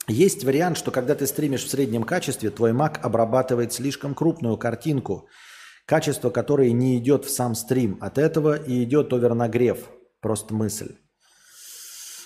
Есть 0.06 0.44
вариант, 0.44 0.76
что 0.76 0.90
когда 0.90 1.14
ты 1.14 1.26
стримишь 1.26 1.64
в 1.64 1.70
среднем 1.70 2.02
качестве, 2.02 2.50
твой 2.50 2.72
Mac 2.72 3.00
обрабатывает 3.00 3.72
слишком 3.72 4.14
крупную 4.14 4.58
картинку, 4.58 5.28
качество 5.90 6.30
которой 6.30 6.70
не 6.70 6.98
идет 6.98 7.24
в 7.24 7.30
сам 7.30 7.56
стрим. 7.56 7.98
От 8.00 8.16
этого 8.16 8.54
и 8.54 8.84
идет 8.84 9.12
овернагрев. 9.12 9.90
Просто 10.20 10.54
мысль. 10.54 10.94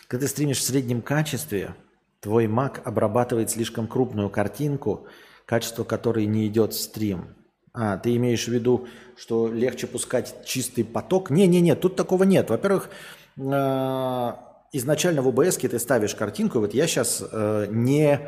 Когда 0.07 0.27
ты 0.27 0.31
стримишь 0.31 0.59
в 0.59 0.65
среднем 0.65 1.01
качестве, 1.01 1.75
твой 2.21 2.45
Mac 2.45 2.83
обрабатывает 2.85 3.49
слишком 3.49 3.87
крупную 3.87 4.29
картинку, 4.29 5.07
качество 5.47 5.83
которой 5.83 6.27
не 6.27 6.47
идет 6.47 6.75
в 6.75 6.79
стрим. 6.79 7.37
А, 7.73 7.97
ты 7.97 8.15
имеешь 8.17 8.45
в 8.45 8.53
виду, 8.53 8.87
что 9.17 9.49
легче 9.49 9.87
пускать 9.87 10.45
чистый 10.45 10.83
поток? 10.85 11.31
Не-не-не, 11.31 11.75
тут 11.75 11.97
такого 11.97 12.25
нет. 12.25 12.51
Во-первых, 12.51 12.91
а, 13.39 14.67
изначально 14.73 15.23
в 15.23 15.29
OBS 15.29 15.67
ты 15.67 15.79
ставишь 15.79 16.15
картинку, 16.15 16.59
вот 16.59 16.75
я 16.75 16.87
сейчас 16.87 17.25
э, 17.33 17.67
не, 17.71 18.21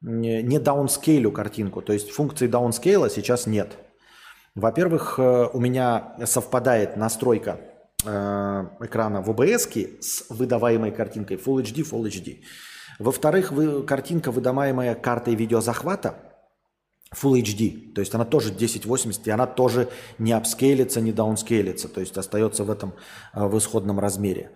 не 0.00 0.60
даунскейлю 0.60 1.32
картинку, 1.32 1.82
то 1.82 1.92
есть 1.92 2.10
функции 2.10 2.46
даунскейла 2.46 3.10
сейчас 3.10 3.46
нет. 3.48 3.76
Во-первых, 4.56 5.18
э, 5.18 5.48
у 5.52 5.60
меня 5.60 6.14
совпадает 6.24 6.96
настройка 6.96 7.60
э, 8.04 8.64
экрана 8.80 9.20
в 9.20 9.28
OBS 9.28 10.00
с 10.00 10.30
выдаваемой 10.30 10.92
картинкой 10.92 11.36
Full 11.36 11.62
HD, 11.62 11.82
Full 11.82 12.04
HD. 12.08 12.38
Во-вторых, 12.98 13.52
вы, 13.52 13.82
картинка, 13.82 14.30
выдаваемая 14.30 14.94
картой 14.94 15.34
видеозахвата, 15.34 16.14
Full 17.14 17.42
HD, 17.42 17.92
то 17.92 18.00
есть 18.00 18.14
она 18.14 18.24
тоже 18.24 18.48
1080, 18.48 19.26
и 19.26 19.30
она 19.30 19.46
тоже 19.46 19.90
не 20.18 20.32
апскейлится, 20.32 21.02
не 21.02 21.12
даунскейлится, 21.12 21.88
то 21.88 22.00
есть 22.00 22.16
остается 22.16 22.64
в 22.64 22.70
этом 22.70 22.94
э, 23.34 23.46
в 23.46 23.58
исходном 23.58 24.00
размере. 24.00 24.52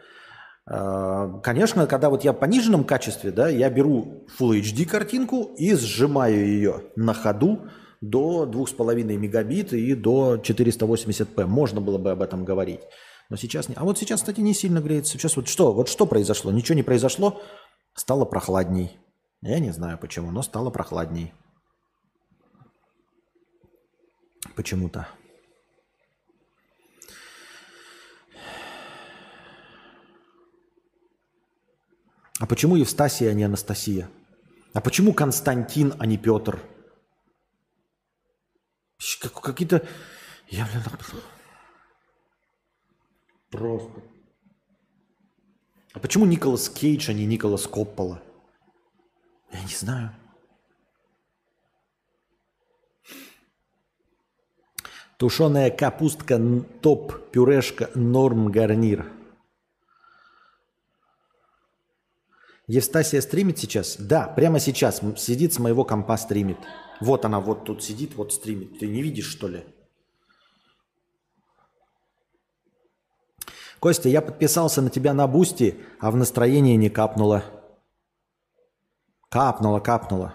Конечно, 1.43 1.87
когда 1.89 2.11
вот 2.11 2.23
я 2.23 2.33
в 2.33 2.39
пониженном 2.39 2.85
качестве, 2.85 3.33
да, 3.33 3.49
я 3.49 3.69
беру 3.71 4.27
Full 4.39 4.61
HD 4.61 4.85
картинку 4.85 5.51
и 5.59 5.75
сжимаю 5.75 6.47
ее 6.47 6.85
на 6.95 7.13
ходу 7.13 7.67
до 8.01 8.45
2,5 8.45 9.03
мегабит 9.17 9.73
и 9.73 9.95
до 9.95 10.37
480p. 10.37 11.47
Можно 11.47 11.81
было 11.81 11.99
бы 11.99 12.11
об 12.11 12.23
этом 12.23 12.45
говорить. 12.45 12.81
Но 13.29 13.37
сейчас 13.37 13.69
не. 13.69 13.75
А 13.75 13.85
вот 13.85 13.99
сейчас, 13.99 14.21
кстати, 14.21 14.41
не 14.41 14.55
сильно 14.55 14.81
греется. 14.81 15.13
Сейчас 15.13 15.37
вот 15.37 15.49
что? 15.49 15.73
Вот 15.73 15.89
что 15.89 16.07
произошло? 16.07 16.51
Ничего 16.51 16.75
не 16.77 16.83
произошло. 16.83 17.41
Стало 17.95 18.25
прохладней. 18.25 18.99
Я 19.43 19.59
не 19.59 19.71
знаю 19.71 19.99
почему, 19.99 20.31
но 20.31 20.43
стало 20.43 20.71
прохладней. 20.71 21.33
Почему-то. 24.57 25.07
А 32.39 32.47
почему 32.47 32.77
Евстасия, 32.77 33.31
а 33.31 33.35
не 33.35 33.45
Анастасия? 33.45 34.09
А 34.73 34.81
почему 34.81 35.13
Константин, 35.13 35.95
а 35.99 36.07
не 36.07 36.17
Петр? 36.17 36.61
Какие-то... 39.43 39.87
Я, 40.49 40.67
блин, 40.67 40.83
просто. 43.51 44.03
А 45.93 45.99
почему 45.99 46.27
Николас 46.27 46.69
Кейдж, 46.69 47.11
а 47.11 47.13
не 47.13 47.27
Николас 47.27 47.67
Коппола? 47.67 48.23
Я 49.53 49.63
не 49.63 49.75
знаю. 49.75 50.15
Тушеная 55.17 55.71
капустка, 55.71 56.41
топ, 56.81 57.31
пюрешка, 57.31 57.91
норм, 57.95 58.51
гарнир– 58.51 59.11
Евстасия 62.71 63.21
стримит 63.21 63.59
сейчас? 63.59 63.97
Да, 63.99 64.29
прямо 64.29 64.61
сейчас. 64.61 65.01
Сидит 65.17 65.53
с 65.53 65.59
моего 65.59 65.85
компа 65.85 66.17
стримит. 66.17 66.59
Вот 67.01 67.25
она 67.25 67.41
вот 67.41 67.65
тут 67.65 67.83
сидит, 67.83 68.15
вот 68.15 68.33
стримит. 68.33 68.79
Ты 68.79 68.87
не 68.87 69.03
видишь, 69.03 69.27
что 69.27 69.49
ли? 69.49 69.65
Костя, 73.81 74.11
я 74.11 74.21
подписался 74.21 74.83
на 74.83 74.91
тебя 74.91 75.15
на 75.15 75.27
Бусти, 75.27 75.81
а 76.01 76.11
в 76.11 76.17
настроении 76.17 76.77
не 76.77 76.91
капнуло. 76.91 77.45
Капнуло, 79.31 79.81
капнуло. 79.81 80.35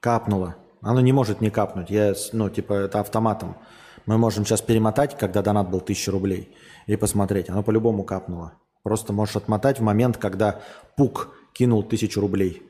Капнуло. 0.00 0.56
Оно 0.82 1.00
не 1.00 1.12
может 1.12 1.40
не 1.40 1.50
капнуть. 1.50 1.88
Я, 1.88 2.14
ну, 2.32 2.50
типа, 2.50 2.74
это 2.74 3.00
автоматом. 3.00 3.56
Мы 4.04 4.18
можем 4.18 4.44
сейчас 4.44 4.60
перемотать, 4.60 5.16
когда 5.16 5.40
донат 5.40 5.70
был 5.70 5.78
1000 5.78 6.10
рублей, 6.10 6.54
и 6.86 6.96
посмотреть. 6.96 7.48
Оно 7.48 7.62
по-любому 7.62 8.04
капнуло. 8.04 8.58
Просто 8.82 9.12
можешь 9.12 9.36
отмотать 9.36 9.78
в 9.78 9.82
момент, 9.82 10.18
когда 10.18 10.60
Пук 10.96 11.34
кинул 11.54 11.84
тысячу 11.84 12.20
рублей 12.20 12.62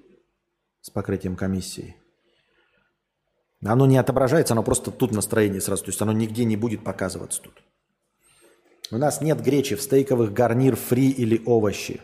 с 0.83 0.91
покрытием 0.91 1.37
комиссии. 1.37 1.97
Оно 3.65 3.87
не 3.87 3.97
отображается, 3.97 4.55
оно 4.55 4.63
просто 4.63 4.91
тут 4.91 5.13
настроение 5.13 5.61
сразу. 5.61 5.85
То 5.85 5.91
есть 5.91 6.03
оно 6.03 6.13
нигде 6.13 6.45
не 6.45 6.57
будет 6.57 6.83
показываться 6.83 7.41
тут. 7.43 7.63
У 8.91 8.99
нас 8.99 9.21
нет 9.21 9.41
гречи 9.41 9.77
в 9.77 9.83
стейковых 9.83 10.33
гарнир 10.33 10.77
фри 10.77 11.11
или 11.11 11.43
овощи. 11.47 12.01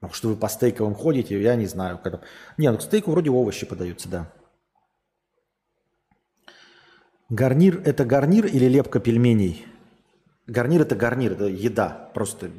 Ну, 0.00 0.10
что 0.12 0.28
вы 0.28 0.36
по 0.36 0.48
стейковым 0.48 0.94
ходите, 0.94 1.40
я 1.40 1.54
не 1.54 1.66
знаю. 1.66 1.98
Когда... 2.02 2.20
Не, 2.58 2.70
ну 2.70 2.78
к 2.78 2.82
стейку 2.82 3.10
вроде 3.12 3.30
овощи 3.30 3.64
подаются, 3.64 4.08
да. 4.08 4.32
Гарнир– 7.30 7.80
это 7.84 8.04
гарнир 8.04 8.46
или 8.46 8.66
лепка 8.66 9.00
пельменей? 9.00 9.64
Гарнир 10.46 10.82
это 10.82 10.94
гарнир, 10.94 11.32
это 11.32 11.46
еда. 11.46 12.10
Просто 12.12 12.50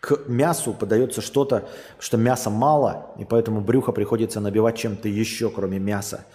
к 0.00 0.28
мясу 0.28 0.74
подается 0.74 1.20
что-то, 1.20 1.68
что 2.00 2.16
мяса 2.16 2.50
мало, 2.50 3.14
и 3.18 3.24
поэтому 3.24 3.60
брюхо 3.60 3.92
приходится 3.92 4.40
набивать 4.40 4.76
чем-то 4.76 5.08
еще, 5.08 5.50
кроме 5.50 5.78
мяса. 5.78 6.26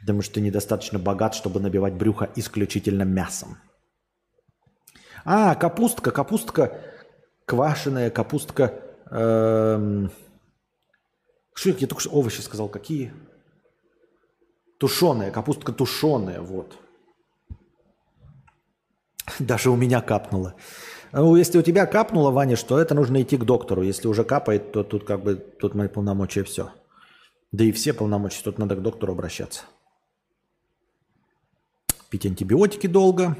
Потому 0.00 0.22
что 0.22 0.34
ты 0.34 0.40
недостаточно 0.40 0.98
богат, 0.98 1.34
чтобы 1.34 1.60
набивать 1.60 1.94
брюхо 1.94 2.28
исключительно 2.34 3.04
мясом. 3.04 3.58
А, 5.24 5.54
капустка, 5.54 6.10
капустка 6.10 6.80
квашеная, 7.46 8.10
капустка... 8.10 8.74
Эм... 9.10 10.10
Что 11.54 11.70
я 11.70 11.86
только 11.86 12.02
что 12.02 12.10
овощи 12.10 12.40
сказал? 12.42 12.68
Какие? 12.68 13.14
Тушеная, 14.78 15.30
капустка 15.30 15.72
тушеная, 15.72 16.42
вот. 16.42 16.76
Даже 19.38 19.70
у 19.70 19.76
меня 19.76 20.00
капнуло. 20.00 20.54
Ну, 21.12 21.36
если 21.36 21.58
у 21.58 21.62
тебя 21.62 21.86
капнуло, 21.86 22.30
Ваня, 22.30 22.56
что 22.56 22.78
это 22.78 22.94
нужно 22.94 23.22
идти 23.22 23.36
к 23.36 23.44
доктору. 23.44 23.82
Если 23.82 24.08
уже 24.08 24.24
капает, 24.24 24.72
то 24.72 24.82
тут 24.82 25.04
как 25.04 25.22
бы 25.22 25.36
тут 25.36 25.74
мои 25.74 25.88
полномочия 25.88 26.44
все. 26.44 26.70
Да 27.52 27.64
и 27.64 27.72
все 27.72 27.92
полномочия. 27.92 28.42
Тут 28.42 28.58
надо 28.58 28.76
к 28.76 28.82
доктору 28.82 29.12
обращаться. 29.12 29.62
Пить 32.10 32.26
антибиотики 32.26 32.86
долго. 32.86 33.36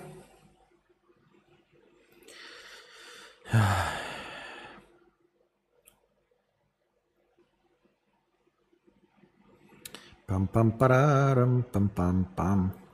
Пам-пам-парарам, 10.26 11.64
пам-пам-пам. 11.72 12.85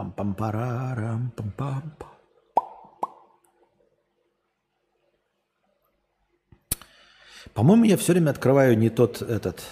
Пам-пам-парарам, 0.00 1.30
пам-пам. 1.36 1.82
По-моему, 7.52 7.84
я 7.84 7.98
все 7.98 8.12
время 8.12 8.30
открываю 8.30 8.78
не 8.78 8.88
тот 8.88 9.20
этот, 9.20 9.62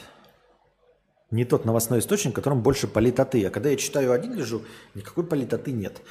не 1.30 1.46
тот 1.46 1.64
новостной 1.64 2.00
источник, 2.00 2.32
в 2.32 2.34
котором 2.34 2.62
больше 2.62 2.86
политоты. 2.88 3.42
А 3.46 3.50
когда 3.50 3.70
я 3.70 3.76
читаю 3.76 4.12
один, 4.12 4.34
лежу, 4.34 4.64
никакой 4.94 5.24
политоты 5.24 5.72
нет. 5.72 6.02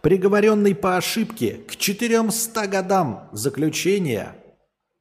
Приговоренный 0.00 0.74
по 0.74 0.96
ошибке 0.96 1.56
к 1.68 1.76
400 1.76 2.68
годам 2.68 3.28
заключения, 3.32 4.36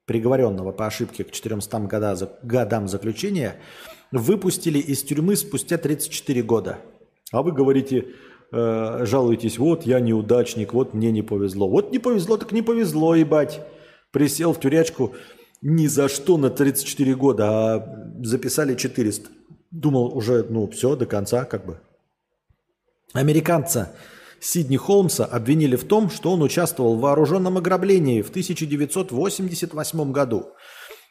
приговоренного 0.05 0.73
по 0.73 0.86
ошибке 0.86 1.23
к 1.23 1.32
400 1.32 1.80
года, 1.80 2.39
годам 2.43 2.89
заключения, 2.89 3.55
выпустили 4.11 4.80
из 4.80 5.01
тюрьмы 5.01 5.38
спустя 5.38 5.78
34 5.78 6.43
года. 6.43 6.80
А 7.32 7.41
вы 7.41 7.53
говорите, 7.53 8.13
э, 8.52 9.06
жалуетесь, 9.06 9.58
вот 9.58 9.86
я 9.86 10.00
неудачник, 10.00 10.74
вот 10.74 10.93
мне 10.93 11.12
не 11.12 11.22
повезло. 11.22 11.70
Вот 11.70 11.91
не 11.91 12.00
повезло, 12.00 12.38
так 12.38 12.52
не 12.52 12.62
повезло, 12.62 13.16
ебать. 13.16 13.62
Присел 14.12 14.54
в 14.54 14.60
тюрячку 14.60 15.14
ни 15.62 15.88
за 15.88 16.10
что 16.10 16.38
на 16.38 16.50
34 16.50 17.16
года, 17.16 17.46
а 17.46 18.14
записали 18.22 18.76
400. 18.76 19.30
Думал 19.72 20.16
уже, 20.16 20.46
ну, 20.50 20.68
все, 20.70 20.96
до 20.96 21.06
конца 21.06 21.46
как 21.46 21.66
бы. 21.66 21.80
Американца 23.14 23.96
Сидни 24.39 24.78
Холмса 24.78 25.26
обвинили 25.26 25.76
в 25.76 25.86
том, 25.86 26.10
что 26.10 26.32
он 26.32 26.41
участвовал 26.41 26.96
в 26.96 27.02
вооруженном 27.02 27.58
ограблении 27.58 28.22
в 28.22 28.30
1988 28.30 30.12
году. 30.12 30.54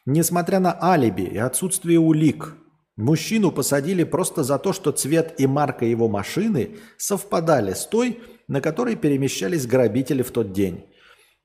Несмотря 0.05 0.59
на 0.59 0.77
алиби 0.81 1.23
и 1.23 1.37
отсутствие 1.37 1.99
улик, 1.99 2.55
мужчину 2.97 3.51
посадили 3.51 4.03
просто 4.03 4.43
за 4.43 4.57
то, 4.57 4.73
что 4.73 4.91
цвет 4.91 5.35
и 5.39 5.47
марка 5.47 5.85
его 5.85 6.07
машины 6.07 6.77
совпадали 6.97 7.73
с 7.73 7.85
той, 7.85 8.19
на 8.47 8.61
которой 8.61 8.95
перемещались 8.95 9.67
грабители 9.67 10.21
в 10.21 10.31
тот 10.31 10.51
день. 10.51 10.85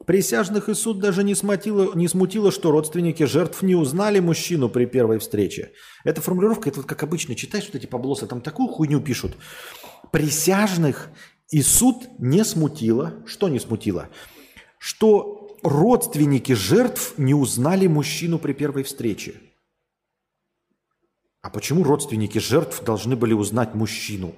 Присяжных 0.06 0.70
и 0.70 0.74
суд 0.74 0.98
даже 0.98 1.22
не 1.22 1.34
смутило, 1.34 1.94
не 1.94 2.08
смутило, 2.08 2.50
что 2.50 2.70
родственники 2.70 3.24
жертв 3.24 3.60
не 3.62 3.74
узнали 3.74 4.18
мужчину 4.18 4.70
при 4.70 4.86
первой 4.86 5.18
встрече. 5.18 5.72
Эта 6.04 6.22
формулировка, 6.22 6.70
это 6.70 6.78
вот 6.80 6.86
как 6.86 7.02
обычно 7.02 7.34
читаешь 7.34 7.66
вот 7.66 7.74
эти 7.74 7.86
поблосы, 7.86 8.26
там 8.26 8.40
такую 8.40 8.68
хуйню 8.68 9.00
пишут. 9.00 9.36
Присяжных 10.10 11.10
и 11.50 11.60
суд 11.60 11.96
не 12.18 12.44
смутило. 12.44 13.22
Что 13.26 13.50
не 13.50 13.60
смутило? 13.60 14.08
Что 14.78 15.58
родственники 15.62 16.52
жертв 16.52 17.14
не 17.18 17.34
узнали 17.34 17.86
мужчину 17.86 18.38
при 18.38 18.54
первой 18.54 18.84
встрече. 18.84 19.34
А 21.42 21.50
почему 21.50 21.84
родственники 21.84 22.38
жертв 22.38 22.82
должны 22.84 23.16
были 23.16 23.32
узнать 23.32 23.74
мужчину 23.74 24.34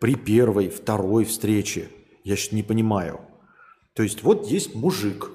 при 0.00 0.16
первой, 0.16 0.68
второй 0.68 1.24
встрече? 1.24 1.88
Я 2.24 2.36
же 2.36 2.48
не 2.52 2.62
понимаю. 2.62 3.20
То 3.94 4.02
есть 4.02 4.22
вот 4.22 4.46
есть 4.46 4.74
мужик, 4.74 5.30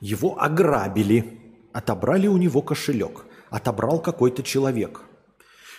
его 0.00 0.40
ограбили, 0.40 1.40
отобрали 1.72 2.26
у 2.26 2.36
него 2.36 2.62
кошелек, 2.62 3.24
отобрал 3.50 4.00
какой-то 4.00 4.42
человек. 4.42 5.02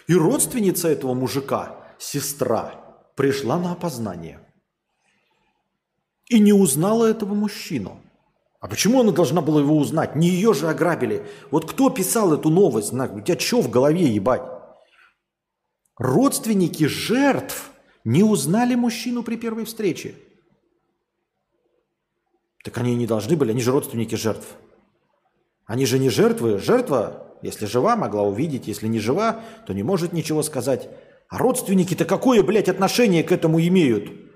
И 0.07 0.15
родственница 0.15 0.89
этого 0.89 1.13
мужика, 1.13 1.93
сестра, 1.99 2.73
пришла 3.15 3.59
на 3.59 3.73
опознание. 3.73 4.39
И 6.27 6.39
не 6.39 6.53
узнала 6.53 7.05
этого 7.05 7.33
мужчину. 7.33 8.01
А 8.59 8.67
почему 8.67 8.99
она 8.99 9.11
должна 9.11 9.41
была 9.41 9.61
его 9.61 9.77
узнать? 9.77 10.15
Не 10.15 10.27
ее 10.27 10.53
же 10.53 10.67
ограбили. 10.67 11.25
Вот 11.49 11.69
кто 11.69 11.89
писал 11.89 12.33
эту 12.33 12.49
новость? 12.49 12.91
У 12.91 13.21
тебя 13.21 13.39
что 13.39 13.61
в 13.61 13.69
голове, 13.69 14.05
ебать? 14.07 14.43
Родственники 15.97 16.85
жертв 16.85 17.71
не 18.03 18.23
узнали 18.23 18.75
мужчину 18.75 19.23
при 19.23 19.37
первой 19.37 19.65
встрече. 19.65 20.15
Так 22.63 22.77
они 22.77 22.95
не 22.95 23.07
должны 23.07 23.37
были, 23.37 23.51
они 23.51 23.61
же 23.61 23.71
родственники 23.71 24.15
жертв. 24.15 24.47
Они 25.65 25.85
же 25.85 25.97
не 25.97 26.09
жертвы. 26.09 26.57
Жертва, 26.57 27.27
если 27.41 27.65
жива, 27.65 27.95
могла 27.95 28.23
увидеть, 28.23 28.67
если 28.67 28.87
не 28.87 28.99
жива, 28.99 29.41
то 29.67 29.73
не 29.73 29.83
может 29.83 30.11
ничего 30.11 30.43
сказать. 30.43 30.89
А 31.29 31.37
родственники-то 31.37 32.03
какое, 32.03 32.43
блядь, 32.43 32.67
отношение 32.67 33.23
к 33.23 33.31
этому 33.31 33.61
имеют? 33.61 34.28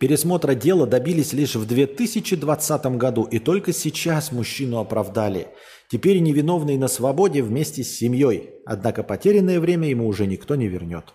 Пересмотра 0.00 0.54
дела 0.54 0.86
добились 0.86 1.34
лишь 1.34 1.56
в 1.56 1.66
2020 1.66 2.86
году, 2.96 3.24
и 3.24 3.38
только 3.38 3.74
сейчас 3.74 4.32
мужчину 4.32 4.78
оправдали. 4.78 5.48
Теперь 5.90 6.20
невиновный 6.20 6.78
на 6.78 6.88
свободе 6.88 7.42
вместе 7.42 7.84
с 7.84 7.98
семьей, 7.98 8.54
однако 8.64 9.02
потерянное 9.02 9.60
время 9.60 9.90
ему 9.90 10.08
уже 10.08 10.26
никто 10.26 10.54
не 10.54 10.68
вернет. 10.68 11.12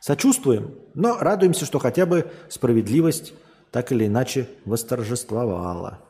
Сочувствуем, 0.00 0.78
но 0.92 1.16
радуемся, 1.18 1.64
что 1.64 1.78
хотя 1.78 2.04
бы 2.04 2.30
справедливость 2.50 3.32
так 3.70 3.90
или 3.90 4.06
иначе 4.06 4.46
восторжествовала. 4.66 6.04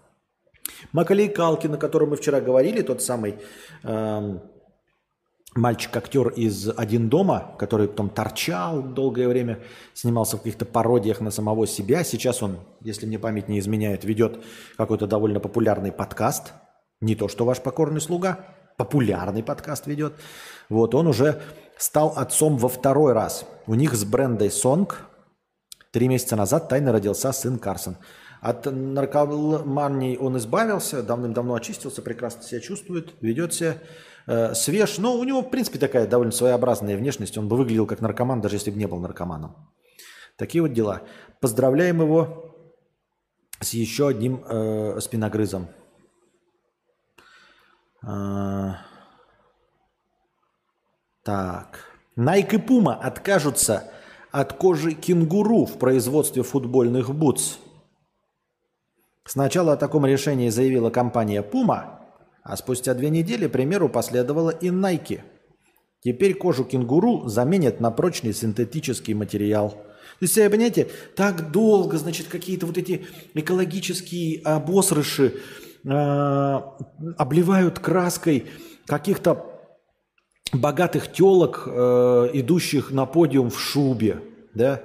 Макалей 0.90 1.28
Калкин, 1.28 1.74
о 1.74 1.78
котором 1.78 2.10
мы 2.10 2.16
вчера 2.16 2.40
говорили, 2.40 2.82
тот 2.82 3.00
самый 3.02 3.36
эм, 3.84 4.42
мальчик-актер 5.56 6.28
из 6.28 6.70
«Один 6.76 7.08
дома», 7.08 7.54
который 7.58 7.88
потом 7.88 8.10
торчал 8.10 8.82
долгое 8.82 9.28
время, 9.28 9.60
снимался 9.94 10.36
в 10.36 10.40
каких-то 10.40 10.64
пародиях 10.64 11.20
на 11.20 11.30
самого 11.30 11.66
себя. 11.66 12.04
Сейчас 12.04 12.42
он, 12.42 12.58
если 12.80 13.06
мне 13.06 13.18
память 13.18 13.48
не 13.48 13.58
изменяет, 13.58 14.04
ведет 14.04 14.44
какой-то 14.76 15.06
довольно 15.06 15.40
популярный 15.40 15.92
подкаст. 15.92 16.52
Не 17.00 17.14
то, 17.14 17.28
что 17.28 17.44
ваш 17.44 17.60
покорный 17.60 18.00
слуга, 18.00 18.46
популярный 18.76 19.42
подкаст 19.42 19.86
ведет. 19.86 20.14
Вот 20.68 20.94
он 20.94 21.06
уже 21.06 21.40
стал 21.78 22.12
отцом 22.16 22.56
во 22.56 22.68
второй 22.68 23.12
раз. 23.12 23.44
У 23.66 23.74
них 23.74 23.94
с 23.94 24.04
Брендой 24.04 24.50
Сонг 24.50 25.06
три 25.92 26.08
месяца 26.08 26.36
назад 26.36 26.68
тайно 26.68 26.92
родился 26.92 27.32
сын 27.32 27.58
Карсон. 27.58 27.96
От 28.40 28.66
наркомании 28.66 30.16
он 30.16 30.36
избавился, 30.36 31.02
давным-давно 31.02 31.54
очистился, 31.54 32.02
прекрасно 32.02 32.42
себя 32.42 32.60
чувствует, 32.60 33.14
ведет 33.20 33.54
себя 33.54 33.78
э, 34.26 34.54
свеж. 34.54 34.98
Но 34.98 35.14
у 35.16 35.24
него, 35.24 35.42
в 35.42 35.50
принципе, 35.50 35.78
такая 35.78 36.06
довольно 36.06 36.32
своеобразная 36.32 36.96
внешность. 36.96 37.36
Он 37.38 37.48
бы 37.48 37.56
выглядел 37.56 37.86
как 37.86 38.00
наркоман, 38.00 38.40
даже 38.40 38.56
если 38.56 38.70
бы 38.70 38.78
не 38.78 38.86
был 38.86 38.98
наркоманом. 38.98 39.56
Такие 40.36 40.62
вот 40.62 40.72
дела. 40.72 41.02
Поздравляем 41.40 42.00
его 42.00 42.54
с 43.60 43.72
еще 43.72 44.08
одним 44.08 44.44
э, 44.46 45.00
спиногрызом. 45.00 45.68
А, 48.02 48.78
так. 51.22 51.80
Nike 52.16 52.54
и 52.54 52.58
Puma 52.58 52.94
откажутся 52.94 53.90
от 54.30 54.52
кожи 54.52 54.92
кенгуру 54.92 55.64
в 55.64 55.78
производстве 55.78 56.42
футбольных 56.42 57.14
бутс. 57.14 57.58
Сначала 59.24 59.72
о 59.72 59.76
таком 59.76 60.06
решении 60.06 60.50
заявила 60.50 60.90
компания 60.90 61.42
Puma, 61.42 62.05
а 62.48 62.56
спустя 62.56 62.94
две 62.94 63.10
недели 63.10 63.46
примеру 63.48 63.88
последовала 63.88 64.50
и 64.50 64.68
Nike. 64.68 65.20
Теперь 66.00 66.34
кожу 66.34 66.64
кенгуру 66.64 67.26
заменят 67.26 67.80
на 67.80 67.90
прочный 67.90 68.32
синтетический 68.32 69.14
материал. 69.14 69.70
То 69.70 70.22
есть, 70.22 70.34
понимаете, 70.36 70.88
так 71.16 71.50
долго, 71.50 71.98
значит, 71.98 72.28
какие-то 72.28 72.66
вот 72.66 72.78
эти 72.78 73.04
экологические 73.34 74.40
обосрыши 74.42 75.34
э, 75.84 75.90
обливают 77.18 77.80
краской 77.80 78.46
каких-то 78.86 79.44
богатых 80.52 81.12
телок, 81.12 81.64
э, 81.66 82.30
идущих 82.34 82.92
на 82.92 83.04
подиум 83.04 83.50
в 83.50 83.58
шубе, 83.58 84.20
да, 84.54 84.82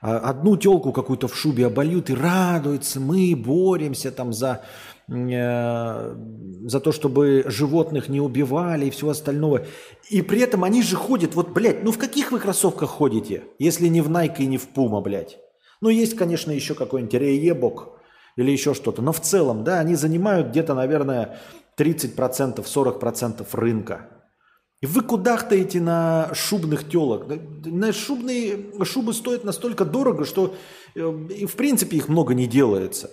а 0.00 0.18
одну 0.18 0.56
телку 0.56 0.92
какую-то 0.92 1.28
в 1.28 1.34
шубе 1.34 1.66
обольют 1.66 2.10
и 2.10 2.14
радуются, 2.14 3.00
мы 3.00 3.34
боремся 3.34 4.12
там 4.12 4.32
за, 4.32 4.62
э, 4.62 4.93
за 5.06 6.80
то, 6.80 6.92
чтобы 6.92 7.44
животных 7.46 8.08
не 8.08 8.20
убивали 8.20 8.86
и 8.86 8.90
всего 8.90 9.10
остального. 9.10 9.66
И 10.08 10.22
при 10.22 10.40
этом 10.40 10.64
они 10.64 10.82
же 10.82 10.96
ходят, 10.96 11.34
вот, 11.34 11.50
блядь, 11.50 11.84
ну 11.84 11.92
в 11.92 11.98
каких 11.98 12.32
вы 12.32 12.40
кроссовках 12.40 12.88
ходите, 12.88 13.44
если 13.58 13.88
не 13.88 14.00
в 14.00 14.10
Nike 14.10 14.38
и 14.38 14.46
не 14.46 14.56
в 14.56 14.68
Puma, 14.74 15.02
блядь? 15.02 15.38
Ну 15.80 15.90
есть, 15.90 16.16
конечно, 16.16 16.50
еще 16.50 16.74
какой-нибудь 16.74 17.14
Рейебок 17.14 18.00
или 18.36 18.50
еще 18.50 18.72
что-то, 18.72 19.02
но 19.02 19.12
в 19.12 19.20
целом, 19.20 19.62
да, 19.62 19.78
они 19.78 19.94
занимают 19.94 20.48
где-то, 20.48 20.74
наверное, 20.74 21.38
30%, 21.78 22.64
40% 22.64 23.46
рынка. 23.52 24.08
И 24.80 24.86
вы 24.86 25.02
кудахтаете 25.02 25.80
на 25.80 26.30
шубных 26.34 26.88
телок. 26.88 27.26
На 27.64 27.92
шубные 27.92 28.84
шубы 28.84 29.14
стоят 29.14 29.44
настолько 29.44 29.84
дорого, 29.84 30.24
что 30.24 30.54
э, 30.94 31.00
в 31.00 31.56
принципе 31.56 31.96
их 31.96 32.08
много 32.08 32.34
не 32.34 32.46
делается. 32.46 33.10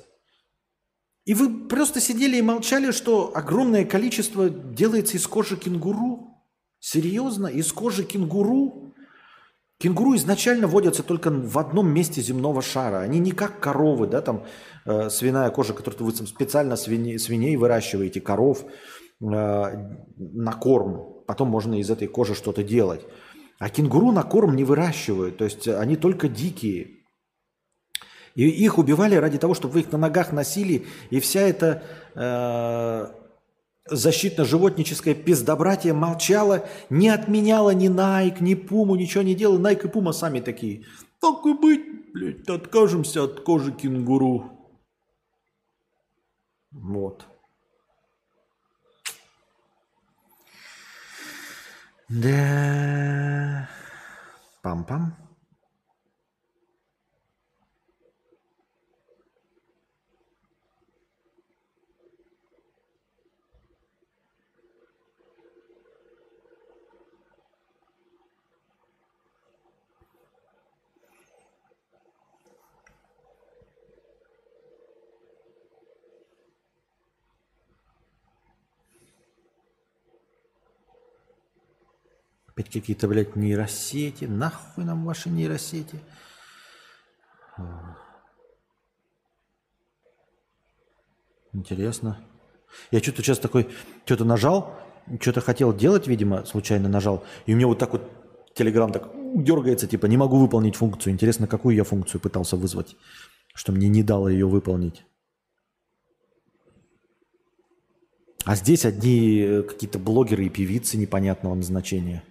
И 1.25 1.33
вы 1.33 1.67
просто 1.67 1.99
сидели 1.99 2.37
и 2.37 2.41
молчали, 2.41 2.91
что 2.91 3.31
огромное 3.35 3.85
количество 3.85 4.49
делается 4.49 5.17
из 5.17 5.27
кожи 5.27 5.55
кенгуру. 5.55 6.27
Серьезно? 6.79 7.47
Из 7.47 7.71
кожи 7.71 8.03
кенгуру? 8.03 8.93
Кенгуру 9.77 10.15
изначально 10.15 10.67
водятся 10.67 11.03
только 11.03 11.31
в 11.31 11.57
одном 11.57 11.91
месте 11.91 12.21
земного 12.21 12.61
шара. 12.61 12.99
Они 12.99 13.19
не 13.19 13.31
как 13.31 13.59
коровы, 13.59 14.07
да, 14.07 14.21
там 14.21 14.45
э, 14.85 15.09
свиная 15.09 15.49
кожа, 15.49 15.73
которую 15.73 16.11
вы 16.11 16.27
специально 16.27 16.75
свиней, 16.75 17.17
свиней 17.17 17.55
выращиваете, 17.55 18.21
коров 18.21 18.63
э, 18.63 19.25
на 19.25 20.53
корм. 20.53 21.23
Потом 21.27 21.49
можно 21.49 21.79
из 21.79 21.89
этой 21.89 22.07
кожи 22.07 22.35
что-то 22.35 22.63
делать. 22.63 23.01
А 23.57 23.69
кенгуру 23.69 24.11
на 24.11 24.23
корм 24.23 24.55
не 24.55 24.63
выращивают, 24.63 25.37
то 25.37 25.45
есть 25.45 25.67
они 25.67 25.95
только 25.95 26.27
дикие. 26.27 27.00
И 28.35 28.47
их 28.47 28.77
убивали 28.77 29.15
ради 29.15 29.37
того, 29.37 29.53
чтобы 29.53 29.73
вы 29.73 29.79
их 29.81 29.91
на 29.91 29.97
ногах 29.97 30.31
носили, 30.31 30.85
и 31.09 31.19
вся 31.19 31.41
эта 31.41 31.83
э, 32.15 33.07
защитно-животническое 33.89 35.13
пиздобратие 35.13 35.93
молчало, 35.93 36.67
не 36.89 37.09
отменяло 37.09 37.71
ни 37.71 37.87
Найк, 37.87 38.41
ни 38.41 38.55
Пуму, 38.55 38.95
ничего 38.95 39.23
не 39.23 39.35
делало. 39.35 39.57
Найк 39.57 39.85
и 39.85 39.89
Пума 39.89 40.13
сами 40.13 40.39
такие. 40.39 40.85
Так 41.19 41.45
и 41.45 41.53
быть, 41.53 42.13
блядь, 42.13 42.47
откажемся 42.49 43.23
от 43.23 43.41
кожи 43.41 43.71
кенгуру. 43.71 44.51
Вот. 46.71 47.25
Да. 52.07 53.69
Пам-пам. 54.63 55.13
Опять 82.61 82.73
какие-то, 82.73 83.07
блядь, 83.07 83.35
нейросети. 83.35 84.25
Нахуй 84.25 84.83
нам 84.83 85.03
ваши 85.03 85.29
нейросети? 85.29 85.99
Интересно. 91.53 92.19
Я 92.91 92.99
что-то 92.99 93.23
сейчас 93.23 93.39
такой, 93.39 93.67
что-то 94.05 94.25
нажал, 94.25 94.79
что-то 95.19 95.41
хотел 95.41 95.75
делать, 95.75 96.07
видимо, 96.07 96.45
случайно 96.45 96.87
нажал. 96.87 97.23
И 97.47 97.53
у 97.53 97.57
меня 97.57 97.65
вот 97.65 97.79
так 97.79 97.93
вот 97.93 98.07
Телеграм 98.53 98.91
так 98.91 99.09
дергается, 99.33 99.87
типа, 99.87 100.05
не 100.05 100.17
могу 100.17 100.37
выполнить 100.37 100.75
функцию. 100.75 101.13
Интересно, 101.13 101.47
какую 101.47 101.75
я 101.75 101.83
функцию 101.83 102.21
пытался 102.21 102.57
вызвать, 102.57 102.95
что 103.55 103.71
мне 103.71 103.89
не 103.89 104.03
дало 104.03 104.29
ее 104.29 104.45
выполнить. 104.45 105.03
А 108.45 108.55
здесь 108.55 108.85
одни 108.85 109.39
э, 109.39 109.63
какие-то 109.63 109.97
блогеры 109.97 110.45
и 110.45 110.49
певицы 110.49 110.97
непонятного 110.97 111.55
назначения– 111.55 112.23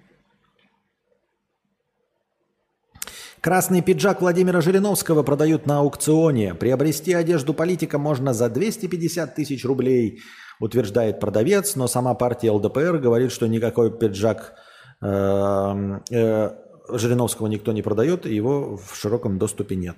Красный 3.41 3.81
пиджак 3.81 4.21
Владимира 4.21 4.61
Жириновского 4.61 5.23
продают 5.23 5.65
на 5.65 5.79
аукционе. 5.79 6.55
Приобрести 6.55 7.15
одежду 7.15 7.55
политика 7.55 7.99
можно 7.99 8.35
за 8.35 8.51
250 8.51 9.35
тысяч 9.35 9.65
рублей, 9.65 10.21
утверждает 10.59 11.21
продавец, 11.21 11.75
но 11.75 11.89
сама 11.89 12.13
партия 12.13 12.51
ЛДПР 12.51 12.99
говорит, 12.99 13.33
что 13.33 13.47
никакой 13.47 13.97
пиджак 13.97 14.57
э, 15.01 16.01
э, 16.11 16.51
Жириновского 16.91 17.47
никто 17.47 17.73
не 17.73 17.81
продает, 17.81 18.27
и 18.27 18.35
его 18.35 18.77
в 18.77 18.95
широком 18.95 19.39
доступе 19.39 19.75
нет. 19.75 19.97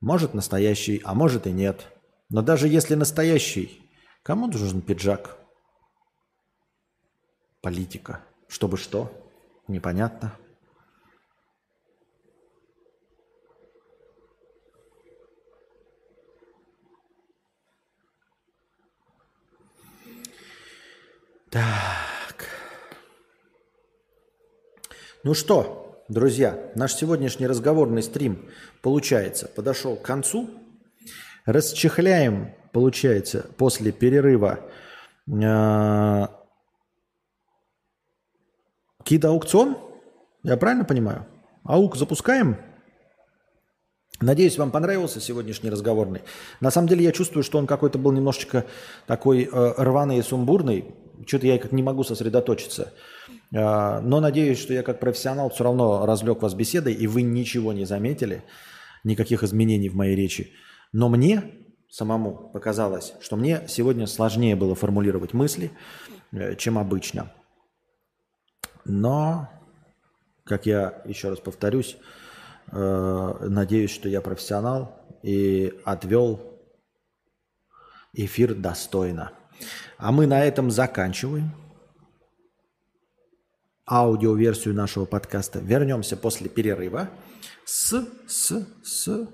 Может 0.00 0.32
настоящий, 0.32 1.02
а 1.04 1.12
может 1.12 1.46
и 1.46 1.52
нет. 1.52 1.88
Но 2.30 2.40
даже 2.40 2.68
если 2.68 2.94
настоящий, 2.94 3.82
кому 4.22 4.46
нужен 4.46 4.80
пиджак? 4.80 5.36
Политика. 7.60 8.20
Чтобы 8.48 8.78
что? 8.78 9.12
Непонятно. 9.68 10.32
Так. 21.50 22.46
Ну 25.24 25.34
что, 25.34 26.04
друзья, 26.08 26.70
наш 26.76 26.94
сегодняшний 26.94 27.48
разговорный 27.48 28.04
стрим, 28.04 28.48
получается, 28.82 29.48
подошел 29.48 29.96
к 29.96 30.02
концу. 30.02 30.48
Расчехляем, 31.46 32.54
получается, 32.72 33.46
после 33.58 33.90
перерыва 33.90 34.60
э, 35.26 36.26
кид-аукцион. 39.02 39.76
Я 40.44 40.56
правильно 40.56 40.84
понимаю? 40.84 41.26
Аук 41.64 41.96
запускаем? 41.96 42.58
Надеюсь, 44.20 44.58
вам 44.58 44.70
понравился 44.70 45.18
сегодняшний 45.18 45.70
разговорный. 45.70 46.20
На 46.60 46.70
самом 46.70 46.88
деле 46.88 47.04
я 47.04 47.12
чувствую, 47.12 47.42
что 47.42 47.56
он 47.56 47.66
какой-то 47.66 47.98
был 47.98 48.12
немножечко 48.12 48.66
такой 49.06 49.48
э, 49.50 49.74
рваный 49.78 50.18
и 50.18 50.22
сумбурный. 50.22 50.94
Что-то 51.26 51.46
я 51.46 51.58
как 51.58 51.72
не 51.72 51.82
могу 51.82 52.04
сосредоточиться. 52.04 52.92
Э, 53.50 54.00
но 54.00 54.20
надеюсь, 54.20 54.58
что 54.58 54.74
я 54.74 54.82
как 54.82 55.00
профессионал 55.00 55.48
все 55.48 55.64
равно 55.64 56.04
разлег 56.04 56.42
вас 56.42 56.52
беседой, 56.52 56.92
и 56.92 57.06
вы 57.06 57.22
ничего 57.22 57.72
не 57.72 57.86
заметили, 57.86 58.44
никаких 59.04 59.42
изменений 59.42 59.88
в 59.88 59.96
моей 59.96 60.14
речи. 60.14 60.52
Но 60.92 61.08
мне 61.08 61.42
самому 61.88 62.50
показалось, 62.52 63.14
что 63.22 63.36
мне 63.36 63.62
сегодня 63.68 64.06
сложнее 64.06 64.54
было 64.54 64.74
формулировать 64.74 65.32
мысли, 65.32 65.70
э, 66.32 66.56
чем 66.56 66.76
обычно. 66.76 67.32
Но, 68.84 69.48
как 70.44 70.66
я 70.66 71.02
еще 71.06 71.30
раз 71.30 71.38
повторюсь, 71.38 71.96
надеюсь, 72.72 73.90
что 73.90 74.08
я 74.08 74.20
профессионал 74.20 74.96
и 75.22 75.72
отвел 75.84 76.40
эфир 78.12 78.54
достойно. 78.54 79.32
А 79.98 80.12
мы 80.12 80.26
на 80.26 80.44
этом 80.44 80.70
заканчиваем 80.70 81.50
аудиоверсию 83.90 84.74
нашего 84.74 85.04
подкаста. 85.04 85.58
Вернемся 85.58 86.16
после 86.16 86.48
перерыва 86.48 87.10
с, 87.64 88.06
с, 88.26 88.66
с 88.82 89.28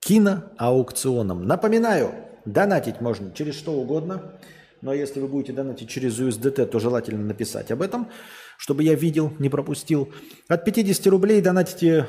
киноаукционом. 0.00 1.46
Напоминаю, 1.46 2.14
донатить 2.44 3.00
можно 3.00 3.32
через 3.32 3.54
что 3.54 3.72
угодно, 3.72 4.40
но 4.80 4.94
если 4.94 5.20
вы 5.20 5.28
будете 5.28 5.52
донатить 5.52 5.90
через 5.90 6.18
USDT, 6.18 6.66
то 6.66 6.78
желательно 6.78 7.24
написать 7.24 7.70
об 7.70 7.82
этом, 7.82 8.08
чтобы 8.56 8.82
я 8.82 8.94
видел, 8.94 9.32
не 9.38 9.48
пропустил. 9.48 10.12
От 10.48 10.64
50 10.64 11.06
рублей 11.08 11.42
донатите 11.42 12.06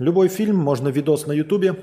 Любой 0.00 0.28
фильм, 0.28 0.56
можно 0.56 0.88
видос 0.88 1.26
на 1.26 1.32
Ютубе, 1.32 1.76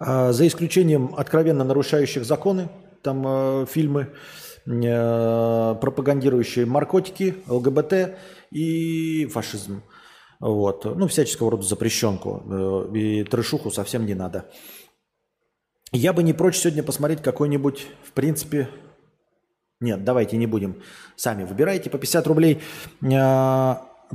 а, 0.00 0.32
за 0.32 0.48
исключением 0.48 1.14
откровенно 1.16 1.62
нарушающих 1.62 2.24
законы, 2.24 2.68
там 3.02 3.24
э, 3.26 3.66
фильмы, 3.66 4.12
э, 4.66 5.74
пропагандирующие 5.80 6.66
наркотики, 6.66 7.36
ЛГБТ 7.46 8.16
и 8.50 9.26
фашизм. 9.26 9.82
Вот. 10.40 10.84
Ну, 10.84 11.06
всяческого 11.06 11.52
рода 11.52 11.62
запрещенку. 11.62 12.42
Э, 12.50 12.96
и 12.96 13.22
трешуху 13.22 13.70
совсем 13.70 14.04
не 14.04 14.14
надо. 14.14 14.50
Я 15.92 16.12
бы 16.12 16.24
не 16.24 16.32
прочь 16.32 16.56
сегодня 16.56 16.82
посмотреть 16.82 17.22
какой-нибудь, 17.22 17.86
в 18.02 18.12
принципе... 18.12 18.68
Нет, 19.80 20.02
давайте 20.02 20.36
не 20.36 20.46
будем. 20.46 20.82
Сами 21.14 21.44
выбирайте 21.44 21.90
по 21.90 21.98
50 21.98 22.26
рублей. 22.26 22.60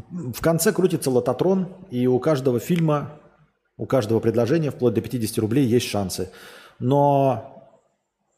В 0.10 0.41
конце 0.41 0.72
крутится 0.72 1.10
лототрон, 1.10 1.76
и 1.90 2.06
у 2.07 2.19
каждого 2.19 2.60
фильма, 2.60 3.19
у 3.78 3.86
каждого 3.88 4.19
предложения, 4.19 4.69
вплоть 4.69 4.94
до 4.94 5.02
50 5.02 5.38
рублей, 5.40 5.65
есть 5.65 5.88
шансы. 5.88 6.32
Но 6.80 7.74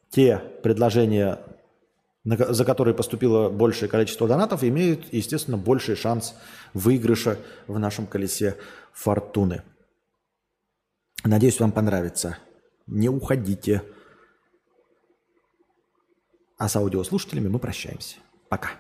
те 0.10 0.38
предложения, 0.64 1.40
за 2.24 2.64
которые 2.64 2.96
поступило 2.96 3.50
большее 3.50 3.90
количество 3.90 4.28
донатов, 4.28 4.64
имеют, 4.64 5.12
естественно, 5.14 5.58
больший 5.58 5.96
шанс 5.96 6.34
выигрыша 6.74 7.38
в 7.68 7.78
нашем 7.78 8.08
колесе 8.08 8.56
фортуны. 8.94 9.64
Надеюсь, 11.26 11.60
вам 11.60 11.74
понравится. 11.74 12.38
Не 12.88 13.10
уходите. 13.10 13.84
А 16.58 16.70
с 16.70 16.76
аудиослушателями 16.78 17.50
мы 17.50 17.60
прощаемся. 17.60 18.18
Пока. 18.50 18.72